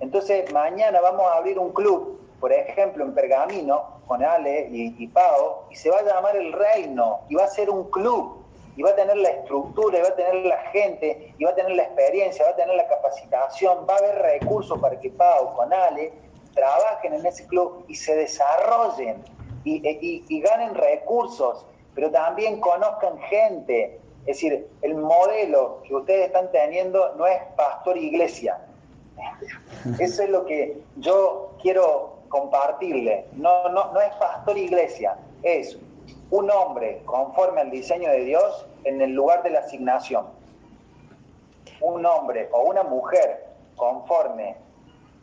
Entonces 0.00 0.52
mañana 0.52 1.00
vamos 1.00 1.26
a 1.26 1.36
abrir 1.36 1.58
un 1.58 1.72
club, 1.72 2.20
por 2.40 2.52
ejemplo, 2.52 3.04
en 3.04 3.14
Pergamino, 3.14 3.96
con 4.06 4.22
Ale 4.22 4.68
y, 4.70 4.94
y 4.98 5.06
Pau, 5.08 5.64
y 5.70 5.76
se 5.76 5.90
va 5.90 5.98
a 5.98 6.02
llamar 6.02 6.36
el 6.36 6.52
reino, 6.52 7.20
y 7.28 7.34
va 7.34 7.44
a 7.44 7.48
ser 7.48 7.70
un 7.70 7.90
club, 7.90 8.44
y 8.76 8.82
va 8.82 8.90
a 8.90 8.94
tener 8.94 9.16
la 9.16 9.30
estructura, 9.30 9.98
y 9.98 10.02
va 10.02 10.08
a 10.08 10.14
tener 10.14 10.34
la 10.46 10.58
gente, 10.70 11.34
y 11.38 11.44
va 11.44 11.50
a 11.50 11.54
tener 11.54 11.72
la 11.72 11.82
experiencia, 11.84 12.44
va 12.44 12.50
a 12.50 12.56
tener 12.56 12.76
la 12.76 12.86
capacitación, 12.86 13.86
va 13.88 13.94
a 13.94 13.98
haber 13.98 14.18
recursos 14.22 14.78
para 14.78 15.00
que 15.00 15.10
Pau 15.10 15.54
con 15.54 15.72
Ale 15.72 16.12
trabajen 16.54 17.14
en 17.14 17.26
ese 17.26 17.46
club 17.46 17.84
y 17.88 17.94
se 17.94 18.16
desarrollen 18.16 19.22
y, 19.64 20.24
y 20.28 20.40
ganen 20.40 20.74
recursos, 20.74 21.66
pero 21.94 22.10
también 22.10 22.60
conozcan 22.60 23.18
gente, 23.18 24.00
es 24.26 24.40
decir, 24.40 24.66
el 24.82 24.94
modelo 24.96 25.82
que 25.86 25.94
ustedes 25.94 26.26
están 26.26 26.50
teniendo 26.50 27.14
no 27.14 27.26
es 27.26 27.40
pastor 27.56 27.96
iglesia. 27.96 28.58
Eso 30.00 30.24
es 30.24 30.30
lo 30.30 30.44
que 30.44 30.82
yo 30.96 31.52
quiero 31.62 32.16
compartirle. 32.28 33.26
No, 33.34 33.68
no, 33.68 33.92
no 33.92 34.00
es 34.00 34.12
pastor 34.16 34.58
iglesia, 34.58 35.16
es 35.44 35.78
un 36.30 36.50
hombre 36.50 37.02
conforme 37.06 37.60
al 37.60 37.70
diseño 37.70 38.10
de 38.10 38.24
Dios 38.24 38.66
en 38.82 39.00
el 39.00 39.12
lugar 39.12 39.44
de 39.44 39.50
la 39.50 39.60
asignación. 39.60 40.26
Un 41.80 42.04
hombre 42.04 42.48
o 42.52 42.62
una 42.62 42.82
mujer 42.82 43.46
conforme 43.76 44.56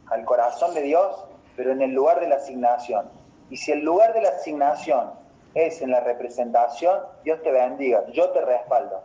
al 0.07 0.23
corazón 0.23 0.73
de 0.73 0.81
Dios, 0.81 1.25
pero 1.57 1.71
en 1.71 1.81
el 1.81 1.91
lugar 1.91 2.21
de 2.21 2.27
la 2.29 2.35
asignación. 2.35 3.09
Y 3.49 3.57
si 3.57 3.73
el 3.73 3.79
lugar 3.79 4.13
de 4.13 4.21
la 4.21 4.29
asignación 4.29 5.22
es 5.55 5.81
en 5.81 5.91
la 5.91 5.99
representación, 5.99 6.99
Dios 7.23 7.41
te 7.43 7.51
bendiga, 7.51 8.05
yo 8.11 8.29
te 8.31 8.41
respaldo. 8.41 9.03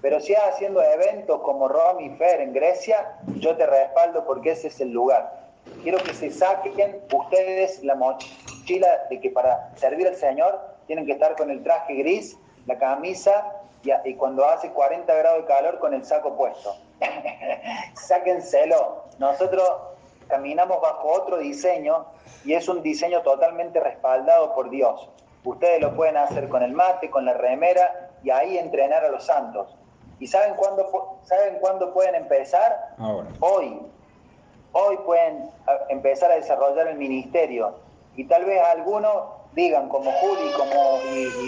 Pero 0.00 0.20
si 0.20 0.32
es 0.32 0.40
haciendo 0.40 0.82
eventos 0.82 1.40
como 1.42 1.68
Rom 1.68 2.00
y 2.00 2.10
Fer 2.10 2.40
en 2.40 2.52
Grecia, 2.52 3.18
yo 3.36 3.56
te 3.56 3.66
respaldo 3.66 4.24
porque 4.24 4.52
ese 4.52 4.68
es 4.68 4.80
el 4.80 4.90
lugar. 4.90 5.42
Quiero 5.82 5.98
que 5.98 6.12
se 6.12 6.30
saquen 6.30 7.00
ustedes 7.12 7.82
la 7.84 7.94
mochila 7.94 9.06
de 9.10 9.20
que 9.20 9.30
para 9.30 9.72
servir 9.76 10.08
al 10.08 10.16
Señor 10.16 10.60
tienen 10.86 11.06
que 11.06 11.12
estar 11.12 11.36
con 11.36 11.50
el 11.50 11.62
traje 11.62 11.94
gris, 11.94 12.36
la 12.66 12.78
camisa 12.78 13.62
y, 14.04 14.14
cuando 14.14 14.44
hace 14.44 14.70
40 14.70 15.12
grados 15.14 15.42
de 15.42 15.46
calor 15.46 15.78
con 15.78 15.94
el 15.94 16.04
saco 16.04 16.36
puesto. 16.36 16.76
Sáquenselo. 17.94 19.04
Nosotros 19.18 19.68
caminamos 20.28 20.80
bajo 20.80 21.08
otro 21.12 21.38
diseño 21.38 22.06
y 22.44 22.54
es 22.54 22.68
un 22.68 22.82
diseño 22.82 23.22
totalmente 23.22 23.80
respaldado 23.80 24.54
por 24.54 24.70
Dios. 24.70 25.08
Ustedes 25.44 25.80
lo 25.80 25.94
pueden 25.96 26.16
hacer 26.16 26.48
con 26.48 26.62
el 26.62 26.72
mate, 26.72 27.10
con 27.10 27.24
la 27.24 27.34
remera 27.34 28.10
y 28.22 28.30
ahí 28.30 28.58
entrenar 28.58 29.04
a 29.04 29.08
los 29.08 29.24
santos. 29.24 29.76
¿Y 30.20 30.28
saben 30.28 30.54
cuándo, 30.54 31.18
saben 31.24 31.58
cuándo 31.58 31.92
pueden 31.92 32.14
empezar? 32.14 32.94
Hoy. 33.40 33.80
Hoy 34.72 34.96
pueden 34.98 35.50
empezar 35.88 36.30
a 36.30 36.36
desarrollar 36.36 36.86
el 36.86 36.96
ministerio. 36.96 37.74
Y 38.14 38.24
tal 38.24 38.44
vez 38.44 38.62
algunos 38.62 39.24
digan, 39.54 39.88
como 39.88 40.12
Juli 40.12 40.50
como, 40.52 41.00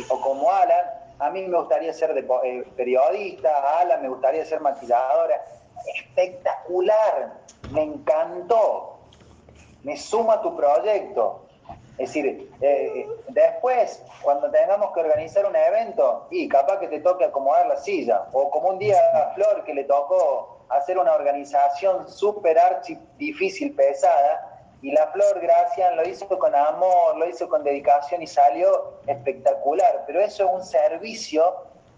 o 0.09 0.21
como 0.21 0.51
Alan, 0.51 0.87
a 1.21 1.31
mí 1.31 1.47
me 1.47 1.57
gustaría 1.57 1.93
ser 1.93 2.15
de, 2.15 2.27
eh, 2.45 2.65
periodista, 2.77 3.49
a 3.49 3.81
Alan 3.81 4.03
me 4.03 4.09
gustaría 4.09 4.45
ser 4.45 4.61
maquilladora. 4.61 5.41
Espectacular, 5.95 7.35
me 7.71 7.83
encantó. 7.83 8.99
Me 9.85 9.97
suma 9.97 10.43
tu 10.43 10.57
proyecto. 10.57 11.44
Es 11.97 12.09
decir, 12.09 12.51
eh, 12.61 13.07
después, 13.29 14.03
cuando 14.21 14.51
tengamos 14.51 14.93
que 14.93 15.01
organizar 15.01 15.47
un 15.47 15.55
evento, 15.55 16.27
y 16.31 16.49
capaz 16.49 16.81
que 16.81 16.89
te 16.89 16.99
toque 16.99 17.25
acomodar 17.25 17.69
la 17.69 17.77
silla, 17.77 18.25
o 18.33 18.51
como 18.51 18.71
un 18.71 18.79
día 18.79 18.99
a 19.15 19.35
Flor 19.35 19.63
que 19.65 19.75
le 19.75 19.85
tocó 19.85 20.59
hacer 20.71 20.99
una 20.99 21.15
organización 21.15 22.09
súper 22.09 22.59
archi 22.59 22.99
difícil, 23.17 23.75
pesada, 23.77 24.51
y 24.83 24.91
la 24.91 25.07
Flor 25.13 25.41
Gracian 25.41 25.97
lo 25.97 26.07
hizo 26.07 26.27
con 26.37 26.53
amor, 26.53 27.17
lo 27.17 27.29
hizo 27.29 27.49
con 27.49 27.63
dedicación 27.63 28.23
y 28.23 28.27
salió 28.27 28.95
espectacular, 29.07 30.03
pero 30.07 30.21
eso 30.21 30.45
es 30.45 30.51
un 30.53 30.65
servicio 30.65 31.55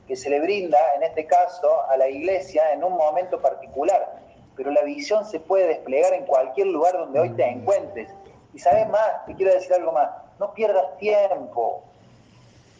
que 0.07 0.15
se 0.15 0.29
le 0.29 0.41
brinda, 0.41 0.79
en 0.95 1.05
este 1.05 1.27
caso, 1.27 1.83
a 1.89 1.97
la 1.97 2.09
iglesia 2.09 2.71
en 2.73 2.85
un 2.85 2.93
momento 2.93 3.41
particular, 3.41 4.21
pero 4.57 4.71
la 4.71 4.83
visión 4.83 5.25
se 5.25 5.41
puede 5.41 5.67
desplegar 5.69 6.13
en 6.13 6.27
cualquier 6.27 6.67
lugar 6.69 6.93
donde 6.93 7.19
hoy 7.19 7.31
te 7.31 7.45
encuentres 7.49 8.09
y 8.57 8.59
sabes 8.59 8.89
más, 8.89 9.27
te 9.27 9.35
quiero 9.35 9.53
decir 9.53 9.75
algo 9.75 9.93
más, 9.93 10.09
no 10.39 10.55
pierdas 10.55 10.97
tiempo. 10.97 11.83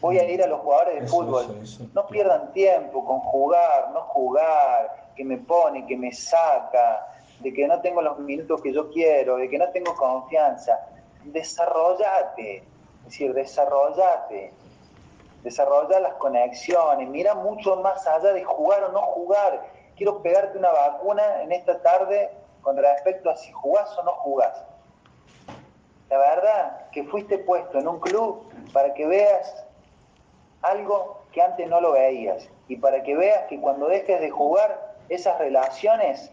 Voy 0.01 0.17
a 0.17 0.27
ir 0.27 0.41
a 0.41 0.47
los 0.47 0.61
jugadores 0.61 1.01
de 1.01 1.07
fútbol. 1.07 1.45
No 1.93 2.07
pierdan 2.07 2.51
tiempo 2.51 3.05
con 3.05 3.19
jugar, 3.19 3.91
no 3.93 4.01
jugar, 4.01 5.11
que 5.15 5.23
me 5.23 5.37
pone, 5.37 5.85
que 5.85 5.95
me 5.95 6.11
saca, 6.11 7.05
de 7.41 7.53
que 7.53 7.67
no 7.67 7.79
tengo 7.81 8.01
los 8.01 8.17
minutos 8.17 8.59
que 8.59 8.73
yo 8.73 8.89
quiero, 8.89 9.37
de 9.37 9.47
que 9.51 9.59
no 9.59 9.69
tengo 9.69 9.95
confianza. 9.95 10.79
Desarrollate, 11.25 12.57
es 12.57 13.05
decir, 13.05 13.35
desarrollate, 13.35 14.51
desarrolla 15.43 15.99
las 15.99 16.15
conexiones, 16.15 17.07
mira 17.07 17.35
mucho 17.35 17.75
más 17.75 18.07
allá 18.07 18.33
de 18.33 18.43
jugar 18.43 18.83
o 18.85 18.91
no 18.93 19.01
jugar. 19.03 19.61
Quiero 19.95 20.23
pegarte 20.23 20.57
una 20.57 20.71
vacuna 20.71 21.43
en 21.43 21.51
esta 21.51 21.79
tarde 21.83 22.31
con 22.63 22.77
respecto 22.77 23.29
a 23.29 23.35
si 23.35 23.51
jugás 23.51 23.95
o 23.99 24.01
no 24.01 24.13
jugás 24.13 24.57
La 26.09 26.17
verdad 26.17 26.89
que 26.91 27.03
fuiste 27.03 27.37
puesto 27.37 27.79
en 27.79 27.87
un 27.87 27.99
club 27.99 28.43
para 28.73 28.93
que 28.93 29.05
veas 29.05 29.65
algo 30.61 31.21
que 31.31 31.41
antes 31.41 31.67
no 31.67 31.81
lo 31.81 31.91
veías 31.91 32.47
y 32.67 32.77
para 32.77 33.03
que 33.03 33.15
veas 33.15 33.45
que 33.47 33.59
cuando 33.59 33.87
dejes 33.87 34.19
de 34.21 34.29
jugar, 34.29 34.95
esas 35.09 35.37
relaciones 35.37 36.31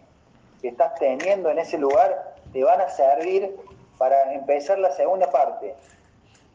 que 0.60 0.68
estás 0.68 0.94
teniendo 0.94 1.50
en 1.50 1.58
ese 1.58 1.78
lugar 1.78 2.34
te 2.52 2.64
van 2.64 2.80
a 2.80 2.88
servir 2.88 3.56
para 3.98 4.32
empezar 4.32 4.78
la 4.78 4.90
segunda 4.92 5.30
parte. 5.30 5.74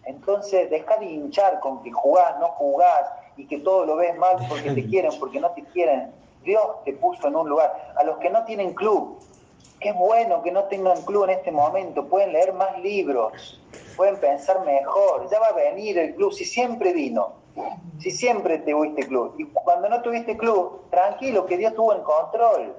Entonces, 0.05 0.69
deja 0.69 0.97
de 0.97 1.05
hinchar 1.05 1.59
con 1.59 1.83
que 1.83 1.91
jugás, 1.91 2.39
no 2.39 2.47
jugás 2.49 3.11
y 3.37 3.45
que 3.45 3.59
todo 3.59 3.85
lo 3.85 3.95
ves 3.97 4.17
mal 4.17 4.37
porque 4.49 4.71
te 4.71 4.85
quieren, 4.89 5.11
porque 5.19 5.39
no 5.39 5.51
te 5.51 5.63
quieren. 5.65 6.11
Dios 6.43 6.83
te 6.85 6.93
puso 6.93 7.27
en 7.27 7.35
un 7.35 7.49
lugar. 7.49 7.93
A 7.95 8.03
los 8.03 8.17
que 8.17 8.29
no 8.29 8.43
tienen 8.45 8.73
club, 8.73 9.19
qué 9.79 9.91
bueno 9.93 10.41
que 10.41 10.51
no 10.51 10.65
tengan 10.65 11.01
club 11.03 11.25
en 11.25 11.31
este 11.31 11.51
momento, 11.51 12.05
pueden 12.07 12.33
leer 12.33 12.53
más 12.53 12.79
libros, 12.79 13.61
pueden 13.95 14.17
pensar 14.17 14.63
mejor, 14.65 15.29
ya 15.29 15.39
va 15.39 15.47
a 15.47 15.53
venir 15.53 15.97
el 15.97 16.15
club, 16.15 16.33
si 16.33 16.45
siempre 16.45 16.93
vino, 16.93 17.33
si 17.99 18.11
siempre 18.11 18.59
tuviste 18.59 19.07
club. 19.07 19.35
Y 19.37 19.45
cuando 19.45 19.89
no 19.89 20.01
tuviste 20.01 20.37
club, 20.37 20.89
tranquilo, 20.89 21.45
que 21.45 21.57
Dios 21.57 21.73
tuvo 21.75 21.93
en 21.93 22.03
control. 22.03 22.75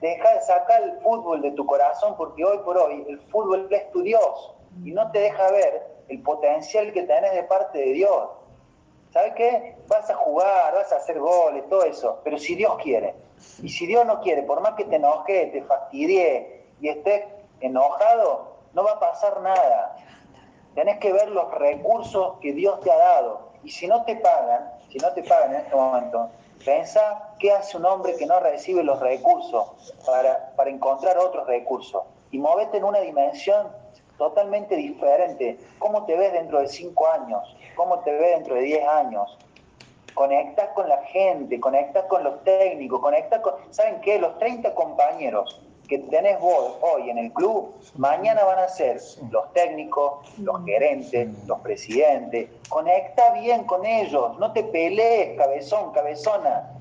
Deja 0.00 0.34
de 0.34 0.42
sacar 0.42 0.82
el 0.82 0.98
fútbol 1.00 1.40
de 1.40 1.52
tu 1.52 1.64
corazón 1.64 2.14
porque 2.18 2.44
hoy 2.44 2.58
por 2.58 2.76
hoy 2.76 3.04
el 3.08 3.18
fútbol 3.30 3.66
es 3.70 3.90
tu 3.92 4.02
Dios 4.02 4.54
y 4.84 4.92
no 4.92 5.10
te 5.10 5.20
deja 5.20 5.50
ver 5.50 5.86
el 6.08 6.22
potencial 6.22 6.92
que 6.92 7.02
tenés 7.04 7.32
de 7.32 7.42
parte 7.44 7.78
de 7.78 7.92
Dios. 7.92 8.28
¿Sabes 9.10 9.32
qué? 9.34 9.76
Vas 9.88 10.10
a 10.10 10.14
jugar, 10.14 10.74
vas 10.74 10.92
a 10.92 10.96
hacer 10.96 11.18
goles, 11.18 11.66
todo 11.70 11.84
eso, 11.84 12.20
pero 12.22 12.36
si 12.36 12.54
Dios 12.54 12.76
quiere. 12.82 13.14
Y 13.62 13.68
si 13.68 13.86
Dios 13.86 14.06
no 14.06 14.20
quiere, 14.20 14.42
por 14.42 14.60
más 14.60 14.74
que 14.74 14.84
te 14.84 14.96
enoje, 14.96 15.46
te 15.46 15.62
fastidie 15.62 16.64
y 16.80 16.88
estés 16.88 17.24
enojado, 17.60 18.56
no 18.72 18.84
va 18.84 18.92
a 18.92 19.00
pasar 19.00 19.40
nada. 19.40 19.96
Tenés 20.74 20.98
que 20.98 21.12
ver 21.12 21.30
los 21.30 21.50
recursos 21.52 22.38
que 22.40 22.52
Dios 22.52 22.80
te 22.80 22.90
ha 22.90 22.96
dado. 22.96 23.50
Y 23.62 23.70
si 23.70 23.86
no 23.86 24.04
te 24.04 24.16
pagan, 24.16 24.70
si 24.90 24.98
no 24.98 25.12
te 25.12 25.22
pagan 25.22 25.54
en 25.54 25.60
este 25.60 25.74
momento, 25.74 26.30
Pensa 26.64 27.34
qué 27.38 27.52
hace 27.52 27.76
un 27.76 27.84
hombre 27.84 28.16
que 28.16 28.26
no 28.26 28.40
recibe 28.40 28.82
los 28.82 28.98
recursos 29.00 29.94
para, 30.04 30.52
para 30.56 30.70
encontrar 30.70 31.18
otros 31.18 31.46
recursos. 31.46 32.02
Y 32.30 32.38
movete 32.38 32.78
en 32.78 32.84
una 32.84 33.00
dimensión 33.00 33.68
totalmente 34.18 34.74
diferente. 34.74 35.58
¿Cómo 35.78 36.04
te 36.06 36.16
ves 36.16 36.32
dentro 36.32 36.60
de 36.60 36.68
cinco 36.68 37.06
años? 37.08 37.56
¿Cómo 37.76 38.00
te 38.00 38.10
ves 38.10 38.36
dentro 38.36 38.54
de 38.54 38.62
diez 38.62 38.88
años? 38.88 39.38
Conectas 40.16 40.70
con 40.70 40.88
la 40.88 40.96
gente, 41.02 41.60
conectas 41.60 42.06
con 42.06 42.24
los 42.24 42.42
técnicos, 42.42 43.00
conectas 43.00 43.40
con... 43.40 43.52
¿Saben 43.70 44.00
qué? 44.00 44.18
Los 44.18 44.38
30 44.38 44.74
compañeros 44.74 45.60
que 45.86 45.98
tenés 45.98 46.40
vos 46.40 46.78
hoy 46.80 47.10
en 47.10 47.18
el 47.18 47.32
club, 47.34 47.74
mañana 47.96 48.42
van 48.44 48.60
a 48.60 48.68
ser 48.68 48.98
los 49.30 49.52
técnicos, 49.52 50.26
los 50.38 50.64
gerentes, 50.64 51.28
los 51.46 51.60
presidentes. 51.60 52.48
Conecta 52.70 53.34
bien 53.34 53.64
con 53.64 53.84
ellos, 53.84 54.38
no 54.38 54.52
te 54.54 54.64
pelees, 54.64 55.36
cabezón, 55.36 55.92
cabezona. 55.92 56.72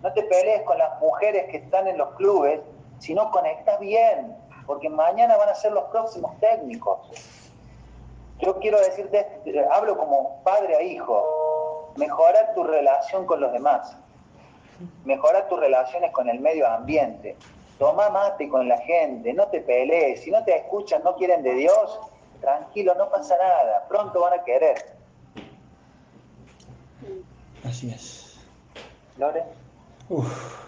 No 0.00 0.12
te 0.12 0.22
pelees 0.22 0.62
con 0.62 0.78
las 0.78 1.00
mujeres 1.00 1.46
que 1.50 1.56
están 1.56 1.88
en 1.88 1.98
los 1.98 2.10
clubes, 2.10 2.60
sino 3.00 3.28
conecta 3.32 3.76
bien, 3.78 4.36
porque 4.66 4.88
mañana 4.88 5.36
van 5.36 5.48
a 5.48 5.54
ser 5.56 5.72
los 5.72 5.84
próximos 5.86 6.38
técnicos. 6.38 7.00
Yo 8.38 8.56
quiero 8.60 8.78
decirte, 8.78 9.26
hablo 9.72 9.98
como 9.98 10.42
padre 10.44 10.76
a 10.76 10.82
hijo, 10.82 11.43
mejora 11.96 12.54
tu 12.54 12.64
relación 12.64 13.26
con 13.26 13.40
los 13.40 13.52
demás, 13.52 13.96
mejora 15.04 15.48
tus 15.48 15.60
relaciones 15.60 16.12
con 16.12 16.28
el 16.28 16.40
medio 16.40 16.68
ambiente, 16.68 17.36
toma 17.78 18.08
mate 18.10 18.48
con 18.48 18.68
la 18.68 18.78
gente, 18.78 19.32
no 19.32 19.48
te 19.48 19.60
pelees, 19.60 20.22
si 20.22 20.30
no 20.30 20.44
te 20.44 20.56
escuchan, 20.56 21.02
no 21.04 21.16
quieren 21.16 21.42
de 21.42 21.54
Dios, 21.54 22.00
tranquilo, 22.40 22.94
no 22.94 23.10
pasa 23.10 23.36
nada, 23.36 23.86
pronto 23.88 24.20
van 24.20 24.40
a 24.40 24.44
querer. 24.44 24.94
Así 27.64 27.90
es. 27.90 28.38
¿Lore? 29.16 29.42
Uf, 30.08 30.64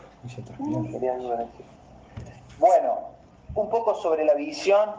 Bueno, 2.58 3.10
un 3.54 3.68
poco 3.68 3.94
sobre 3.94 4.24
la 4.24 4.34
visión, 4.34 4.90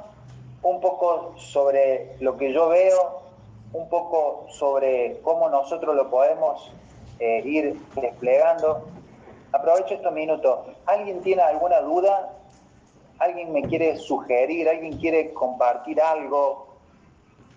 un 0.61 0.79
poco 0.79 1.33
sobre 1.37 2.15
lo 2.19 2.37
que 2.37 2.53
yo 2.53 2.69
veo, 2.69 3.26
un 3.77 3.87
poco 3.89 4.45
sobre 4.49 5.19
cómo 5.21 5.49
nosotros 5.49 5.95
lo 5.95 6.09
podemos 6.09 6.71
eh, 7.19 7.41
ir 7.45 7.79
desplegando. 7.95 8.87
Aprovecho 9.51 9.93
estos 9.93 10.11
minutos. 10.11 10.59
¿Alguien 10.85 11.21
tiene 11.21 11.43
alguna 11.43 11.79
duda? 11.81 12.33
¿Alguien 13.19 13.53
me 13.53 13.61
quiere 13.63 13.95
sugerir? 13.97 14.67
¿Alguien 14.67 14.97
quiere 14.97 15.33
compartir 15.33 16.01
algo? 16.01 16.67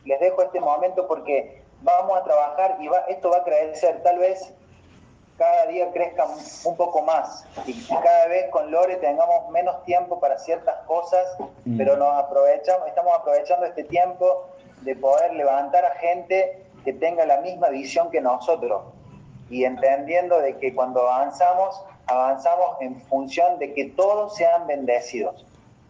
Les 0.05 0.21
dejo 0.21 0.43
este 0.43 0.61
momento 0.61 1.07
porque 1.07 1.63
vamos 1.83 2.19
a 2.19 2.25
trabajar 2.25 2.77
y 2.81 2.89
va, 2.89 2.99
esto 3.09 3.31
va 3.31 3.39
a 3.39 3.45
crecer. 3.45 4.03
Tal 4.03 4.19
vez 4.19 4.53
cada 5.39 5.67
día 5.67 5.91
crezca 5.91 6.27
un 6.65 6.77
poco 6.77 7.01
más 7.01 7.47
y 7.67 7.73
cada 7.89 8.27
vez 8.27 8.51
con 8.51 8.71
Lore 8.71 8.97
tengamos 8.97 9.49
menos 9.51 9.83
tiempo 9.85 10.21
para 10.21 10.39
ciertas 10.39 10.77
cosas, 10.87 11.27
mm. 11.65 11.79
pero 11.79 11.97
nos 11.97 12.15
aprovechamos, 12.15 12.87
estamos 12.87 13.19
aprovechando 13.19 13.65
este 13.65 13.85
tiempo 13.85 14.51
de 14.83 14.97
poder 14.97 15.35
levantar 15.35 15.85
a 15.85 15.95
gente 15.97 16.65
que 16.85 16.93
tenga 16.93 17.27
la 17.27 17.41
misma 17.41 17.69
visión 17.69 18.11
que 18.11 18.21
nosotros 18.21 18.83
y 19.51 19.65
entendiendo 19.65 20.41
de 20.41 20.57
que 20.59 20.75
cuando 20.75 21.09
avanzamos, 21.09 21.83
avanzamos 22.07 22.77
en 22.81 23.01
función 23.03 23.59
de 23.59 23.75
que 23.75 23.87
todos 23.87 24.37
sean 24.37 24.67
bendecidos, 24.67 25.45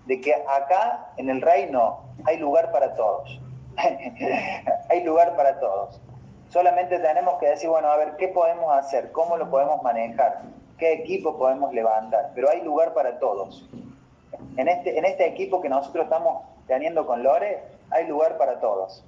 de 0.06 0.20
que 0.20 0.34
acá 0.34 1.12
en 1.18 1.28
el 1.28 1.42
reino 1.42 2.00
hay 2.24 2.38
lugar 2.38 2.72
para 2.72 2.94
todos, 2.94 3.38
hay 4.88 5.04
lugar 5.04 5.36
para 5.36 5.60
todos. 5.60 6.00
Solamente 6.48 6.98
tenemos 6.98 7.38
que 7.38 7.48
decir, 7.48 7.68
bueno, 7.68 7.88
a 7.88 7.96
ver, 7.96 8.16
¿qué 8.16 8.28
podemos 8.28 8.74
hacer? 8.74 9.12
¿Cómo 9.12 9.36
lo 9.36 9.48
podemos 9.50 9.82
manejar? 9.82 10.40
¿Qué 10.78 10.94
equipo 10.94 11.38
podemos 11.38 11.72
levantar? 11.72 12.32
Pero 12.34 12.50
hay 12.50 12.62
lugar 12.62 12.92
para 12.92 13.20
todos. 13.20 13.68
En 14.56 14.66
este, 14.66 14.98
en 14.98 15.04
este 15.04 15.28
equipo 15.28 15.60
que 15.60 15.68
nosotros 15.68 16.04
estamos 16.04 16.42
teniendo 16.66 17.06
con 17.06 17.22
Lore, 17.22 17.62
hay 17.90 18.06
lugar 18.06 18.38
para 18.38 18.60
todos. 18.60 19.04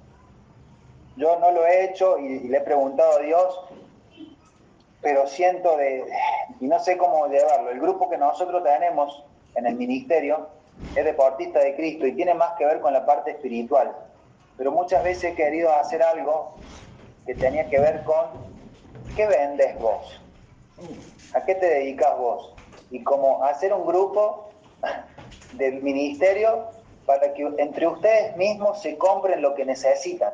Yo 1.15 1.37
no 1.39 1.51
lo 1.51 1.65
he 1.65 1.85
hecho 1.85 2.17
y, 2.17 2.39
le 2.47 2.57
he 2.57 2.61
preguntado 2.61 3.17
a 3.17 3.21
Dios 3.21 3.59
pero 5.03 5.27
siento 5.27 5.75
de, 5.75 6.05
y 6.61 6.65
no 6.65 6.79
sé 6.79 6.97
cómo 6.97 7.27
llevarlo, 7.27 7.69
el 7.69 7.79
grupo 7.81 8.09
que 8.09 8.17
nosotros 8.17 8.63
tenemos 8.63 9.23
en 9.53 9.67
el 9.67 9.75
ministerio 9.75 10.47
es 10.95 11.03
deportista 11.03 11.59
de 11.59 11.75
Cristo 11.75 12.07
y 12.07 12.13
tiene 12.13 12.33
más 12.33 12.53
que 12.57 12.65
ver 12.65 12.79
con 12.79 12.93
la 12.93 13.05
parte 13.05 13.31
espiritual, 13.31 13.93
pero 14.57 14.71
muchas 14.71 15.03
veces 15.03 15.25
he 15.25 15.35
querido 15.35 15.73
hacer 15.73 16.01
algo 16.01 16.55
que 17.25 17.35
tenía 17.35 17.69
que 17.69 17.79
ver 17.79 18.03
con 18.05 18.27
qué 19.15 19.27
vendes 19.27 19.77
vos, 19.77 20.21
a 21.33 21.43
qué 21.43 21.55
te 21.55 21.65
dedicas 21.67 22.17
vos, 22.17 22.55
y 22.89 23.03
como 23.03 23.43
hacer 23.43 23.73
un 23.73 23.85
grupo 23.85 24.51
del 25.53 25.83
ministerio 25.83 26.69
para 27.05 27.33
que 27.33 27.43
entre 27.57 27.87
ustedes 27.87 28.35
mismos 28.37 28.81
se 28.81 28.97
compren 28.97 29.41
lo 29.41 29.55
que 29.55 29.65
necesitan 29.65 30.33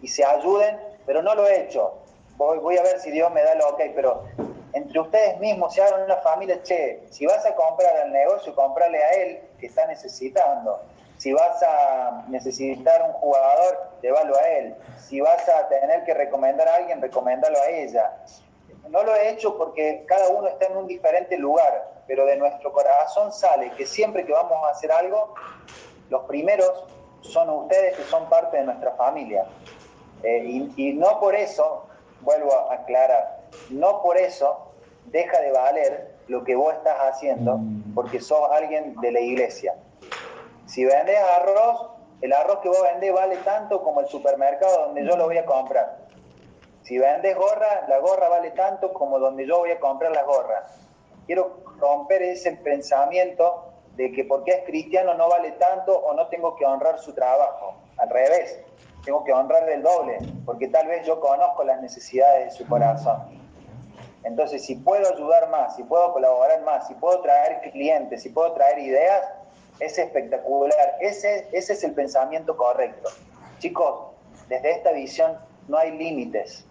y 0.00 0.08
se 0.08 0.24
ayuden, 0.24 0.78
pero 1.06 1.22
no 1.22 1.34
lo 1.34 1.46
he 1.46 1.62
hecho, 1.62 1.94
voy, 2.36 2.76
a 2.76 2.82
ver 2.82 2.98
si 3.00 3.10
Dios 3.10 3.30
me 3.32 3.42
da 3.42 3.54
lo 3.54 3.68
ok, 3.70 3.80
pero 3.94 4.24
entre 4.72 5.00
ustedes 5.00 5.38
mismos 5.38 5.74
se 5.74 5.82
hagan 5.82 6.02
una 6.02 6.16
familia, 6.16 6.62
che, 6.62 7.02
si 7.10 7.26
vas 7.26 7.44
a 7.44 7.54
comprar 7.54 7.96
al 7.96 8.12
negocio, 8.12 8.54
comprarle 8.54 9.02
a 9.02 9.10
él 9.12 9.40
que 9.60 9.66
está 9.66 9.86
necesitando. 9.86 10.80
Si 11.18 11.32
vas 11.32 11.62
a 11.62 12.24
necesitar 12.28 13.02
un 13.02 13.12
jugador, 13.12 13.90
llévalo 14.02 14.36
a 14.36 14.48
él. 14.48 14.74
Si 14.98 15.20
vas 15.20 15.48
a 15.48 15.68
tener 15.68 16.04
que 16.04 16.14
recomendar 16.14 16.66
a 16.66 16.76
alguien, 16.76 17.00
recomendalo 17.00 17.60
a 17.60 17.68
ella. 17.68 18.12
No 18.88 19.04
lo 19.04 19.14
he 19.14 19.30
hecho 19.30 19.56
porque 19.56 20.04
cada 20.06 20.30
uno 20.30 20.48
está 20.48 20.66
en 20.66 20.76
un 20.78 20.86
diferente 20.88 21.36
lugar, 21.36 21.91
pero 22.12 22.26
de 22.26 22.36
nuestro 22.36 22.70
corazón 22.74 23.32
sale 23.32 23.70
que 23.70 23.86
siempre 23.86 24.26
que 24.26 24.32
vamos 24.32 24.62
a 24.66 24.72
hacer 24.72 24.92
algo, 24.92 25.32
los 26.10 26.24
primeros 26.24 26.84
son 27.22 27.48
ustedes 27.48 27.96
que 27.96 28.02
son 28.02 28.28
parte 28.28 28.58
de 28.58 28.64
nuestra 28.64 28.92
familia. 28.96 29.46
Eh, 30.22 30.44
y, 30.44 30.72
y 30.76 30.92
no 30.92 31.18
por 31.20 31.34
eso 31.34 31.86
vuelvo 32.20 32.52
a 32.52 32.74
aclarar, 32.74 33.40
no 33.70 34.02
por 34.02 34.18
eso 34.18 34.74
deja 35.06 35.40
de 35.40 35.52
valer 35.52 36.14
lo 36.28 36.44
que 36.44 36.54
vos 36.54 36.74
estás 36.74 36.98
haciendo 37.00 37.56
mm. 37.56 37.94
porque 37.94 38.20
sos 38.20 38.50
alguien 38.50 38.94
de 39.00 39.10
la 39.10 39.20
iglesia. 39.20 39.74
Si 40.66 40.84
vendés 40.84 41.18
arroz, 41.18 41.92
el 42.20 42.34
arroz 42.34 42.58
que 42.58 42.68
vos 42.68 42.82
vendés 42.82 43.14
vale 43.14 43.38
tanto 43.38 43.82
como 43.82 44.00
el 44.00 44.08
supermercado 44.08 44.82
donde 44.84 45.02
yo 45.06 45.16
lo 45.16 45.24
voy 45.24 45.38
a 45.38 45.46
comprar. 45.46 45.96
Si 46.82 46.98
vendés 46.98 47.38
gorra, 47.38 47.86
la 47.88 48.00
gorra 48.00 48.28
vale 48.28 48.50
tanto 48.50 48.92
como 48.92 49.18
donde 49.18 49.46
yo 49.46 49.60
voy 49.60 49.70
a 49.70 49.80
comprar 49.80 50.12
las 50.12 50.26
gorras. 50.26 50.81
Quiero 51.26 51.62
romper 51.78 52.22
ese 52.22 52.52
pensamiento 52.52 53.72
de 53.96 54.12
que 54.12 54.24
porque 54.24 54.52
es 54.52 54.64
cristiano 54.64 55.14
no 55.14 55.28
vale 55.28 55.52
tanto 55.52 55.96
o 55.98 56.14
no 56.14 56.28
tengo 56.28 56.56
que 56.56 56.64
honrar 56.64 56.98
su 56.98 57.12
trabajo. 57.12 57.74
Al 57.98 58.08
revés, 58.08 58.58
tengo 59.04 59.24
que 59.24 59.32
honrarle 59.32 59.74
el 59.74 59.82
doble, 59.82 60.18
porque 60.46 60.68
tal 60.68 60.86
vez 60.86 61.06
yo 61.06 61.20
conozco 61.20 61.64
las 61.64 61.80
necesidades 61.80 62.46
de 62.46 62.50
su 62.58 62.66
corazón. 62.66 63.42
Entonces, 64.24 64.64
si 64.64 64.76
puedo 64.76 65.12
ayudar 65.12 65.50
más, 65.50 65.76
si 65.76 65.82
puedo 65.82 66.12
colaborar 66.12 66.62
más, 66.62 66.86
si 66.86 66.94
puedo 66.94 67.20
traer 67.20 67.60
clientes, 67.72 68.22
si 68.22 68.28
puedo 68.28 68.52
traer 68.52 68.78
ideas, 68.78 69.24
es 69.80 69.98
espectacular. 69.98 70.96
Ese, 71.00 71.48
ese 71.52 71.72
es 71.72 71.82
el 71.82 71.92
pensamiento 71.92 72.56
correcto. 72.56 73.10
Chicos, 73.58 74.12
desde 74.48 74.70
esta 74.70 74.92
visión 74.92 75.38
no 75.66 75.76
hay 75.76 75.90
límites, 75.98 76.64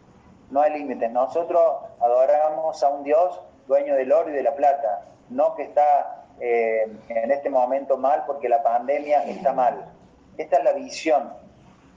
no 0.50 0.62
hay 0.62 0.72
límites. 0.72 1.12
Nosotros 1.12 1.62
adoramos 2.00 2.82
a 2.82 2.90
un 2.90 3.04
Dios 3.04 3.42
dueño 3.72 3.96
del 3.96 4.12
oro 4.12 4.30
y 4.30 4.34
de 4.34 4.44
la 4.44 4.54
plata, 4.54 5.06
no 5.30 5.56
que 5.56 5.64
está 5.64 6.26
eh, 6.42 6.92
en 7.08 7.32
este 7.32 7.50
momento 7.50 7.96
mal 7.96 8.26
porque 8.28 8.50
la 8.50 8.62
pandemia 8.62 9.24
está 9.24 9.54
mal. 9.54 9.86
Esta 10.38 10.58
es 10.58 10.64
la 10.66 10.74
visión, 10.74 11.32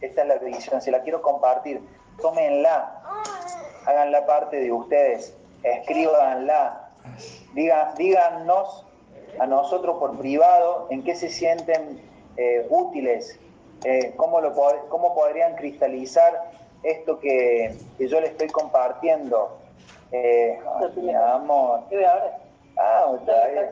esta 0.00 0.22
es 0.22 0.28
la 0.28 0.36
visión, 0.36 0.80
si 0.80 0.92
la 0.92 1.00
quiero 1.00 1.20
compartir, 1.20 1.80
tómenla, 2.22 3.02
háganla 3.86 4.24
parte 4.24 4.60
de 4.60 4.70
ustedes, 4.70 5.36
escríbanla, 5.64 6.90
digan, 7.54 7.88
díganos 7.96 8.86
a 9.40 9.46
nosotros 9.46 9.98
por 9.98 10.16
privado 10.16 10.86
en 10.90 11.02
qué 11.02 11.16
se 11.16 11.28
sienten 11.28 12.00
eh, 12.36 12.68
útiles, 12.70 13.40
eh, 13.82 14.12
cómo, 14.14 14.40
lo, 14.40 14.54
cómo 14.88 15.12
podrían 15.12 15.56
cristalizar 15.56 16.52
esto 16.84 17.18
que, 17.18 17.76
que 17.98 18.06
yo 18.08 18.20
les 18.20 18.30
estoy 18.30 18.46
compartiendo. 18.46 19.63
Eh. 20.14 20.60
Ah, 22.76 23.12
está 23.18 23.46
bien. 23.48 23.70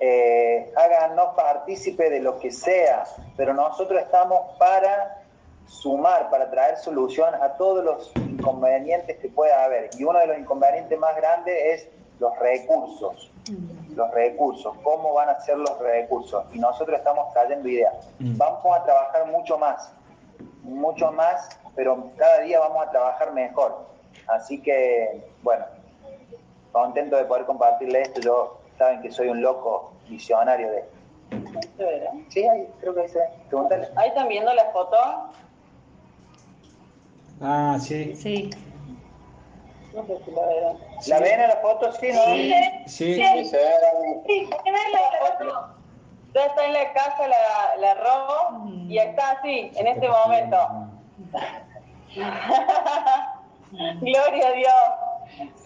Eh, 0.00 0.72
háganos 0.74 1.34
partícipe 1.34 2.08
de 2.08 2.20
lo 2.20 2.38
que 2.38 2.50
sea, 2.50 3.04
pero 3.36 3.52
nosotros 3.52 4.00
estamos 4.00 4.56
para 4.58 5.22
sumar, 5.66 6.30
para 6.30 6.50
traer 6.50 6.78
solución 6.78 7.34
a 7.34 7.52
todos 7.58 7.84
los 7.84 8.12
inconvenientes 8.16 9.18
que 9.18 9.28
pueda 9.28 9.62
haber. 9.62 9.90
Y 9.98 10.04
uno 10.04 10.18
de 10.20 10.26
los 10.26 10.38
inconvenientes 10.38 10.98
más 10.98 11.14
grandes 11.16 11.54
es 11.66 11.88
los 12.18 12.36
recursos. 12.38 13.30
Mm. 13.50 13.94
Los 13.94 14.10
recursos, 14.12 14.74
cómo 14.82 15.12
van 15.12 15.28
a 15.28 15.40
ser 15.42 15.58
los 15.58 15.78
recursos. 15.80 16.46
Y 16.54 16.58
nosotros 16.58 16.98
estamos 16.98 17.30
trayendo 17.34 17.68
ideas. 17.68 17.94
Mm. 18.20 18.38
Vamos 18.38 18.78
a 18.78 18.82
trabajar 18.84 19.26
mucho 19.26 19.58
más, 19.58 19.92
mucho 20.62 21.12
más, 21.12 21.50
pero 21.76 22.10
cada 22.16 22.40
día 22.40 22.58
vamos 22.58 22.86
a 22.86 22.90
trabajar 22.90 23.34
mejor. 23.34 23.89
Así 24.32 24.60
que, 24.62 25.22
bueno, 25.42 25.64
contento 26.72 27.16
de 27.16 27.24
poder 27.24 27.46
compartirle 27.46 28.02
esto. 28.02 28.20
Yo 28.20 28.60
saben 28.78 29.02
que 29.02 29.10
soy 29.10 29.28
un 29.28 29.42
loco 29.42 29.92
visionario 30.08 30.70
de 30.70 30.78
esto. 30.80 31.00
Sí, 32.28 32.46
ahí, 32.46 32.68
creo 32.80 32.94
que 32.94 33.00
ahí 33.02 33.08
se 33.08 33.18
ve. 33.18 33.88
Ahí 33.96 34.08
están 34.08 34.28
viendo 34.28 34.52
la 34.54 34.64
foto. 34.66 34.96
Ah, 37.40 37.78
sí. 37.80 38.14
Sí. 38.14 38.50
No 39.94 40.06
sé 40.06 40.18
si 40.24 40.30
la 40.30 40.46
verán. 40.46 40.76
¿La 41.08 41.20
ven 41.20 41.40
en 41.40 41.48
la 41.48 41.56
foto? 41.56 41.92
Sí, 41.92 42.08
¿no? 42.12 42.24
Sí. 42.24 42.52
Sí. 42.86 43.14
Sí, 43.14 43.44
sí. 43.44 43.56
sí. 44.26 44.50
la 44.50 45.26
foto. 45.26 45.74
Ya 46.34 46.46
está 46.46 46.66
en 46.66 46.72
la 46.74 46.92
casa 46.92 47.26
la, 47.26 47.76
la 47.80 47.94
robo 47.94 48.68
y 48.88 48.98
está 48.98 49.32
así, 49.32 49.72
en 49.74 49.86
este 49.88 50.08
momento. 50.08 50.56
Gloria 54.00 54.48
a 54.48 54.52
Dios. 54.52 54.74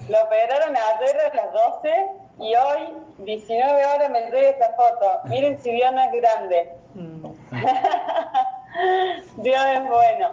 Lo 0.08 0.22
operaron 0.22 0.76
ayer 0.76 1.20
a 1.20 1.34
las 1.34 1.52
12 1.52 2.06
y 2.40 2.54
hoy, 2.54 2.94
19 3.18 3.86
horas, 3.86 4.10
me 4.10 4.30
doy 4.30 4.44
esta 4.44 4.74
foto. 4.74 5.20
Miren 5.24 5.58
si 5.62 5.70
Dios 5.70 5.90
no 5.92 6.02
es 6.02 6.12
grande. 6.12 6.72
Dios 9.36 9.64
es 9.66 9.88
bueno. 9.88 10.30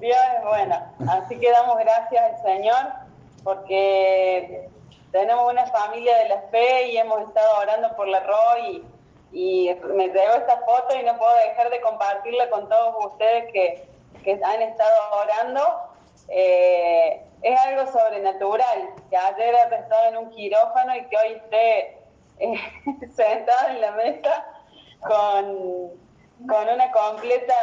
Dios 0.00 0.18
es 0.36 0.44
bueno. 0.44 0.82
Así 1.08 1.38
que 1.38 1.50
damos 1.50 1.78
gracias 1.78 2.24
al 2.24 2.42
Señor 2.42 2.92
porque 3.44 4.68
tenemos 5.12 5.52
una 5.52 5.66
familia 5.66 6.18
de 6.18 6.30
la 6.30 6.40
fe 6.50 6.88
y 6.88 6.96
hemos 6.96 7.20
estado 7.20 7.60
orando 7.60 7.94
por 7.94 8.08
la 8.08 8.18
ROI 8.20 8.84
y, 9.32 9.70
me 9.94 10.08
traigo 10.08 10.34
esta 10.34 10.58
foto 10.60 10.96
y 10.96 11.02
no 11.04 11.16
puedo 11.18 11.36
dejar 11.36 11.70
de 11.70 11.80
compartirla 11.80 12.50
con 12.50 12.68
todos 12.68 13.12
ustedes 13.12 13.52
que, 13.52 13.88
que 14.24 14.40
han 14.42 14.62
estado 14.62 14.94
orando 15.22 15.93
eh, 16.28 17.22
es 17.42 17.60
algo 17.60 17.90
sobrenatural, 17.92 18.90
que 19.10 19.16
ayer 19.16 19.54
he 19.54 19.74
estado 19.74 20.08
en 20.08 20.16
un 20.16 20.30
quirófano 20.30 20.96
y 20.96 21.04
que 21.06 21.16
hoy 21.16 21.32
esté 21.32 21.98
eh, 22.38 22.58
sentado 23.14 23.68
en 23.68 23.80
la 23.80 23.90
mesa 23.92 24.46
con, 25.00 25.90
con 26.48 26.68
una 26.68 26.90
completa, 26.90 27.54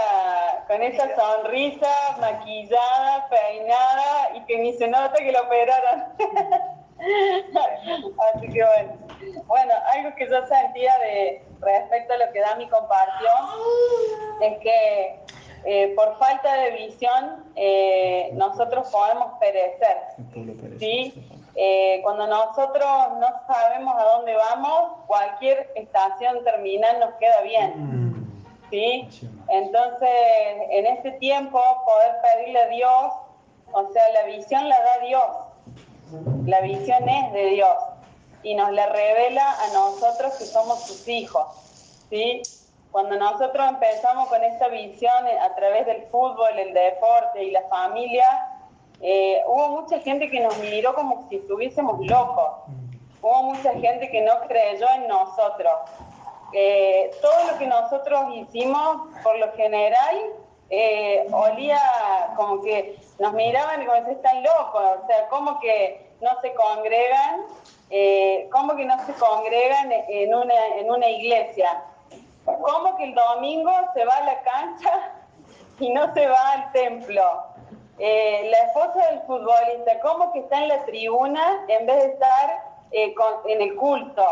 con 0.68 0.82
esa 0.84 1.16
sonrisa 1.16 2.18
maquillada, 2.20 3.28
peinada 3.30 4.36
y 4.36 4.46
que 4.46 4.58
ni 4.60 4.74
se 4.74 4.88
nota 4.88 5.16
que 5.16 5.32
lo 5.32 5.42
operaron. 5.42 6.06
Así 8.36 8.48
que 8.50 8.64
bueno. 8.64 9.12
Bueno, 9.46 9.74
algo 9.94 10.16
que 10.16 10.28
yo 10.28 10.48
sentía 10.48 10.98
de 11.00 11.44
respecto 11.60 12.14
a 12.14 12.18
lo 12.18 12.32
que 12.32 12.40
Dami 12.40 12.68
compartió 12.70 13.30
es 14.42 14.58
que 14.60 15.20
eh, 15.66 15.94
por 15.96 16.18
falta 16.18 16.54
de 16.56 16.72
visión 16.72 17.46
eh, 17.56 18.32
nosotros 18.34 18.90
podemos 18.90 19.38
perecer. 19.40 19.98
¿sí? 20.80 21.14
Eh, 21.56 22.00
cuando 22.04 22.28
nosotros 22.28 22.88
no 23.20 23.28
sabemos 23.48 23.96
a 23.98 24.04
dónde 24.06 24.36
vamos, 24.36 24.94
cualquier 25.08 25.72
estación 25.76 26.44
terminal 26.44 27.00
nos 27.00 27.14
queda 27.16 27.42
bien. 27.42 27.74
Mm. 27.76 28.44
¿sí? 28.72 29.10
Entonces, 29.50 30.10
en 30.70 30.88
este 30.88 31.12
tiempo, 31.14 31.60
poder 31.86 32.16
pedirle 32.22 32.60
a 32.60 32.68
Dios, 32.68 33.14
o 33.74 33.92
sea, 33.92 34.04
la 34.14 34.24
visión 34.24 34.68
la 34.68 34.80
da 34.80 35.06
Dios. 35.06 35.28
La 36.46 36.62
visión 36.62 37.08
es 37.08 37.34
de 37.34 37.46
Dios 37.52 37.78
y 38.44 38.56
nos 38.56 38.72
la 38.72 38.88
revela 38.88 39.52
a 39.62 39.74
nosotros 39.74 40.34
que 40.38 40.46
somos 40.46 40.82
sus 40.88 41.08
hijos. 41.08 41.46
¿sí? 42.10 42.42
Cuando 42.92 43.16
nosotros 43.16 43.70
empezamos 43.70 44.28
con 44.28 44.44
esta 44.44 44.68
visión 44.68 45.26
eh, 45.26 45.40
a 45.40 45.56
través 45.56 45.86
del 45.86 46.04
fútbol, 46.08 46.60
el 46.60 46.74
deporte 46.74 47.42
y 47.42 47.52
la 47.52 47.62
familia, 47.70 48.26
eh, 49.00 49.42
hubo 49.48 49.82
mucha 49.82 50.00
gente 50.00 50.30
que 50.30 50.42
nos 50.42 50.58
miró 50.60 50.94
como 50.94 51.26
si 51.30 51.38
estuviésemos 51.38 52.06
locos. 52.06 52.50
Hubo 53.22 53.44
mucha 53.44 53.72
gente 53.74 54.10
que 54.10 54.22
no 54.22 54.42
creyó 54.48 54.88
en 54.96 55.08
nosotros. 55.08 55.74
Eh, 56.54 57.12
todo 57.22 57.52
lo 57.52 57.58
que 57.58 57.66
nosotros 57.66 58.26
hicimos, 58.36 59.08
por 59.24 59.40
lo 59.40 59.54
general, 59.54 60.18
olía 61.32 61.80
como 62.36 62.62
que 62.62 62.98
nos 63.20 63.34
miraban 63.34 63.82
y 63.82 63.86
como 63.86 64.06
si 64.06 64.12
están 64.12 64.42
locos, 64.42 64.82
o 65.04 65.08
sea, 65.08 65.28
como 65.28 65.60
que 65.60 66.12
no 66.22 66.30
se 66.42 66.54
congregan, 66.54 67.42
como 68.50 68.76
que 68.76 68.86
no 68.86 69.06
se 69.06 69.14
congregan 69.14 69.92
en 69.92 70.34
una, 70.34 70.68
en 70.78 70.90
una 70.90 71.10
iglesia. 71.10 71.84
¿Cómo 72.46 72.98
que 72.98 73.06
el 73.06 73.16
domingo 73.16 73.72
se 73.94 74.06
va 74.06 74.16
a 74.16 74.26
la 74.26 74.42
cancha 74.42 75.12
y 75.80 75.90
no 75.90 76.14
se 76.14 76.28
va 76.28 76.52
al 76.54 76.72
templo? 76.72 77.24
Eh, 78.00 78.50
la 78.50 78.58
esposa 78.58 79.12
del 79.12 79.22
futbolista, 79.22 80.00
¿cómo 80.02 80.34
que 80.34 80.40
está 80.40 80.64
en 80.64 80.70
la 80.70 80.84
tribuna 80.86 81.66
en 81.68 81.86
vez 81.86 81.98
de 81.98 82.06
estar 82.14 82.64
eh, 82.92 83.14
en 83.46 83.62
el 83.62 83.76
culto? 83.76 84.26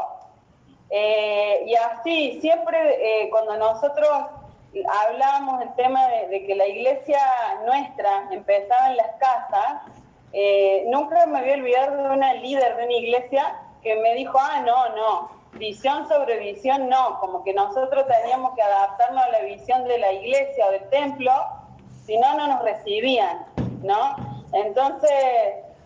Eh, 0.90 1.66
y 1.68 1.76
así, 1.76 2.42
siempre 2.42 3.30
cuando 3.30 3.58
nosotros 3.58 4.10
hablábamos 5.04 5.60
del 5.60 5.76
tema 5.76 6.08
de, 6.08 6.46
que 6.48 6.56
la 6.56 6.66
iglesia 6.66 7.20
nuestra 7.64 8.28
empezaba 8.32 8.90
en 8.90 8.98
las 8.98 9.16
casas, 9.18 9.84
nunca 10.88 11.28
me 11.28 11.42
voy 11.42 11.52
a 11.52 11.54
olvidar 11.54 11.96
de 11.96 12.10
una 12.10 12.34
líder 12.36 12.76
de 12.76 12.84
una 12.86 12.94
iglesia 12.94 13.56
que 13.84 13.96
me 13.98 14.16
dijo, 14.16 14.40
ah, 14.40 14.62
no, 14.66 14.90
no, 14.96 15.39
visión 15.54 16.08
sobre 16.08 16.40
visión 16.40 16.90
no, 16.90 17.20
como 17.20 17.44
que 17.44 17.54
nosotros 17.54 18.06
teníamos 18.08 18.54
que 18.56 18.62
adaptarnos 18.62 19.24
a 19.24 19.30
la 19.30 19.40
visión 19.42 19.86
de 19.86 19.98
la 19.98 20.12
iglesia 20.12 20.68
o 20.68 20.72
del 20.72 20.90
templo, 20.90 21.32
si 22.06 22.18
no, 22.18 22.36
no 22.36 22.48
nos 22.48 22.64
recibían, 22.64 23.46
¿no? 23.84 24.16
Entonces, 24.54 25.12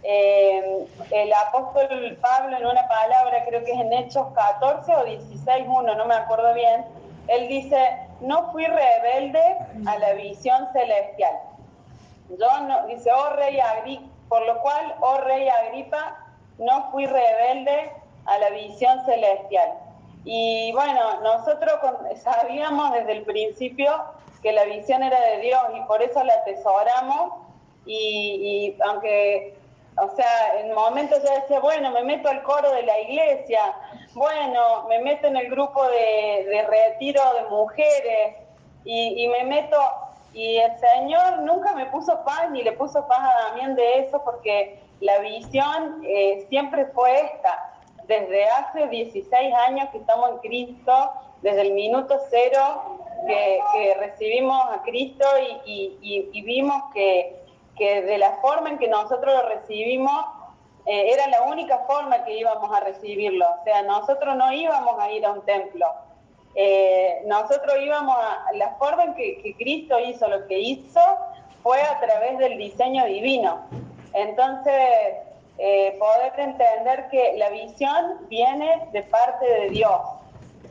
eh, 0.03 0.85
el 1.11 1.33
apóstol 1.33 2.17
Pablo 2.21 2.57
en 2.57 2.65
una 2.65 2.87
palabra, 2.87 3.45
creo 3.47 3.63
que 3.63 3.71
es 3.71 3.79
en 3.79 3.93
Hechos 3.93 4.27
14 4.33 4.95
o 4.95 5.03
16, 5.05 5.65
1, 5.67 5.95
no 5.95 6.05
me 6.05 6.15
acuerdo 6.15 6.53
bien, 6.53 6.85
él 7.27 7.47
dice, 7.47 7.97
no 8.19 8.51
fui 8.51 8.65
rebelde 8.65 9.57
a 9.85 9.97
la 9.97 10.13
visión 10.13 10.67
celestial. 10.73 11.33
Yo 12.29 12.61
no, 12.61 12.87
dice, 12.87 13.11
oh 13.11 13.29
rey 13.31 13.59
Agripa, 13.59 14.05
por 14.27 14.45
lo 14.45 14.59
cual, 14.61 14.95
oh 15.01 15.19
rey 15.19 15.47
Agripa, 15.47 16.17
no 16.57 16.91
fui 16.91 17.05
rebelde 17.05 17.91
a 18.25 18.37
la 18.37 18.49
visión 18.49 19.03
celestial. 19.05 19.73
Y 20.25 20.71
bueno, 20.71 21.19
nosotros 21.21 21.73
sabíamos 22.23 22.93
desde 22.93 23.11
el 23.11 23.23
principio 23.23 23.91
que 24.41 24.51
la 24.51 24.65
visión 24.65 25.03
era 25.03 25.19
de 25.19 25.39
Dios 25.39 25.61
y 25.75 25.81
por 25.81 26.01
eso 26.01 26.23
la 26.23 26.33
atesoramos 26.33 27.33
y, 27.85 28.75
aunque, 28.85 29.55
o 29.97 30.15
sea, 30.15 30.59
en 30.59 30.73
momentos 30.73 31.21
ya 31.23 31.41
decía, 31.41 31.59
bueno, 31.59 31.91
me 31.91 32.03
meto 32.03 32.29
al 32.29 32.41
coro 32.43 32.71
de 32.71 32.83
la 32.83 32.99
iglesia, 33.01 33.61
bueno, 34.13 34.85
me 34.87 34.99
meto 34.99 35.27
en 35.27 35.35
el 35.35 35.49
grupo 35.49 35.85
de, 35.87 36.65
retiro 36.69 37.21
de 37.33 37.49
mujeres 37.49 38.35
y, 38.85 39.27
me 39.27 39.43
meto, 39.43 39.77
y 40.33 40.57
el 40.57 40.71
Señor 40.79 41.39
nunca 41.39 41.73
me 41.73 41.85
puso 41.87 42.23
paz 42.23 42.49
ni 42.51 42.63
le 42.63 42.71
puso 42.73 43.05
paz 43.07 43.19
a 43.19 43.49
Damián 43.49 43.75
de 43.75 43.99
eso 43.99 44.21
porque 44.23 44.79
la 45.01 45.19
visión 45.19 46.01
eh, 46.05 46.45
siempre 46.49 46.85
fue 46.87 47.19
esta 47.25 47.72
desde 48.07 48.45
hace 48.45 48.87
16 48.87 49.53
años 49.67 49.89
que 49.91 49.99
estamos 49.99 50.29
en 50.31 50.37
Cristo 50.39 51.11
desde 51.41 51.61
el 51.61 51.73
minuto 51.73 52.17
cero 52.29 52.99
que, 53.27 53.95
recibimos 53.99 54.59
a 54.71 54.81
Cristo 54.83 55.25
y, 55.65 56.41
vimos 56.45 56.81
que, 56.93 57.41
de 57.77 58.17
la 58.17 58.37
forma 58.41 58.69
en 58.69 58.77
que 58.77 58.87
nosotros 58.87 59.33
lo 59.33 59.49
recibimos, 59.49 60.25
eh, 60.85 61.11
era 61.13 61.27
la 61.27 61.43
única 61.43 61.79
forma 61.79 62.23
que 62.25 62.37
íbamos 62.37 62.71
a 62.75 62.81
recibirlo. 62.81 63.45
O 63.61 63.63
sea, 63.63 63.83
nosotros 63.83 64.35
no 64.35 64.51
íbamos 64.51 64.99
a 64.99 65.11
ir 65.11 65.25
a 65.25 65.31
un 65.31 65.41
templo. 65.45 65.85
Eh, 66.55 67.23
nosotros 67.25 67.75
íbamos 67.81 68.15
a 68.17 68.51
la 68.55 68.75
forma 68.75 69.05
en 69.05 69.13
que, 69.15 69.55
Cristo 69.57 69.99
hizo 69.99 70.27
lo 70.27 70.45
que 70.47 70.59
hizo 70.59 71.01
fue 71.61 71.81
a 71.81 71.99
través 71.99 72.37
del 72.37 72.57
diseño 72.57 73.05
divino. 73.05 73.61
Entonces, 74.13 74.75
eh, 75.57 75.97
poder 75.99 76.33
entender 76.37 77.07
que 77.09 77.35
la 77.37 77.49
visión 77.49 78.27
viene 78.27 78.87
de 78.91 79.03
parte 79.03 79.45
de 79.45 79.69
Dios. 79.69 80.01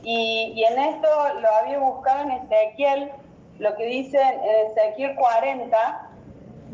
Y, 0.03 0.65
en 0.65 0.79
esto 0.79 1.09
lo 1.41 1.49
había 1.57 1.79
buscado 1.79 2.23
en 2.23 2.31
Ezequiel, 2.33 3.13
lo 3.59 3.77
que 3.77 3.85
dice 3.85 4.21
en 4.21 4.73
Ezequiel 4.73 5.15
40, 5.15 6.11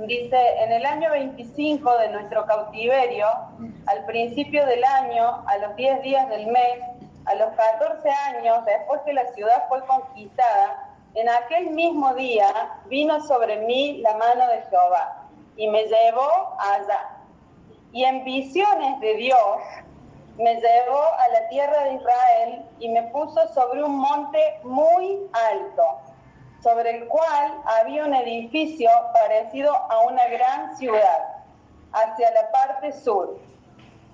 dice, 0.06 0.62
en 0.62 0.72
el 0.72 0.86
año 0.86 1.10
25 1.10 1.98
de 1.98 2.08
nuestro 2.08 2.46
cautiverio, 2.46 3.26
al 3.86 4.04
principio 4.06 4.64
del 4.64 4.82
año, 4.84 5.44
a 5.46 5.58
los 5.58 5.76
10 5.76 6.02
días 6.02 6.28
del 6.30 6.46
mes, 6.46 6.80
a 7.26 7.34
los 7.34 7.50
14 7.54 8.08
años, 8.08 8.64
después 8.64 9.02
que 9.04 9.12
la 9.12 9.26
ciudad 9.34 9.64
fue 9.68 9.84
conquistada, 9.84 10.88
en 11.14 11.28
aquel 11.28 11.70
mismo 11.70 12.14
día 12.14 12.46
vino 12.86 13.20
sobre 13.22 13.58
mí 13.58 13.98
la 13.98 14.16
mano 14.16 14.46
de 14.48 14.62
Jehová 14.70 15.26
y 15.56 15.68
me 15.68 15.84
llevó 15.84 16.56
allá. 16.58 17.17
Y 17.92 18.04
en 18.04 18.24
visiones 18.24 19.00
de 19.00 19.14
Dios 19.14 19.58
me 20.36 20.54
llevó 20.54 21.02
a 21.18 21.28
la 21.28 21.48
tierra 21.48 21.84
de 21.84 21.94
Israel 21.94 22.64
y 22.78 22.88
me 22.90 23.02
puso 23.04 23.48
sobre 23.54 23.82
un 23.82 23.96
monte 23.98 24.60
muy 24.62 25.18
alto, 25.32 25.82
sobre 26.62 26.98
el 26.98 27.08
cual 27.08 27.54
había 27.80 28.04
un 28.04 28.14
edificio 28.14 28.90
parecido 29.14 29.74
a 29.74 30.00
una 30.00 30.26
gran 30.28 30.76
ciudad, 30.76 31.42
hacia 31.92 32.30
la 32.30 32.50
parte 32.52 32.92
sur. 32.92 33.36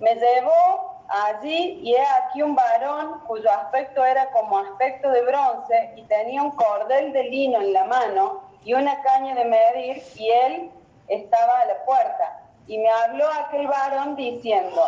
Me 0.00 0.14
llevó 0.14 0.94
allí 1.08 1.80
y 1.82 1.94
he 1.94 2.06
aquí 2.22 2.42
un 2.42 2.54
varón 2.54 3.20
cuyo 3.26 3.50
aspecto 3.50 4.04
era 4.04 4.30
como 4.30 4.58
aspecto 4.58 5.10
de 5.10 5.22
bronce 5.22 5.92
y 5.96 6.02
tenía 6.04 6.42
un 6.42 6.52
cordel 6.52 7.12
de 7.12 7.24
lino 7.24 7.60
en 7.60 7.72
la 7.72 7.84
mano 7.84 8.40
y 8.64 8.72
una 8.72 9.00
caña 9.02 9.34
de 9.34 9.44
medir 9.44 10.02
y 10.16 10.30
él 10.30 10.70
estaba 11.08 11.60
a 11.60 11.66
la 11.66 11.84
puerta. 11.84 12.43
Y 12.66 12.78
me 12.78 12.88
habló 12.88 13.26
aquel 13.30 13.66
varón 13.66 14.16
diciendo, 14.16 14.86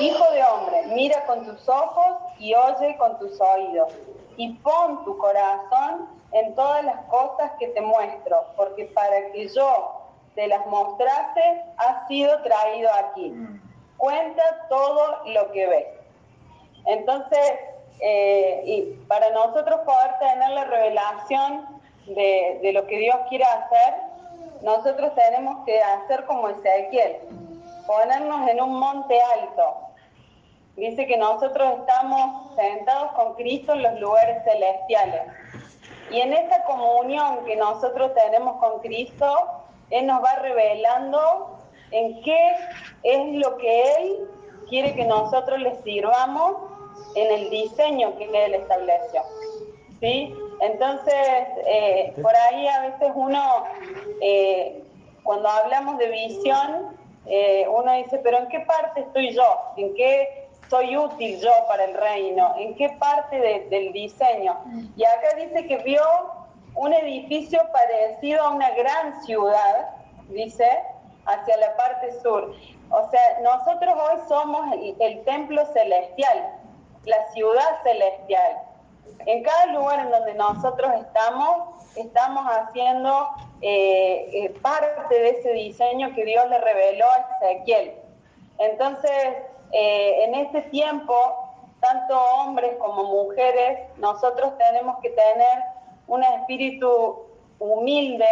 Hijo 0.00 0.32
de 0.32 0.42
hombre, 0.44 0.82
mira 0.94 1.24
con 1.26 1.44
tus 1.44 1.68
ojos 1.68 2.16
y 2.38 2.54
oye 2.54 2.96
con 2.96 3.18
tus 3.18 3.38
oídos, 3.40 3.92
y 4.36 4.54
pon 4.54 5.04
tu 5.04 5.18
corazón 5.18 6.08
en 6.32 6.54
todas 6.54 6.84
las 6.84 7.04
cosas 7.06 7.52
que 7.58 7.68
te 7.68 7.80
muestro, 7.80 8.46
porque 8.56 8.86
para 8.86 9.30
que 9.32 9.48
yo 9.48 10.02
te 10.34 10.46
las 10.46 10.64
mostrase, 10.66 11.62
has 11.76 12.06
sido 12.06 12.40
traído 12.42 12.88
aquí. 12.94 13.34
Cuenta 13.96 14.42
todo 14.68 15.24
lo 15.26 15.50
que 15.50 15.66
ves. 15.66 15.86
Entonces, 16.86 17.58
eh, 18.00 18.62
y 18.64 18.82
para 19.08 19.30
nosotros 19.30 19.80
poder 19.80 20.18
tener 20.20 20.50
la 20.50 20.64
revelación 20.64 21.66
de, 22.06 22.60
de 22.62 22.72
lo 22.72 22.86
que 22.86 22.98
Dios 22.98 23.16
quiere 23.28 23.44
hacer, 23.44 24.07
nosotros 24.62 25.14
tenemos 25.14 25.64
que 25.64 25.80
hacer 25.80 26.24
como 26.26 26.48
Ezequiel, 26.48 27.16
ponernos 27.86 28.48
en 28.48 28.60
un 28.60 28.78
monte 28.78 29.18
alto. 29.40 29.76
Dice 30.76 31.06
que 31.06 31.16
nosotros 31.16 31.80
estamos 31.80 32.54
sentados 32.54 33.12
con 33.12 33.34
Cristo 33.34 33.72
en 33.72 33.82
los 33.82 34.00
lugares 34.00 34.42
celestiales. 34.44 35.22
Y 36.10 36.20
en 36.20 36.32
esa 36.32 36.64
comunión 36.64 37.44
que 37.44 37.56
nosotros 37.56 38.12
tenemos 38.14 38.56
con 38.58 38.80
Cristo, 38.80 39.26
Él 39.90 40.06
nos 40.06 40.22
va 40.22 40.36
revelando 40.36 41.58
en 41.90 42.22
qué 42.22 42.56
es 43.02 43.34
lo 43.34 43.56
que 43.58 43.82
Él 43.94 44.28
quiere 44.68 44.94
que 44.94 45.04
nosotros 45.04 45.58
le 45.58 45.74
sirvamos 45.82 46.56
en 47.14 47.32
el 47.32 47.50
diseño 47.50 48.16
que 48.16 48.44
Él 48.44 48.54
estableció. 48.54 49.22
¿Sí? 50.00 50.34
Entonces, 50.60 51.48
eh, 51.66 52.12
por 52.20 52.34
ahí 52.34 52.66
a 52.66 52.80
veces 52.82 53.12
uno, 53.14 53.64
eh, 54.20 54.82
cuando 55.22 55.48
hablamos 55.48 55.98
de 55.98 56.08
visión, 56.08 56.96
eh, 57.26 57.66
uno 57.68 57.92
dice, 57.92 58.18
pero 58.18 58.38
¿en 58.38 58.48
qué 58.48 58.60
parte 58.60 59.00
estoy 59.00 59.34
yo? 59.34 59.72
¿En 59.76 59.94
qué 59.94 60.48
soy 60.68 60.96
útil 60.96 61.40
yo 61.40 61.50
para 61.68 61.84
el 61.84 61.94
reino? 61.94 62.54
¿En 62.58 62.74
qué 62.74 62.88
parte 62.98 63.38
del 63.70 63.92
diseño? 63.92 64.58
Y 64.96 65.04
acá 65.04 65.34
dice 65.36 65.66
que 65.66 65.78
vio 65.78 66.02
un 66.74 66.92
edificio 66.92 67.60
parecido 67.72 68.44
a 68.44 68.50
una 68.50 68.70
gran 68.70 69.22
ciudad, 69.24 69.90
dice, 70.28 70.68
hacia 71.26 71.56
la 71.58 71.76
parte 71.76 72.20
sur. 72.20 72.54
O 72.90 73.10
sea, 73.10 73.20
nosotros 73.42 73.94
hoy 73.94 74.20
somos 74.28 74.66
el 74.98 75.24
templo 75.24 75.64
celestial, 75.72 76.52
la 77.04 77.30
ciudad 77.32 77.82
celestial. 77.82 78.67
En 79.26 79.42
cada 79.42 79.66
lugar 79.66 80.00
en 80.00 80.10
donde 80.10 80.34
nosotros 80.34 80.90
estamos, 81.00 81.84
estamos 81.96 82.44
haciendo 82.46 83.28
eh, 83.60 84.30
eh, 84.32 84.54
parte 84.62 85.14
de 85.14 85.30
ese 85.30 85.52
diseño 85.52 86.14
que 86.14 86.24
Dios 86.24 86.48
le 86.48 86.58
reveló 86.58 87.04
a 87.06 87.46
Ezequiel. 87.46 87.94
Entonces, 88.58 89.36
eh, 89.72 90.24
en 90.24 90.34
este 90.34 90.62
tiempo, 90.62 91.14
tanto 91.80 92.18
hombres 92.36 92.76
como 92.78 93.04
mujeres, 93.04 93.80
nosotros 93.98 94.56
tenemos 94.58 94.98
que 95.00 95.10
tener 95.10 95.62
un 96.06 96.22
espíritu 96.22 97.26
humilde, 97.58 98.28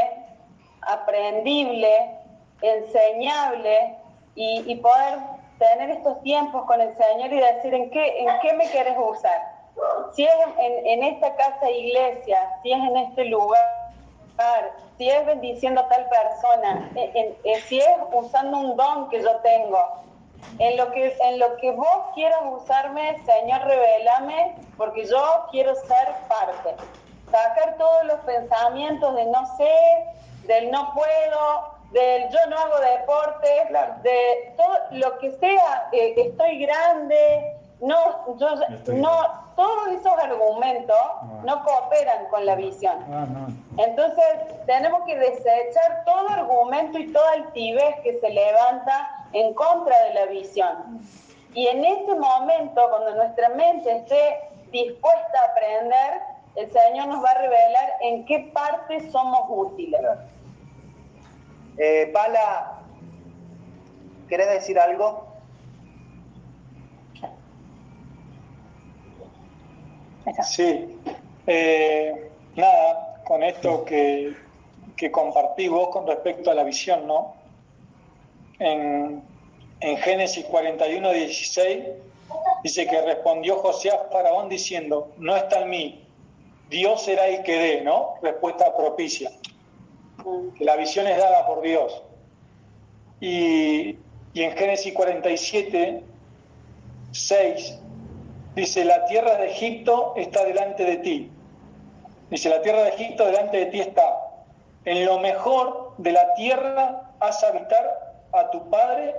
aprendible, 0.83 2.18
enseñable 2.62 3.97
y, 4.35 4.74
poder 4.77 5.18
tener 5.59 5.91
estos 5.91 6.22
tiempos 6.22 6.64
con 6.66 6.81
el 6.81 6.95
Señor 6.97 7.33
y 7.33 7.41
decir 7.41 7.74
en 7.74 7.91
qué, 7.91 8.20
en 8.20 8.29
qué 8.41 8.53
me 8.55 8.70
quieres 8.70 8.97
usar 8.99 9.56
si 10.14 10.24
es 10.24 10.33
en, 10.59 11.03
esta 11.03 11.35
casa 11.37 11.70
iglesia, 11.70 12.39
si 12.62 12.72
es 12.72 12.79
en 12.79 12.97
este 12.97 13.24
lugar, 13.27 13.61
si 14.99 15.09
es 15.09 15.27
bendiciendo 15.27 15.81
a 15.83 15.89
tal 15.89 16.09
persona, 16.09 16.91
si 17.68 17.79
es 17.81 17.89
usando 18.12 18.59
un 18.59 18.77
don 18.77 19.09
que 19.09 19.22
yo 19.22 19.37
tengo, 19.37 19.79
en 20.59 20.77
lo 20.77 20.91
que, 20.93 21.16
en 21.20 21.39
lo 21.39 21.57
que 21.57 21.70
vos 21.72 22.05
quieras 22.14 22.41
usarme, 22.45 23.22
Señor, 23.24 23.62
revelame, 23.62 24.57
porque 24.77 25.07
yo 25.07 25.47
quiero 25.51 25.74
ser 25.74 26.14
parte. 26.29 26.74
Sacar 27.31 27.77
todos 27.77 28.05
los 28.05 28.20
pensamientos 28.20 29.14
de 29.16 29.27
no 29.27 29.57
sé, 29.57 30.07
del 30.47 30.70
no 30.70 30.93
puedo, 30.95 31.77
del 31.93 32.29
yo 32.31 32.39
no 32.49 32.59
hago 32.59 32.79
deporte, 32.79 33.49
de 34.03 34.55
todo 34.57 34.79
lo 34.93 35.18
que 35.18 35.33
sea, 35.33 35.89
eh, 35.93 36.14
estoy 36.16 36.61
grande, 36.61 37.56
no, 37.81 38.37
yo, 38.39 38.49
no, 38.95 39.47
todos 39.55 39.89
esos 39.89 40.12
argumentos 40.12 40.97
ah. 40.99 41.43
no 41.45 41.62
cooperan 41.62 42.27
con 42.31 42.47
la 42.47 42.55
visión. 42.55 43.05
Ah, 43.11 43.27
Entonces, 43.77 44.24
tenemos 44.66 45.03
que 45.05 45.16
desechar 45.16 46.05
todo 46.07 46.29
argumento 46.29 46.99
y 46.99 47.12
toda 47.12 47.33
altivez 47.33 47.97
que 48.03 48.18
se 48.18 48.31
levanta 48.31 49.27
en 49.33 49.53
contra 49.55 49.95
de 50.05 50.14
la 50.14 50.27
visión. 50.27 51.01
Y 51.55 51.66
en 51.66 51.85
ese 51.85 52.14
momento, 52.14 52.89
cuando 52.91 53.14
nuestra 53.14 53.51
mente 53.51 53.91
esté 53.97 54.41
dispuesta 54.70 55.41
a 55.41 55.51
aprender, 55.51 56.20
el 56.55 56.72
Señor 56.72 57.09
nos 57.09 57.22
va 57.22 57.31
a 57.31 57.39
revelar 57.39 57.93
en 58.01 58.24
qué 58.24 58.51
parte 58.53 59.11
somos 59.11 59.43
útiles. 59.49 60.01
Eh, 61.79 62.11
Pala, 62.12 62.79
¿querés 64.29 64.49
decir 64.49 64.79
algo? 64.79 65.26
Sí, 70.43 70.99
eh, 71.47 72.31
nada, 72.57 73.22
con 73.24 73.43
esto 73.43 73.85
que, 73.85 74.35
que 74.97 75.11
compartí 75.11 75.68
vos 75.68 75.89
con 75.91 76.07
respecto 76.07 76.51
a 76.51 76.55
la 76.55 76.64
visión, 76.64 77.07
¿no? 77.07 77.35
En, 78.59 79.22
en 79.81 79.97
Génesis 79.99 80.45
41, 80.47 81.12
16, 81.12 81.85
dice 82.64 82.87
que 82.87 83.01
respondió 83.03 83.57
José 83.59 83.91
a 83.91 84.09
Faraón 84.11 84.49
diciendo, 84.49 85.12
no 85.18 85.37
está 85.37 85.61
en 85.61 85.70
mí, 85.70 86.05
Dios 86.70 87.03
será 87.03 87.29
el 87.29 87.43
que 87.45 87.57
dé, 87.57 87.81
¿no? 87.83 88.14
Respuesta 88.22 88.77
propicia. 88.77 89.31
Que 90.59 90.64
la 90.64 90.74
visión 90.77 91.07
es 91.07 91.18
dada 91.18 91.47
por 91.47 91.62
Dios. 91.62 92.03
Y, 93.20 93.97
y 94.35 94.43
en 94.43 94.57
Génesis 94.57 94.93
47, 94.93 96.03
6, 97.12 97.79
Dice, 98.57 98.87
la 98.87 99.05
tierra 99.05 99.37
de 99.37 99.51
Egipto 99.51 100.15
está 100.17 100.43
delante 100.43 100.83
de 100.83 100.97
ti. 100.97 101.31
Dice, 102.31 102.49
la 102.49 102.63
tierra 102.63 102.85
de 102.85 102.89
Egipto 102.89 103.27
delante 103.27 103.59
de 103.59 103.67
ti 103.67 103.81
está. 103.81 104.19
En 104.87 105.05
lo 105.05 105.21
mejor 105.21 105.93
de 105.99 106.13
la 106.13 106.33
tierra 106.35 107.13
has 107.21 107.45
habitar 107.45 108.15
a 108.33 108.51
tu 108.51 108.71
padre 108.71 109.15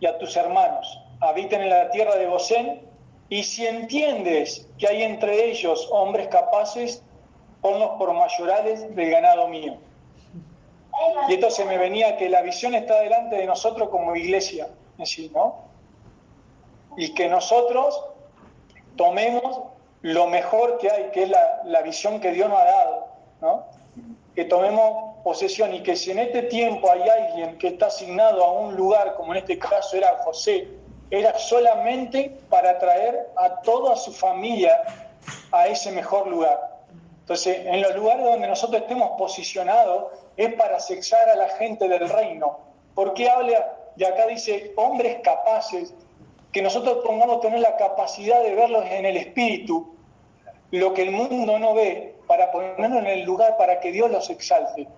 y 0.00 0.06
a 0.06 0.18
tus 0.18 0.36
hermanos. 0.36 1.00
Habiten 1.20 1.62
en 1.62 1.70
la 1.70 1.90
tierra 1.90 2.16
de 2.16 2.26
Gosén 2.26 2.82
Y 3.28 3.44
si 3.44 3.64
entiendes 3.66 4.68
que 4.78 4.88
hay 4.88 5.02
entre 5.04 5.50
ellos 5.50 5.88
hombres 5.92 6.26
capaces, 6.26 7.04
ponlos 7.60 7.90
por 7.98 8.12
mayorales 8.12 8.94
del 8.96 9.10
ganado 9.12 9.46
mío. 9.46 9.76
Y 11.28 11.34
esto 11.34 11.50
se 11.50 11.64
me 11.64 11.78
venía 11.78 12.16
que 12.16 12.28
la 12.28 12.42
visión 12.42 12.74
está 12.74 13.00
delante 13.00 13.36
de 13.36 13.46
nosotros 13.46 13.90
como 13.90 14.16
iglesia, 14.16 14.68
¿no? 15.32 15.70
Y 16.96 17.14
que 17.14 17.28
nosotros 17.28 18.11
tomemos 18.96 19.60
lo 20.02 20.26
mejor 20.26 20.78
que 20.78 20.90
hay, 20.90 21.10
que 21.10 21.24
es 21.24 21.28
la, 21.28 21.62
la 21.64 21.82
visión 21.82 22.20
que 22.20 22.32
Dios 22.32 22.48
nos 22.48 22.58
ha 22.58 22.64
dado, 22.64 23.06
¿no? 23.40 23.66
Que 24.34 24.44
tomemos 24.44 25.16
posesión 25.22 25.74
y 25.74 25.82
que 25.82 25.94
si 25.94 26.10
en 26.10 26.18
este 26.18 26.42
tiempo 26.42 26.90
hay 26.90 27.08
alguien 27.08 27.58
que 27.58 27.68
está 27.68 27.86
asignado 27.86 28.44
a 28.44 28.52
un 28.52 28.74
lugar, 28.74 29.14
como 29.14 29.32
en 29.32 29.38
este 29.38 29.58
caso 29.58 29.96
era 29.96 30.20
José, 30.24 30.68
era 31.10 31.38
solamente 31.38 32.38
para 32.48 32.78
traer 32.78 33.28
a 33.36 33.60
toda 33.60 33.96
su 33.96 34.12
familia 34.12 34.82
a 35.52 35.66
ese 35.66 35.92
mejor 35.92 36.26
lugar. 36.26 36.72
Entonces, 37.20 37.66
en 37.66 37.82
los 37.82 37.94
lugares 37.94 38.24
donde 38.24 38.48
nosotros 38.48 38.82
estemos 38.82 39.10
posicionados 39.18 40.06
es 40.36 40.54
para 40.54 40.80
sexar 40.80 41.28
a 41.28 41.36
la 41.36 41.48
gente 41.50 41.86
del 41.86 42.08
reino. 42.08 42.58
Porque 42.94 43.28
habla, 43.28 43.74
de 43.94 44.06
acá 44.06 44.26
dice, 44.26 44.72
hombres 44.76 45.18
capaces, 45.22 45.94
que 46.52 46.62
nosotros 46.62 46.98
pongamos 47.04 47.40
tener 47.40 47.60
la 47.60 47.76
capacidad 47.76 48.42
de 48.42 48.54
verlos 48.54 48.84
en 48.90 49.06
el 49.06 49.16
espíritu, 49.16 49.94
lo 50.70 50.94
que 50.94 51.02
el 51.02 51.10
mundo 51.10 51.58
no 51.58 51.74
ve, 51.74 52.16
para 52.26 52.50
ponerlo 52.50 52.98
en 52.98 53.06
el 53.06 53.22
lugar 53.22 53.56
para 53.56 53.80
que 53.80 53.92
Dios 53.92 54.10
los 54.10 54.30
exalte. 54.30 54.88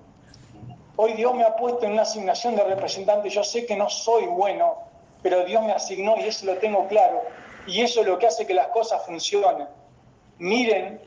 Hoy 0.96 1.14
Dios 1.14 1.34
me 1.34 1.42
ha 1.42 1.56
puesto 1.56 1.86
en 1.86 1.92
una 1.92 2.02
asignación 2.02 2.54
de 2.54 2.64
representante, 2.64 3.28
yo 3.28 3.42
sé 3.42 3.66
que 3.66 3.76
no 3.76 3.88
soy 3.88 4.26
bueno, 4.26 4.74
pero 5.22 5.44
Dios 5.44 5.62
me 5.64 5.72
asignó 5.72 6.16
y 6.16 6.24
eso 6.24 6.46
lo 6.46 6.58
tengo 6.58 6.86
claro. 6.86 7.22
Y 7.66 7.80
eso 7.80 8.02
es 8.02 8.06
lo 8.06 8.18
que 8.18 8.26
hace 8.26 8.46
que 8.46 8.54
las 8.54 8.68
cosas 8.68 9.04
funcionen. 9.04 9.66
Miren 10.38 11.00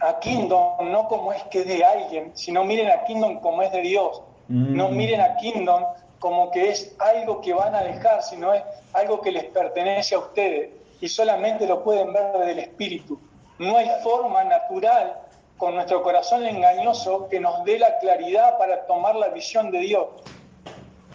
a 0.00 0.18
Kingdom 0.18 0.90
no 0.90 1.08
como 1.08 1.32
es 1.32 1.42
que 1.44 1.64
de 1.64 1.84
alguien, 1.84 2.32
sino 2.34 2.64
miren 2.64 2.90
a 2.90 3.04
Kingdom 3.04 3.40
como 3.40 3.62
es 3.62 3.72
de 3.72 3.80
Dios. 3.80 4.22
No 4.48 4.90
mm. 4.90 4.96
miren 4.96 5.20
a 5.20 5.36
Kingdom 5.36 5.84
como 6.24 6.50
que 6.50 6.70
es 6.70 6.96
algo 7.00 7.42
que 7.42 7.52
van 7.52 7.74
a 7.74 7.82
dejar, 7.82 8.22
sino 8.22 8.54
es 8.54 8.62
algo 8.94 9.20
que 9.20 9.30
les 9.30 9.44
pertenece 9.44 10.14
a 10.14 10.20
ustedes 10.20 10.70
y 10.98 11.06
solamente 11.06 11.66
lo 11.66 11.84
pueden 11.84 12.14
ver 12.14 12.32
desde 12.38 12.52
el 12.52 12.58
Espíritu. 12.60 13.20
No 13.58 13.76
hay 13.76 13.90
forma 14.02 14.42
natural 14.42 15.20
con 15.58 15.74
nuestro 15.74 16.02
corazón 16.02 16.46
engañoso 16.46 17.28
que 17.28 17.40
nos 17.40 17.62
dé 17.66 17.78
la 17.78 17.98
claridad 17.98 18.56
para 18.56 18.86
tomar 18.86 19.16
la 19.16 19.28
visión 19.28 19.70
de 19.70 19.80
Dios. 19.80 20.06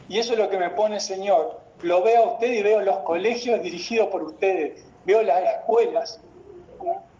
Y 0.08 0.20
eso 0.20 0.34
es 0.34 0.38
lo 0.38 0.48
que 0.48 0.60
me 0.60 0.70
pone 0.70 1.00
Señor 1.00 1.60
lo 1.82 2.04
veo 2.04 2.26
a 2.26 2.28
usted 2.34 2.52
y 2.52 2.62
veo 2.62 2.80
los 2.82 2.98
colegios 3.00 3.64
dirigidos 3.64 4.10
por 4.10 4.22
ustedes, 4.22 4.86
veo 5.06 5.24
las 5.24 5.42
escuelas 5.56 6.22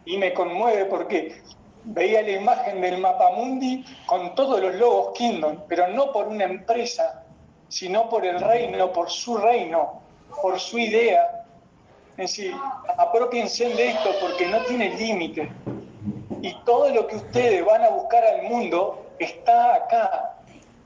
y 0.06 0.16
me 0.20 0.32
conmueve 0.36 0.86
porque 0.86 1.42
veía 1.86 2.22
la 2.22 2.34
imagen 2.34 2.82
del 2.82 3.00
Mapamundi 3.00 3.84
con 4.06 4.36
todos 4.36 4.62
los 4.62 4.76
logos 4.76 5.14
Kingdom, 5.16 5.64
pero 5.68 5.88
no 5.88 6.12
por 6.12 6.28
una 6.28 6.44
empresa, 6.44 7.24
sino 7.70 8.10
por 8.10 8.26
el 8.26 8.40
reino, 8.40 8.92
por 8.92 9.10
su 9.10 9.38
reino, 9.38 10.02
por 10.42 10.60
su 10.60 10.78
idea. 10.78 11.46
Es 12.18 12.36
decir, 12.36 12.54
apropiense 12.98 13.70
de 13.70 13.90
esto 13.90 14.10
porque 14.20 14.46
no 14.48 14.62
tiene 14.66 14.90
límite. 14.96 15.50
Y 16.42 16.54
todo 16.66 16.90
lo 16.90 17.08
que 17.08 17.16
ustedes 17.16 17.64
van 17.64 17.84
a 17.84 17.90
buscar 17.90 18.24
al 18.26 18.44
mundo 18.44 19.06
está 19.20 19.76
acá. 19.76 20.36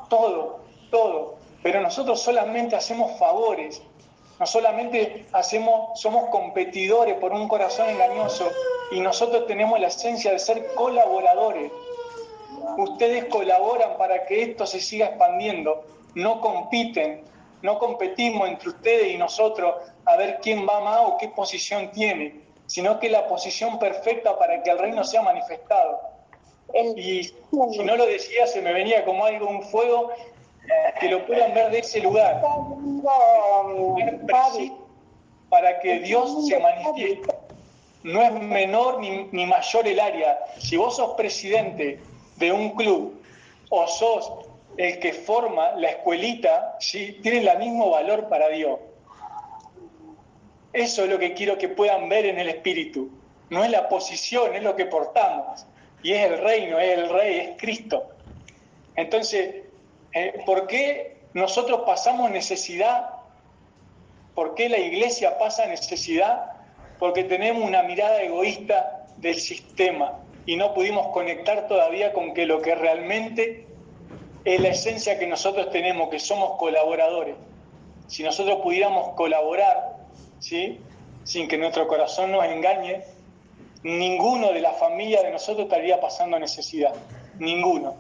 Todo, 0.10 0.60
todo 0.92 1.44
pero 1.64 1.80
nosotros 1.80 2.22
solamente 2.22 2.76
hacemos 2.76 3.18
favores, 3.18 3.82
no 4.38 4.46
solamente 4.46 5.26
hacemos, 5.32 6.00
somos 6.00 6.30
competidores 6.30 7.16
por 7.16 7.32
un 7.32 7.48
corazón 7.48 7.90
engañoso 7.90 8.52
y 8.92 9.00
nosotros 9.00 9.48
tenemos 9.48 9.80
la 9.80 9.88
esencia 9.88 10.34
de 10.34 10.40
ser 10.40 10.74
colaboradores. 10.76 11.72
Ustedes 12.78 13.26
colaboran 13.26 13.98
para 13.98 14.26
que 14.26 14.44
esto 14.44 14.66
se 14.66 14.82
siga 14.82 15.08
expandiendo, 15.08 15.86
no 16.16 16.42
compiten, 16.42 17.24
no 17.62 17.80
competimos 17.80 18.48
entre 18.50 18.70
ustedes 18.70 19.14
y 19.14 19.18
nosotros 19.18 19.76
a 20.06 20.16
ver 20.18 20.40
quién 20.42 20.68
va 20.68 20.82
más 20.82 21.00
o 21.06 21.18
qué 21.18 21.30
posición 21.30 21.92
tiene, 21.92 22.42
sino 22.68 23.00
que 23.00 23.10
la 23.10 23.28
posición 23.28 23.80
perfecta 23.80 24.38
para 24.38 24.62
que 24.64 24.70
el 24.70 24.80
reino 24.80 25.04
sea 25.04 25.22
manifestado. 25.22 26.00
Y 26.96 27.24
si 27.24 27.84
no 27.84 27.96
lo 27.96 28.06
decía, 28.06 28.48
se 28.48 28.62
me 28.62 28.74
venía 28.74 29.06
como 29.06 29.26
algo, 29.26 29.48
un 29.48 29.64
fuego 29.64 30.12
que 31.00 31.10
lo 31.10 31.26
puedan 31.26 31.54
ver 31.54 31.72
de 31.72 31.80
ese 31.80 32.00
lugar. 32.02 32.42
Para 35.50 35.80
que 35.80 36.00
Dios 36.00 36.48
se 36.48 36.60
manifieste. 36.60 37.36
No 38.04 38.22
es 38.22 38.34
menor 38.34 39.00
ni, 39.00 39.46
mayor 39.46 39.88
el 39.88 40.00
área. 40.00 40.40
Si 40.58 40.76
vos 40.76 40.96
sos 40.96 41.14
presidente 41.16 42.00
de 42.38 42.52
un 42.52 42.72
club 42.72 43.22
o 43.70 43.88
sos 43.88 44.43
el 44.78 45.00
que 45.00 45.14
forma 45.14 45.72
la 45.74 45.90
escuelita, 45.90 46.78
¿sí? 46.80 47.20
tiene 47.22 47.40
el 47.40 47.58
mismo 47.60 47.92
valor 47.92 48.30
para 48.30 48.50
Dios. 48.50 48.80
Eso 50.72 51.04
es 51.04 51.10
lo 51.10 51.20
que 51.20 51.34
quiero 51.34 51.58
que 51.58 51.70
puedan 51.70 52.10
ver 52.10 52.26
en 52.26 52.40
el 52.40 52.50
espíritu. 52.50 53.12
No 53.50 53.64
es 53.64 53.70
la 53.70 53.88
posición, 53.88 54.56
es 54.56 54.64
lo 54.64 54.76
que 54.76 54.86
portamos. 54.86 55.66
Y 56.02 56.14
es 56.14 56.32
el 56.32 56.40
reino, 56.40 56.80
es 56.80 56.98
el 56.98 57.10
rey, 57.10 57.38
es 57.40 57.58
Cristo. 57.58 58.10
Entonces, 58.96 59.64
eh, 60.14 60.42
¿Por 60.46 60.68
qué 60.68 61.18
nosotros 61.34 61.82
pasamos 61.86 62.30
necesidad? 62.30 63.10
¿Por 64.36 64.54
qué 64.54 64.70
la 64.70 64.78
iglesia 64.78 65.40
pasa 65.40 65.66
necesidad? 65.66 66.52
Porque 67.00 67.24
tenemos 67.24 67.64
una 67.64 67.82
mirada 67.84 68.22
egoísta 68.22 69.08
del 69.18 69.36
sistema 69.36 70.20
y 70.46 70.56
no 70.56 70.74
pudimos 70.74 71.08
conectar 71.08 71.68
todavía 71.68 72.14
con 72.14 72.34
que 72.34 72.46
lo 72.46 72.62
que 72.62 72.76
realmente 72.76 73.66
es 74.46 74.60
la 74.60 74.70
esencia 74.70 75.18
que 75.18 75.28
nosotros 75.28 75.70
tenemos, 75.72 76.10
que 76.10 76.20
somos 76.20 76.58
colaboradores. 76.58 77.36
Si 78.08 78.24
nosotros 78.24 78.60
pudiéramos 78.62 79.16
colaborar, 79.16 79.98
¿sí? 80.40 80.80
sin 81.24 81.48
que 81.48 81.58
nuestro 81.58 81.88
corazón 81.88 82.32
nos 82.32 82.46
engañe, 82.46 83.04
ninguno 83.84 84.52
de 84.52 84.62
la 84.62 84.74
familia 84.74 85.22
de 85.24 85.32
nosotros 85.32 85.66
estaría 85.66 86.00
pasando 86.00 86.38
necesidad. 86.40 86.94
Ninguno. 87.40 87.96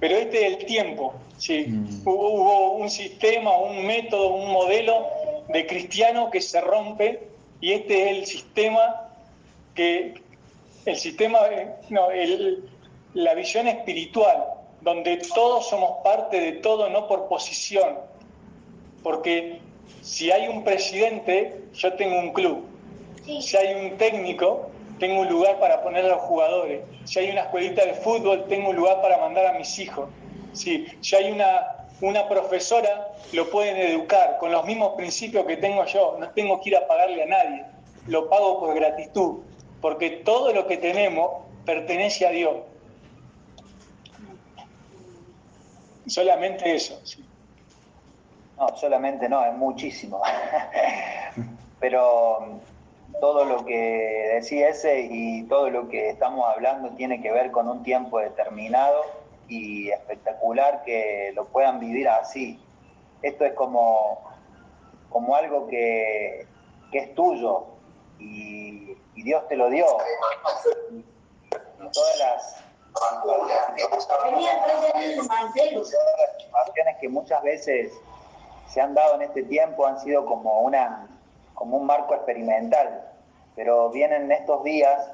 Pero 0.00 0.16
este 0.16 0.46
es 0.46 0.58
el 0.58 0.66
tiempo, 0.66 1.14
¿sí? 1.38 1.66
Mm. 1.68 2.02
Hubo, 2.08 2.72
un 2.72 2.90
sistema, 2.90 3.56
un 3.56 3.86
método, 3.86 4.34
un 4.34 4.50
modelo 4.50 5.06
de 5.48 5.66
cristiano 5.66 6.30
que 6.30 6.40
se 6.40 6.60
rompe 6.60 7.28
y 7.60 7.72
este 7.72 8.10
es 8.10 8.16
el 8.16 8.26
sistema 8.26 9.08
que, 9.74 10.14
el 10.84 10.96
sistema, 10.96 11.38
no, 11.90 12.08
la 13.14 13.34
visión 13.34 13.68
espiritual, 13.68 14.44
donde 14.82 15.18
todos 15.34 15.68
somos 15.68 16.02
parte 16.02 16.40
de 16.40 16.52
todo, 16.52 16.88
no 16.88 17.06
por 17.06 17.28
posición. 17.28 17.98
Porque 19.02 19.60
si 20.02 20.30
hay 20.30 20.48
un 20.48 20.64
presidente, 20.64 21.62
yo 21.74 21.92
tengo 21.94 22.18
un 22.18 22.32
club. 22.32 22.64
Si 23.40 23.56
hay 23.56 23.74
un 23.74 23.96
técnico, 23.96 24.70
tengo 24.98 25.20
un 25.20 25.28
lugar 25.28 25.58
para 25.60 25.82
poner 25.82 26.04
a 26.04 26.08
los 26.08 26.20
jugadores. 26.22 26.82
Si 27.04 27.20
hay 27.20 27.30
una 27.30 27.42
escuelita 27.42 27.84
de 27.84 27.94
fútbol, 27.94 28.46
tengo 28.48 28.70
un 28.70 28.76
lugar 28.76 29.00
para 29.00 29.18
mandar 29.18 29.46
a 29.46 29.58
mis 29.58 29.78
hijos. 29.78 30.08
Si, 30.52 30.86
si 31.00 31.16
hay 31.16 31.30
una, 31.30 31.86
una 32.00 32.28
profesora, 32.28 33.12
lo 33.32 33.48
pueden 33.50 33.76
educar 33.76 34.38
con 34.38 34.50
los 34.50 34.64
mismos 34.64 34.94
principios 34.96 35.46
que 35.46 35.56
tengo 35.56 35.84
yo. 35.86 36.16
No 36.18 36.30
tengo 36.30 36.60
que 36.60 36.70
ir 36.70 36.76
a 36.76 36.86
pagarle 36.86 37.22
a 37.22 37.26
nadie. 37.26 37.64
Lo 38.08 38.28
pago 38.28 38.58
por 38.58 38.74
gratitud, 38.74 39.40
porque 39.80 40.10
todo 40.10 40.52
lo 40.52 40.66
que 40.66 40.76
tenemos 40.76 41.30
pertenece 41.64 42.26
a 42.26 42.30
Dios. 42.30 42.56
Solamente 46.06 46.74
eso. 46.74 47.00
No, 48.58 48.76
solamente 48.76 49.28
no, 49.28 49.44
es 49.44 49.54
muchísimo. 49.54 50.20
Pero 51.80 52.60
todo 53.20 53.44
lo 53.44 53.64
que 53.64 54.30
decía 54.34 54.68
ese 54.68 55.08
y 55.10 55.44
todo 55.44 55.70
lo 55.70 55.88
que 55.88 56.10
estamos 56.10 56.48
hablando 56.48 56.90
tiene 56.90 57.20
que 57.20 57.32
ver 57.32 57.50
con 57.50 57.68
un 57.68 57.82
tiempo 57.82 58.18
determinado 58.18 59.02
y 59.48 59.90
espectacular 59.90 60.82
que 60.84 61.32
lo 61.34 61.46
puedan 61.46 61.80
vivir 61.80 62.08
así. 62.08 62.58
Esto 63.22 63.44
es 63.44 63.52
como, 63.54 64.22
como 65.08 65.36
algo 65.36 65.68
que, 65.68 66.46
es 66.92 67.14
tuyo 67.14 67.66
y, 68.18 68.96
Dios 69.14 69.46
te 69.46 69.56
lo 69.56 69.70
dio. 69.70 69.86
todas 71.92 72.18
las 72.18 72.64
situaciones 76.38 76.96
que 77.00 77.08
muchas 77.08 77.42
veces 77.42 77.92
se 78.68 78.80
han 78.80 78.94
dado 78.94 79.16
en 79.16 79.22
este 79.22 79.42
tiempo 79.44 79.86
han 79.86 79.98
sido 80.00 80.24
como 80.26 80.60
una 80.60 81.08
como 81.54 81.76
un 81.76 81.86
marco 81.86 82.14
experimental, 82.14 83.08
pero 83.54 83.90
vienen 83.90 84.32
estos 84.32 84.64
días 84.64 85.12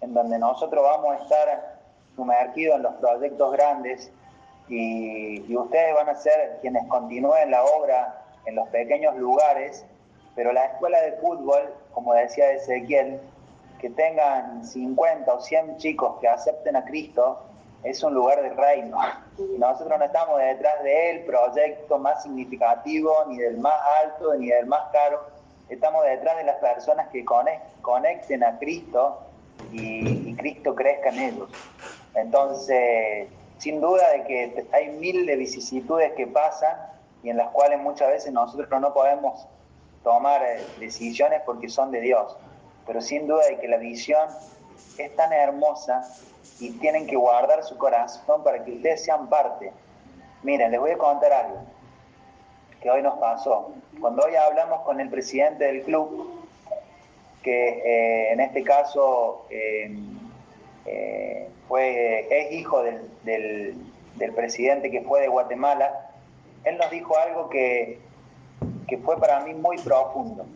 en 0.00 0.12
donde 0.12 0.38
nosotros 0.38 0.82
vamos 0.82 1.14
a 1.14 1.22
estar 1.22 1.78
sumergidos 2.16 2.76
en 2.76 2.82
los 2.82 2.94
proyectos 2.94 3.52
grandes 3.52 4.10
y, 4.68 5.54
ustedes 5.56 5.94
van 5.94 6.08
a 6.08 6.16
ser 6.16 6.58
quienes 6.62 6.86
continúen 6.88 7.50
la 7.50 7.64
obra 7.64 8.22
en 8.46 8.54
los 8.56 8.68
pequeños 8.68 9.14
lugares 9.16 9.84
pero 10.34 10.52
la 10.52 10.64
escuela 10.64 11.00
de 11.00 11.12
fútbol, 11.12 11.72
como 11.92 12.12
decía 12.14 12.50
Ezequiel, 12.52 13.20
que 13.78 13.90
tengan 13.90 14.64
50 14.64 15.32
o 15.32 15.40
100 15.40 15.76
chicos 15.78 16.18
que 16.20 16.28
acepten 16.28 16.76
a 16.76 16.84
Cristo, 16.84 17.40
es 17.82 18.02
un 18.02 18.14
lugar 18.14 18.42
de 18.42 18.50
reino. 18.50 18.98
Y 19.38 19.58
nosotros 19.58 19.98
no 19.98 20.04
estamos 20.04 20.38
detrás 20.40 20.82
del 20.82 21.24
proyecto 21.24 21.98
más 21.98 22.22
significativo, 22.22 23.12
ni 23.28 23.38
del 23.38 23.58
más 23.58 23.74
alto, 24.02 24.34
ni 24.34 24.48
del 24.48 24.66
más 24.66 24.90
caro. 24.90 25.20
Estamos 25.68 26.04
detrás 26.04 26.36
de 26.38 26.44
las 26.44 26.56
personas 26.56 27.08
que 27.08 27.24
conecten 27.82 28.42
a 28.42 28.58
Cristo 28.58 29.20
y, 29.72 30.30
y 30.30 30.34
Cristo 30.36 30.74
crezca 30.74 31.10
en 31.10 31.18
ellos. 31.18 31.50
Entonces, 32.14 33.28
sin 33.58 33.80
duda 33.80 34.10
de 34.12 34.24
que 34.24 34.66
hay 34.72 34.90
mil 34.90 35.26
de 35.26 35.36
vicisitudes 35.36 36.12
que 36.12 36.26
pasan 36.26 36.76
y 37.22 37.30
en 37.30 37.36
las 37.36 37.48
cuales 37.50 37.80
muchas 37.80 38.08
veces 38.08 38.32
nosotros 38.32 38.80
no 38.80 38.92
podemos 38.92 39.46
tomar 40.02 40.42
eh, 40.42 40.62
decisiones 40.78 41.42
porque 41.44 41.68
son 41.68 41.90
de 41.90 42.00
Dios. 42.00 42.36
Pero 42.86 43.00
sin 43.00 43.26
duda 43.26 43.46
de 43.46 43.58
que 43.58 43.68
la 43.68 43.76
visión 43.78 44.28
es 44.98 45.14
tan 45.16 45.32
hermosa 45.32 46.08
y 46.60 46.70
tienen 46.72 47.06
que 47.06 47.16
guardar 47.16 47.64
su 47.64 47.76
corazón 47.78 48.44
para 48.44 48.64
que 48.64 48.72
ustedes 48.72 49.04
sean 49.04 49.28
parte. 49.28 49.72
Miren, 50.42 50.70
les 50.70 50.80
voy 50.80 50.92
a 50.92 50.98
contar 50.98 51.32
algo 51.32 51.58
que 52.80 52.90
hoy 52.90 53.02
nos 53.02 53.18
pasó. 53.18 53.72
Cuando 54.00 54.24
hoy 54.24 54.36
hablamos 54.36 54.82
con 54.82 55.00
el 55.00 55.08
presidente 55.08 55.64
del 55.64 55.82
club, 55.82 56.44
que 57.42 57.68
eh, 57.68 58.32
en 58.32 58.40
este 58.40 58.62
caso 58.62 59.46
eh, 59.50 59.96
fue, 61.68 62.26
es 62.30 62.52
hijo 62.52 62.82
del, 62.82 63.76
del 64.16 64.32
presidente 64.34 64.90
que 64.90 65.00
fue 65.00 65.22
de 65.22 65.28
Guatemala, 65.28 66.10
él 66.64 66.78
nos 66.78 66.90
dijo 66.90 67.16
algo 67.18 67.48
que, 67.48 67.98
que 68.86 68.98
fue 68.98 69.18
para 69.18 69.40
mí 69.40 69.54
muy 69.54 69.78
profundo. 69.78 70.46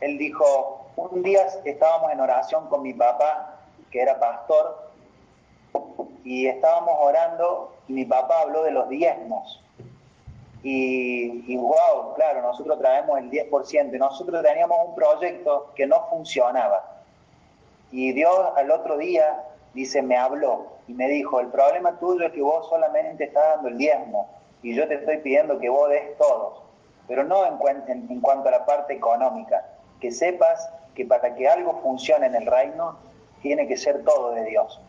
Él 0.00 0.18
dijo, 0.18 0.77
un 0.98 1.22
día 1.22 1.46
estábamos 1.64 2.12
en 2.12 2.20
oración 2.20 2.68
con 2.68 2.82
mi 2.82 2.94
papá, 2.94 3.60
que 3.90 4.00
era 4.00 4.18
pastor, 4.18 4.90
y 6.24 6.46
estábamos 6.46 6.94
orando 7.00 7.72
y 7.88 7.92
mi 7.92 8.04
papá 8.04 8.42
habló 8.42 8.62
de 8.62 8.72
los 8.72 8.88
diezmos. 8.88 9.62
Y, 10.62 11.52
y 11.52 11.56
wow, 11.56 12.14
claro, 12.16 12.42
nosotros 12.42 12.78
traemos 12.78 13.18
el 13.18 13.30
10%. 13.30 13.96
Nosotros 13.98 14.42
teníamos 14.42 14.76
un 14.88 14.94
proyecto 14.94 15.72
que 15.74 15.86
no 15.86 16.06
funcionaba. 16.10 17.02
Y 17.92 18.12
Dios 18.12 18.52
al 18.56 18.70
otro 18.70 18.98
día, 18.98 19.44
dice, 19.72 20.02
me 20.02 20.16
habló 20.16 20.66
y 20.88 20.94
me 20.94 21.08
dijo, 21.08 21.40
el 21.40 21.48
problema 21.48 21.98
tuyo 21.98 22.26
es 22.26 22.32
que 22.32 22.42
vos 22.42 22.68
solamente 22.68 23.24
estás 23.24 23.54
dando 23.54 23.68
el 23.68 23.78
diezmo 23.78 24.28
y 24.62 24.74
yo 24.74 24.86
te 24.88 24.94
estoy 24.94 25.18
pidiendo 25.18 25.58
que 25.58 25.68
vos 25.68 25.88
des 25.88 26.16
todos 26.18 26.68
pero 27.08 27.24
no 27.24 27.44
en, 27.46 28.08
en, 28.10 28.20
cuanto 28.20 28.48
a 28.48 28.52
la 28.52 28.66
parte 28.66 28.92
económica, 28.92 29.64
que 29.98 30.12
sepas 30.12 30.70
que 30.98 31.04
para 31.04 31.32
que 31.36 31.48
algo 31.48 31.80
funcione 31.80 32.26
en 32.26 32.34
el 32.34 32.44
reino, 32.44 32.98
tiene 33.40 33.68
que 33.68 33.76
ser 33.76 34.02
todo 34.02 34.32
de 34.32 34.44
Dios. 34.46 34.80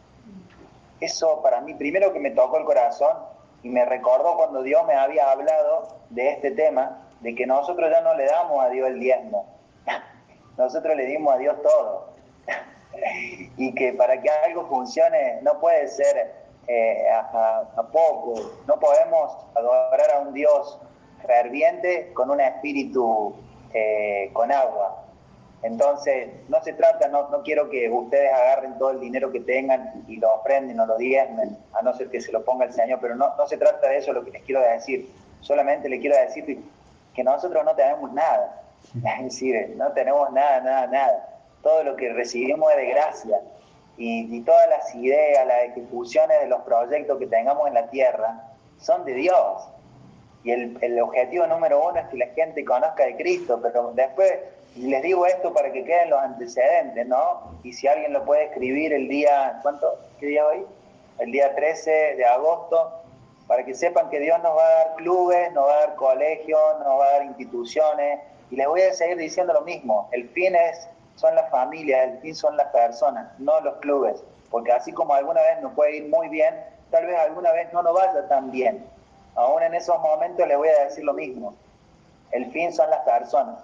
Eso 0.99 1.43
para 1.43 1.61
mí, 1.61 1.75
primero 1.75 2.11
que 2.11 2.19
me 2.19 2.31
tocó 2.31 2.57
el 2.57 2.65
corazón 2.65 3.15
y 3.61 3.69
me 3.69 3.85
recordó 3.85 4.35
cuando 4.35 4.63
Dios 4.63 4.87
me 4.87 4.95
había 4.95 5.29
hablado 5.29 5.99
de 6.09 6.31
este 6.31 6.49
tema, 6.49 7.03
de 7.19 7.35
que 7.35 7.45
nosotros 7.45 7.91
ya 7.91 8.01
no 8.01 8.15
le 8.15 8.25
damos 8.25 8.59
a 8.59 8.69
Dios 8.69 8.87
el 8.87 8.99
diezmo, 8.99 9.45
nosotros 10.57 10.95
le 10.95 11.05
dimos 11.05 11.31
a 11.31 11.37
Dios 11.37 11.61
todo. 11.61 12.09
y 13.57 13.75
que 13.75 13.93
para 13.93 14.19
que 14.19 14.31
algo 14.31 14.65
funcione 14.65 15.41
no 15.43 15.59
puede 15.59 15.87
ser 15.89 16.33
eh, 16.65 17.07
a, 17.11 17.83
poco, 17.93 18.33
no 18.65 18.79
podemos 18.79 19.45
adorar 19.53 20.09
a 20.15 20.19
un 20.21 20.33
Dios 20.33 20.79
ferviente 21.23 22.11
con 22.13 22.31
un 22.31 22.41
espíritu 22.41 23.35
eh, 23.75 24.31
con 24.33 24.51
agua. 24.51 25.05
Entonces, 25.61 26.29
no 26.47 26.61
se 26.63 26.73
trata, 26.73 27.09
no, 27.09 27.29
no, 27.29 27.43
quiero 27.43 27.69
que 27.69 27.89
ustedes 27.89 28.31
agarren 28.31 28.77
todo 28.77 28.91
el 28.91 28.99
dinero 29.01 29.29
que 29.31 29.41
tengan 29.41 30.05
y 30.07 30.15
lo 30.15 30.33
ofrenden 30.35 30.79
o 30.79 30.85
lo 30.85 30.97
diezmen, 30.97 31.57
a 31.73 31.81
no 31.81 31.93
ser 31.93 32.09
que 32.09 32.21
se 32.21 32.31
lo 32.31 32.45
ponga 32.45 32.65
el 32.65 32.73
Señor, 32.73 32.99
pero 33.01 33.15
no, 33.15 33.35
no 33.35 33.47
se 33.47 33.57
trata 33.57 33.89
de 33.89 33.97
eso 33.97 34.13
lo 34.13 34.23
que 34.23 34.31
les 34.31 34.43
quiero 34.43 34.61
decir. 34.61 35.09
Solamente 35.41 35.89
le 35.89 35.99
quiero 35.99 36.15
decir 36.15 36.63
que 37.13 37.23
nosotros 37.23 37.65
no 37.65 37.75
tenemos 37.75 38.11
nada. 38.13 38.63
Es 39.19 39.23
decir, 39.25 39.73
no 39.75 39.91
tenemos 39.91 40.31
nada, 40.31 40.61
nada, 40.61 40.87
nada. 40.87 41.39
Todo 41.61 41.83
lo 41.83 41.95
que 41.97 42.13
recibimos 42.13 42.71
es 42.71 42.77
de 42.77 42.85
gracia. 42.87 43.41
Y, 43.97 44.33
y 44.33 44.41
todas 44.41 44.69
las 44.69 44.95
ideas, 44.95 45.45
las 45.45 45.63
ejecuciones 45.63 46.39
de 46.39 46.47
los 46.47 46.61
proyectos 46.61 47.19
que 47.19 47.27
tengamos 47.27 47.67
en 47.67 47.73
la 47.73 47.89
tierra 47.89 48.43
son 48.79 49.03
de 49.03 49.13
Dios 49.13 49.69
y 50.43 50.51
el, 50.51 50.77
el, 50.81 51.01
objetivo 51.01 51.45
número 51.47 51.85
uno 51.85 51.99
es 51.99 52.07
que 52.07 52.17
la 52.17 52.27
gente 52.27 52.63
conozca 52.63 53.05
de 53.05 53.17
Cristo, 53.17 53.59
pero 53.61 53.91
después 53.93 54.31
les 54.75 55.01
digo 55.01 55.25
esto 55.25 55.53
para 55.53 55.71
que 55.71 55.83
queden 55.83 56.09
los 56.09 56.19
antecedentes, 56.19 57.07
¿no? 57.07 57.51
Y 57.63 57.73
si 57.73 57.87
alguien 57.87 58.13
lo 58.13 58.23
puede 58.23 58.45
escribir 58.45 58.93
el 58.93 59.07
día, 59.07 59.59
¿cuánto? 59.61 59.99
¿Qué 60.19 60.27
día 60.27 60.45
hoy? 60.45 60.65
El 61.17 61.31
día 61.31 61.55
13 61.55 62.15
de 62.15 62.25
agosto, 62.25 62.93
para 63.47 63.65
que 63.65 63.73
sepan 63.73 64.09
que 64.09 64.19
Dios 64.19 64.41
nos 64.43 64.55
va 64.55 64.65
a 64.65 64.69
dar 64.69 64.95
clubes, 64.95 65.51
nos 65.53 65.65
va 65.65 65.73
a 65.73 65.79
dar 65.79 65.95
colegios, 65.95 66.79
nos 66.79 66.99
va 66.99 67.05
a 67.05 67.11
dar 67.13 67.23
instituciones, 67.23 68.19
y 68.51 68.55
les 68.55 68.67
voy 68.67 68.81
a 68.81 68.93
seguir 68.93 69.17
diciendo 69.17 69.53
lo 69.53 69.61
mismo, 69.61 70.07
el 70.11 70.29
fin 70.29 70.55
es, 70.55 70.87
son 71.15 71.35
las 71.35 71.49
familias, 71.49 72.09
el 72.09 72.19
fin 72.19 72.35
son 72.35 72.55
las 72.57 72.67
personas, 72.67 73.27
no 73.39 73.59
los 73.61 73.75
clubes, 73.77 74.23
porque 74.49 74.71
así 74.71 74.91
como 74.91 75.13
alguna 75.13 75.41
vez 75.41 75.61
nos 75.61 75.73
puede 75.73 75.97
ir 75.97 76.09
muy 76.09 76.29
bien, 76.29 76.55
tal 76.91 77.05
vez 77.05 77.17
alguna 77.17 77.51
vez 77.51 77.71
no 77.73 77.83
nos 77.83 77.93
vaya 77.93 78.27
tan 78.27 78.51
bien, 78.51 78.85
aún 79.35 79.61
en 79.61 79.73
esos 79.73 79.99
momentos 79.99 80.47
les 80.47 80.57
voy 80.57 80.69
a 80.69 80.85
decir 80.85 81.03
lo 81.03 81.13
mismo. 81.13 81.53
El 82.31 82.51
fin 82.51 82.71
son 82.71 82.89
las 82.89 83.01
personas. 83.01 83.59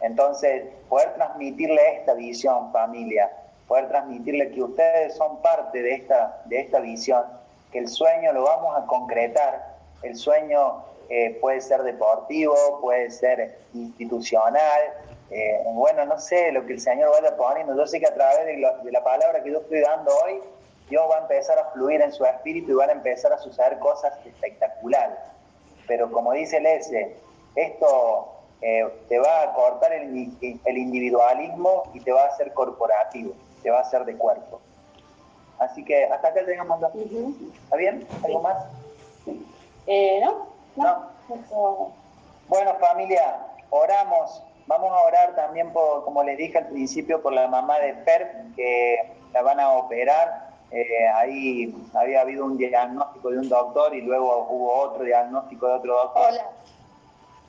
Entonces, 0.00 0.64
poder 0.88 1.14
transmitirle 1.14 1.96
esta 1.98 2.14
visión, 2.14 2.72
familia, 2.72 3.30
poder 3.68 3.88
transmitirle 3.88 4.50
que 4.50 4.62
ustedes 4.62 5.16
son 5.16 5.40
parte 5.42 5.82
de 5.82 5.94
esta, 5.94 6.42
de 6.46 6.60
esta 6.60 6.80
visión, 6.80 7.24
que 7.70 7.78
el 7.78 7.88
sueño 7.88 8.32
lo 8.32 8.42
vamos 8.42 8.76
a 8.76 8.86
concretar. 8.86 9.76
El 10.02 10.16
sueño 10.16 10.84
eh, 11.08 11.38
puede 11.40 11.60
ser 11.60 11.82
deportivo, 11.82 12.54
puede 12.80 13.10
ser 13.10 13.58
institucional, 13.74 14.80
eh, 15.30 15.62
bueno, 15.72 16.04
no 16.04 16.18
sé 16.18 16.52
lo 16.52 16.66
que 16.66 16.74
el 16.74 16.80
Señor 16.80 17.10
vaya 17.10 17.34
poniendo. 17.36 17.74
Yo 17.74 17.86
sé 17.86 17.98
que 17.98 18.06
a 18.06 18.12
través 18.14 18.44
de, 18.44 18.52
de 18.82 18.92
la 18.92 19.02
palabra 19.02 19.42
que 19.42 19.50
yo 19.50 19.60
estoy 19.60 19.80
dando 19.80 20.12
hoy, 20.24 20.40
Dios 20.90 21.04
va 21.10 21.16
a 21.16 21.20
empezar 21.20 21.58
a 21.58 21.70
fluir 21.72 22.02
en 22.02 22.12
su 22.12 22.24
espíritu 22.26 22.72
y 22.72 22.74
van 22.74 22.90
a 22.90 22.92
empezar 22.92 23.32
a 23.32 23.38
suceder 23.38 23.78
cosas 23.78 24.12
espectaculares. 24.26 25.16
Pero 25.86 26.12
como 26.12 26.32
dice 26.32 26.58
el 26.58 26.66
S, 26.66 27.16
esto 27.56 28.31
eh, 28.62 28.88
te 29.08 29.18
va 29.18 29.42
a 29.42 29.52
cortar 29.52 29.92
el, 29.92 30.14
individualismo 30.14 31.82
y 31.92 32.00
te 32.00 32.12
va 32.12 32.22
a 32.22 32.26
hacer 32.28 32.52
corporativo, 32.54 33.34
te 33.62 33.70
va 33.70 33.78
a 33.78 33.82
hacer 33.82 34.04
de 34.04 34.16
cuerpo. 34.16 34.60
Así 35.58 35.84
que 35.84 36.04
hasta 36.04 36.28
acá 36.28 36.44
tengamos 36.44 36.80
dos. 36.80 36.92
¿Está 37.64 37.76
bien? 37.76 38.06
¿Algo 38.24 38.40
más? 38.40 38.64
Eh, 39.86 40.20
no, 40.24 40.46
no. 40.76 41.92
Bueno, 42.48 42.74
familia, 42.80 43.46
oramos. 43.70 44.42
Vamos 44.66 44.92
a 44.92 45.06
orar 45.06 45.34
también, 45.34 45.72
por, 45.72 46.04
como 46.04 46.22
les 46.22 46.38
dije 46.38 46.58
al 46.58 46.68
principio, 46.68 47.20
por 47.20 47.32
la 47.32 47.48
mamá 47.48 47.78
de 47.80 47.94
Per, 47.94 48.44
que 48.56 49.12
la 49.32 49.42
van 49.42 49.60
a 49.60 49.70
operar 49.72 50.52
eh, 50.72 51.06
ahí 51.14 51.74
había 51.92 52.22
habido 52.22 52.46
un 52.46 52.56
diagnóstico 52.56 53.30
de 53.30 53.40
un 53.40 53.48
doctor 53.50 53.94
y 53.94 54.00
luego 54.00 54.46
hubo 54.48 54.72
otro 54.72 55.04
diagnóstico 55.04 55.66
de 55.66 55.72
otro 55.74 55.94
doctor. 55.94 56.30
Hola. 56.30 56.50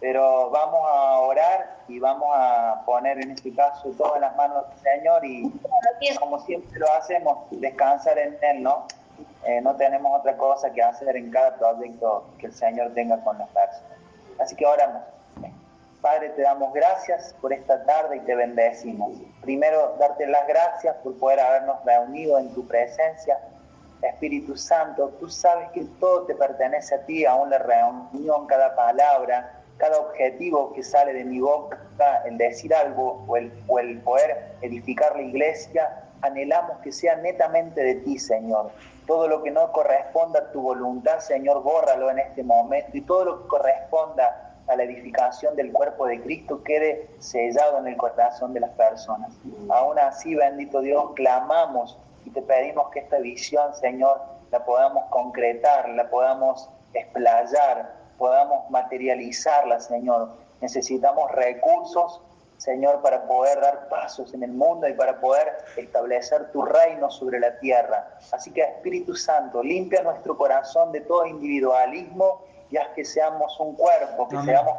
Pero 0.04 0.50
vamos 0.50 0.82
a 0.84 1.20
orar 1.20 1.78
y 1.88 1.98
vamos 1.98 2.28
a 2.34 2.84
poner 2.86 3.24
en 3.24 3.32
este 3.32 3.56
caso 3.56 3.90
todas 3.98 4.20
las 4.20 4.36
manos 4.36 4.66
del 4.68 4.80
Señor 4.80 5.24
y 5.24 5.50
como 6.20 6.42
siempre 6.42 6.78
lo 6.78 6.92
hacemos, 6.92 7.38
descansar 7.52 8.20
en 8.20 8.38
Él, 8.42 8.64
¿no? 8.64 8.86
Eh, 9.46 9.62
no 9.62 9.78
tenemos 9.78 10.20
otra 10.20 10.36
cosa 10.36 10.74
que 10.74 10.84
hacer 10.84 11.16
en 11.16 11.32
cada 11.32 11.56
proyecto 11.56 12.26
que 12.38 12.48
el 12.48 12.54
Señor 12.54 12.94
tenga 12.94 13.24
con 13.24 13.38
las 13.38 13.48
personas. 13.52 13.98
Así 14.40 14.58
que 14.58 14.66
oramos. 14.66 15.04
Padre, 16.02 16.32
te 16.32 16.42
damos 16.42 16.74
gracias 16.74 17.34
por 17.40 17.54
esta 17.54 17.86
tarde 17.86 18.18
y 18.18 18.20
te 18.20 18.36
bendecimos. 18.36 19.14
Primero, 19.40 19.96
darte 20.02 20.28
las 20.28 20.46
gracias 20.50 20.98
por 20.98 21.18
poder 21.18 21.40
habernos 21.40 21.78
reunido 21.86 22.38
en 22.40 22.54
tu 22.54 22.68
presencia. 22.68 23.40
Espíritu 24.02 24.58
Santo, 24.58 25.14
tú 25.18 25.30
sabes 25.30 25.70
que 25.72 25.86
todo 26.02 26.24
te 26.24 26.36
pertenece 26.36 26.94
a 26.94 27.06
ti, 27.06 27.26
aún 27.26 27.50
la 27.50 27.60
reunión, 27.60 28.48
cada 28.48 28.76
palabra, 28.76 29.63
cada 29.78 30.00
objetivo 30.00 30.74
que 30.74 30.84
sale 30.84 31.14
de 31.14 31.24
mi 31.24 31.40
boca, 31.40 31.80
el 32.26 32.38
decir 32.38 32.74
algo 32.74 33.24
o 33.28 33.38
el, 33.38 33.52
o 33.68 33.80
el 33.80 34.00
poder 34.02 34.56
edificar 34.62 35.16
la 35.16 35.24
iglesia, 35.24 36.04
anhelamos 36.22 36.78
que 36.80 36.92
sea 36.92 37.16
netamente 37.18 37.84
de 37.84 37.96
ti, 37.96 38.18
Señor. 38.18 38.72
Todo 39.06 39.28
lo 39.28 39.44
que 39.44 39.52
no 39.52 39.72
corresponda 39.72 40.40
a 40.40 40.52
tu 40.52 40.62
voluntad, 40.62 41.20
Señor, 41.20 41.62
bórralo 41.62 42.10
en 42.10 42.20
este 42.20 42.44
momento 42.44 42.98
y 42.98 43.02
todo 43.02 43.26
lo 43.26 43.42
que 43.42 43.48
corresponda 43.50 44.54
a 44.68 44.76
la 44.76 44.84
edificación 44.84 45.56
del 45.56 45.74
cuerpo 45.74 46.08
de 46.08 46.22
Cristo 46.22 46.64
quede 46.64 47.10
sellado 47.20 47.80
en 47.80 47.88
el 47.88 47.98
corazón 47.98 48.54
de 48.54 48.62
las 48.62 48.72
personas. 48.72 49.34
Aún 49.70 50.00
así, 50.00 50.36
bendito 50.36 50.80
Dios, 50.80 51.12
clamamos 51.16 51.98
y 52.26 52.30
te 52.30 52.42
pedimos 52.42 52.90
que 52.92 53.00
esta 53.00 53.20
visión, 53.20 53.76
Señor, 53.76 54.22
la 54.52 54.64
podamos 54.64 55.06
concretar, 55.10 55.90
la 55.90 56.10
podamos 56.10 56.70
explayar, 56.94 57.93
podamos 58.18 58.70
materializarla, 58.70 59.80
Señor, 59.80 60.30
necesitamos 60.62 61.32
recursos, 61.32 62.22
Señor, 62.58 63.02
para 63.02 63.28
poder 63.28 63.60
dar 63.60 63.90
pasos 63.90 64.34
en 64.34 64.44
el 64.44 64.52
mundo 64.52 64.88
y 64.88 64.94
para 64.94 65.20
poder 65.20 65.52
establecer 65.76 66.52
tu 66.52 66.62
reino 66.62 67.12
sobre 67.12 67.40
la 67.40 67.60
tierra. 67.60 68.08
Así 68.32 68.52
que 68.52 68.62
Espíritu 68.62 69.16
Santo, 69.16 69.62
limpia 69.62 70.02
nuestro 70.02 70.38
corazón 70.38 70.92
de 70.94 71.02
todo 71.02 71.26
individualismo 71.26 72.42
y 72.72 72.78
haz 72.78 72.88
que 72.96 73.04
seamos 73.04 73.60
un 73.60 73.76
cuerpo, 73.76 74.28
que 74.30 74.42
seamos 74.44 74.78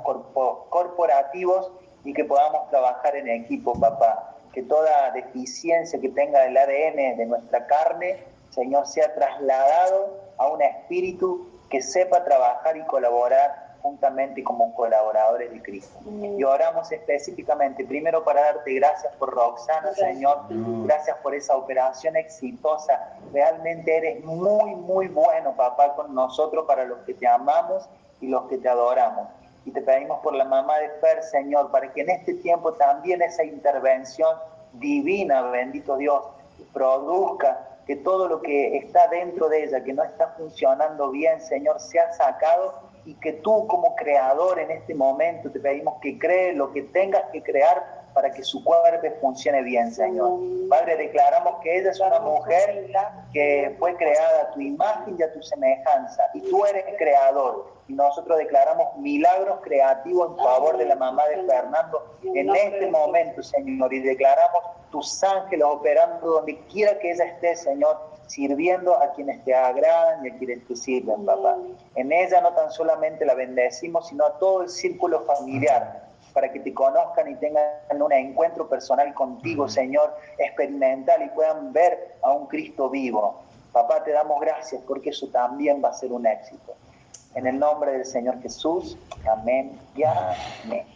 corporativos 0.71 1.71
y 2.05 2.15
que 2.15 2.25
podamos 2.25 2.71
trabajar 2.71 3.17
en 3.17 3.29
equipo, 3.29 3.79
papá. 3.79 4.35
Que 4.53 4.63
toda 4.63 5.11
deficiencia 5.11 6.01
que 6.01 6.09
tenga 6.09 6.47
el 6.47 6.57
ADN 6.57 7.17
de 7.19 7.27
nuestra 7.27 7.67
carne, 7.67 8.25
Señor, 8.51 8.87
sea 8.87 9.15
trasladado 9.15 10.17
a 10.39 10.49
un 10.49 10.63
espíritu 10.63 11.54
que 11.75 11.83
sepa 11.83 12.23
trabajar 12.23 12.77
y 12.77 12.85
colaborar 12.85 13.75
juntamente 13.83 14.45
como 14.45 14.73
colaboradores 14.77 15.51
de 15.51 15.61
Cristo. 15.61 15.99
Y 16.07 16.45
oramos 16.45 16.93
específicamente, 16.93 17.85
primero 17.85 18.23
para 18.23 18.43
darte 18.43 18.75
gracias 18.75 19.13
por 19.17 19.35
Roxana, 19.35 19.93
Señor, 19.93 20.43
gracias 20.87 21.17
por 21.19 21.35
esa 21.35 21.57
operación 21.57 22.15
exitosa. 22.15 23.19
Realmente 23.33 23.97
eres 23.97 24.25
muy, 24.25 24.77
muy 24.77 25.09
bueno, 25.09 25.57
papá, 25.57 25.97
con 25.97 26.15
nosotros 26.15 26.65
para 26.65 26.85
los 26.85 26.99
que 27.01 27.15
te 27.15 27.27
amamos 27.27 27.89
y 28.21 28.29
los 28.29 28.45
que 28.45 28.59
te 28.59 28.69
adoramos. 28.69 29.27
Y 29.65 29.73
te 29.73 29.83
pedimos 29.83 30.21
por 30.21 30.37
la 30.37 30.45
mamá 30.45 30.79
de 30.79 30.91
Fer, 31.01 31.25
Señor, 31.25 31.73
para 31.73 31.93
que 31.93 32.03
en 32.03 32.11
este 32.11 32.35
tiempo 32.35 32.75
también 32.75 33.21
esa 33.21 33.43
intervención 33.43 34.37
divina, 34.75 35.43
bendito 35.51 35.97
Dios, 35.97 36.23
produzca 36.73 37.74
que 37.87 37.97
todo 37.97 38.29
lo 38.29 38.41
que 38.41 38.77
está 38.79 39.09
dentro 39.09 39.49
de 39.49 39.65
ella, 39.65 39.85
que 39.85 39.93
no 39.93 40.03
está 40.03 40.29
funcionando 40.39 41.11
bien, 41.11 41.41
Señor, 41.41 41.81
sea 41.81 42.13
sacado 42.13 42.91
y 43.05 43.15
que 43.15 43.35
tú 43.35 43.67
como 43.67 43.95
creador 43.97 44.59
en 44.59 44.71
este 44.71 44.95
momento 44.95 45.51
te 45.51 45.61
pedimos 45.61 46.01
que 46.01 46.19
cree 46.19 46.55
lo 46.55 46.73
que 46.73 46.83
tengas 46.83 47.25
que 47.31 47.43
crear 47.43 48.04
para 48.15 48.31
que 48.33 48.43
su 48.43 48.63
cuerpo 48.63 49.07
funcione 49.21 49.63
bien, 49.63 49.93
Señor. 49.93 50.39
Padre, 50.71 50.97
declaramos 50.97 51.61
que 51.63 51.79
ella 51.79 51.91
es 51.91 52.01
una 52.01 52.21
mujer 52.21 52.91
que 53.33 53.75
fue 53.79 53.97
creada 53.97 54.43
a 54.43 54.51
tu 54.53 54.61
imagen 54.61 55.17
y 55.19 55.23
a 55.23 55.33
tu 55.33 55.43
semejanza, 55.43 56.23
y 56.33 56.41
tú 56.49 56.65
eres 56.65 56.85
creador. 56.97 57.75
Y 57.89 57.93
nosotros 57.93 58.39
declaramos 58.39 58.97
milagros 58.97 59.59
creativos 59.63 60.31
en 60.31 60.37
favor 60.39 60.79
de 60.79 60.87
la 60.87 60.97
mamá 60.97 61.27
de 61.29 61.43
Fernando 61.45 62.17
en 62.23 62.55
este 62.55 62.91
momento, 62.91 63.43
Señor, 63.43 63.93
y 63.93 64.01
declaramos 64.01 64.65
tus 64.91 65.23
ángeles 65.23 65.67
operando 65.69 66.27
donde 66.27 66.57
quiera 66.73 66.99
que 66.99 67.11
ella 67.11 67.25
esté, 67.25 67.57
Señor, 67.57 67.99
sirviendo 68.27 68.95
a 68.95 69.13
quienes 69.13 69.45
te 69.45 69.55
agradan 69.55 70.25
y 70.25 70.31
a 70.31 70.39
quienes 70.39 70.67
te 70.67 70.77
sirven, 70.77 71.27
papá. 71.27 71.57
En 71.95 72.13
ella 72.13 72.41
no 72.41 72.55
tan 72.55 72.71
solamente 72.71 73.27
la 73.27 73.35
bendecimos, 73.35 74.09
sino 74.09 74.25
a 74.25 74.39
todo 74.39 74.63
el 74.63 74.69
círculo 74.71 75.21
familiar, 75.25 76.04
para 76.35 76.53
que 76.53 76.61
te 76.61 76.75
conozcan 76.75 77.31
y 77.31 77.37
tengan 77.37 77.65
un 77.99 78.13
encuentro 78.13 78.69
personal 78.69 79.15
contigo, 79.15 79.69
Señor, 79.69 80.15
experimental 80.37 81.23
y 81.23 81.29
puedan 81.29 81.73
ver 81.73 82.17
a 82.23 82.33
un 82.33 82.47
Cristo 82.49 82.91
vivo. 82.91 83.41
Papá, 83.73 84.03
te 84.05 84.11
damos 84.11 84.41
gracias 84.41 84.83
porque 84.87 85.11
eso 85.11 85.29
también 85.29 85.81
va 85.83 85.89
a 85.89 85.95
ser 85.95 86.13
un 86.13 86.27
éxito. 86.27 86.75
En 87.35 87.47
el 87.47 87.59
nombre 87.59 87.93
del 87.93 88.05
Señor 88.05 88.43
Jesús, 88.43 88.99
amén 89.27 89.79
y 89.97 90.03
amén. 90.03 90.94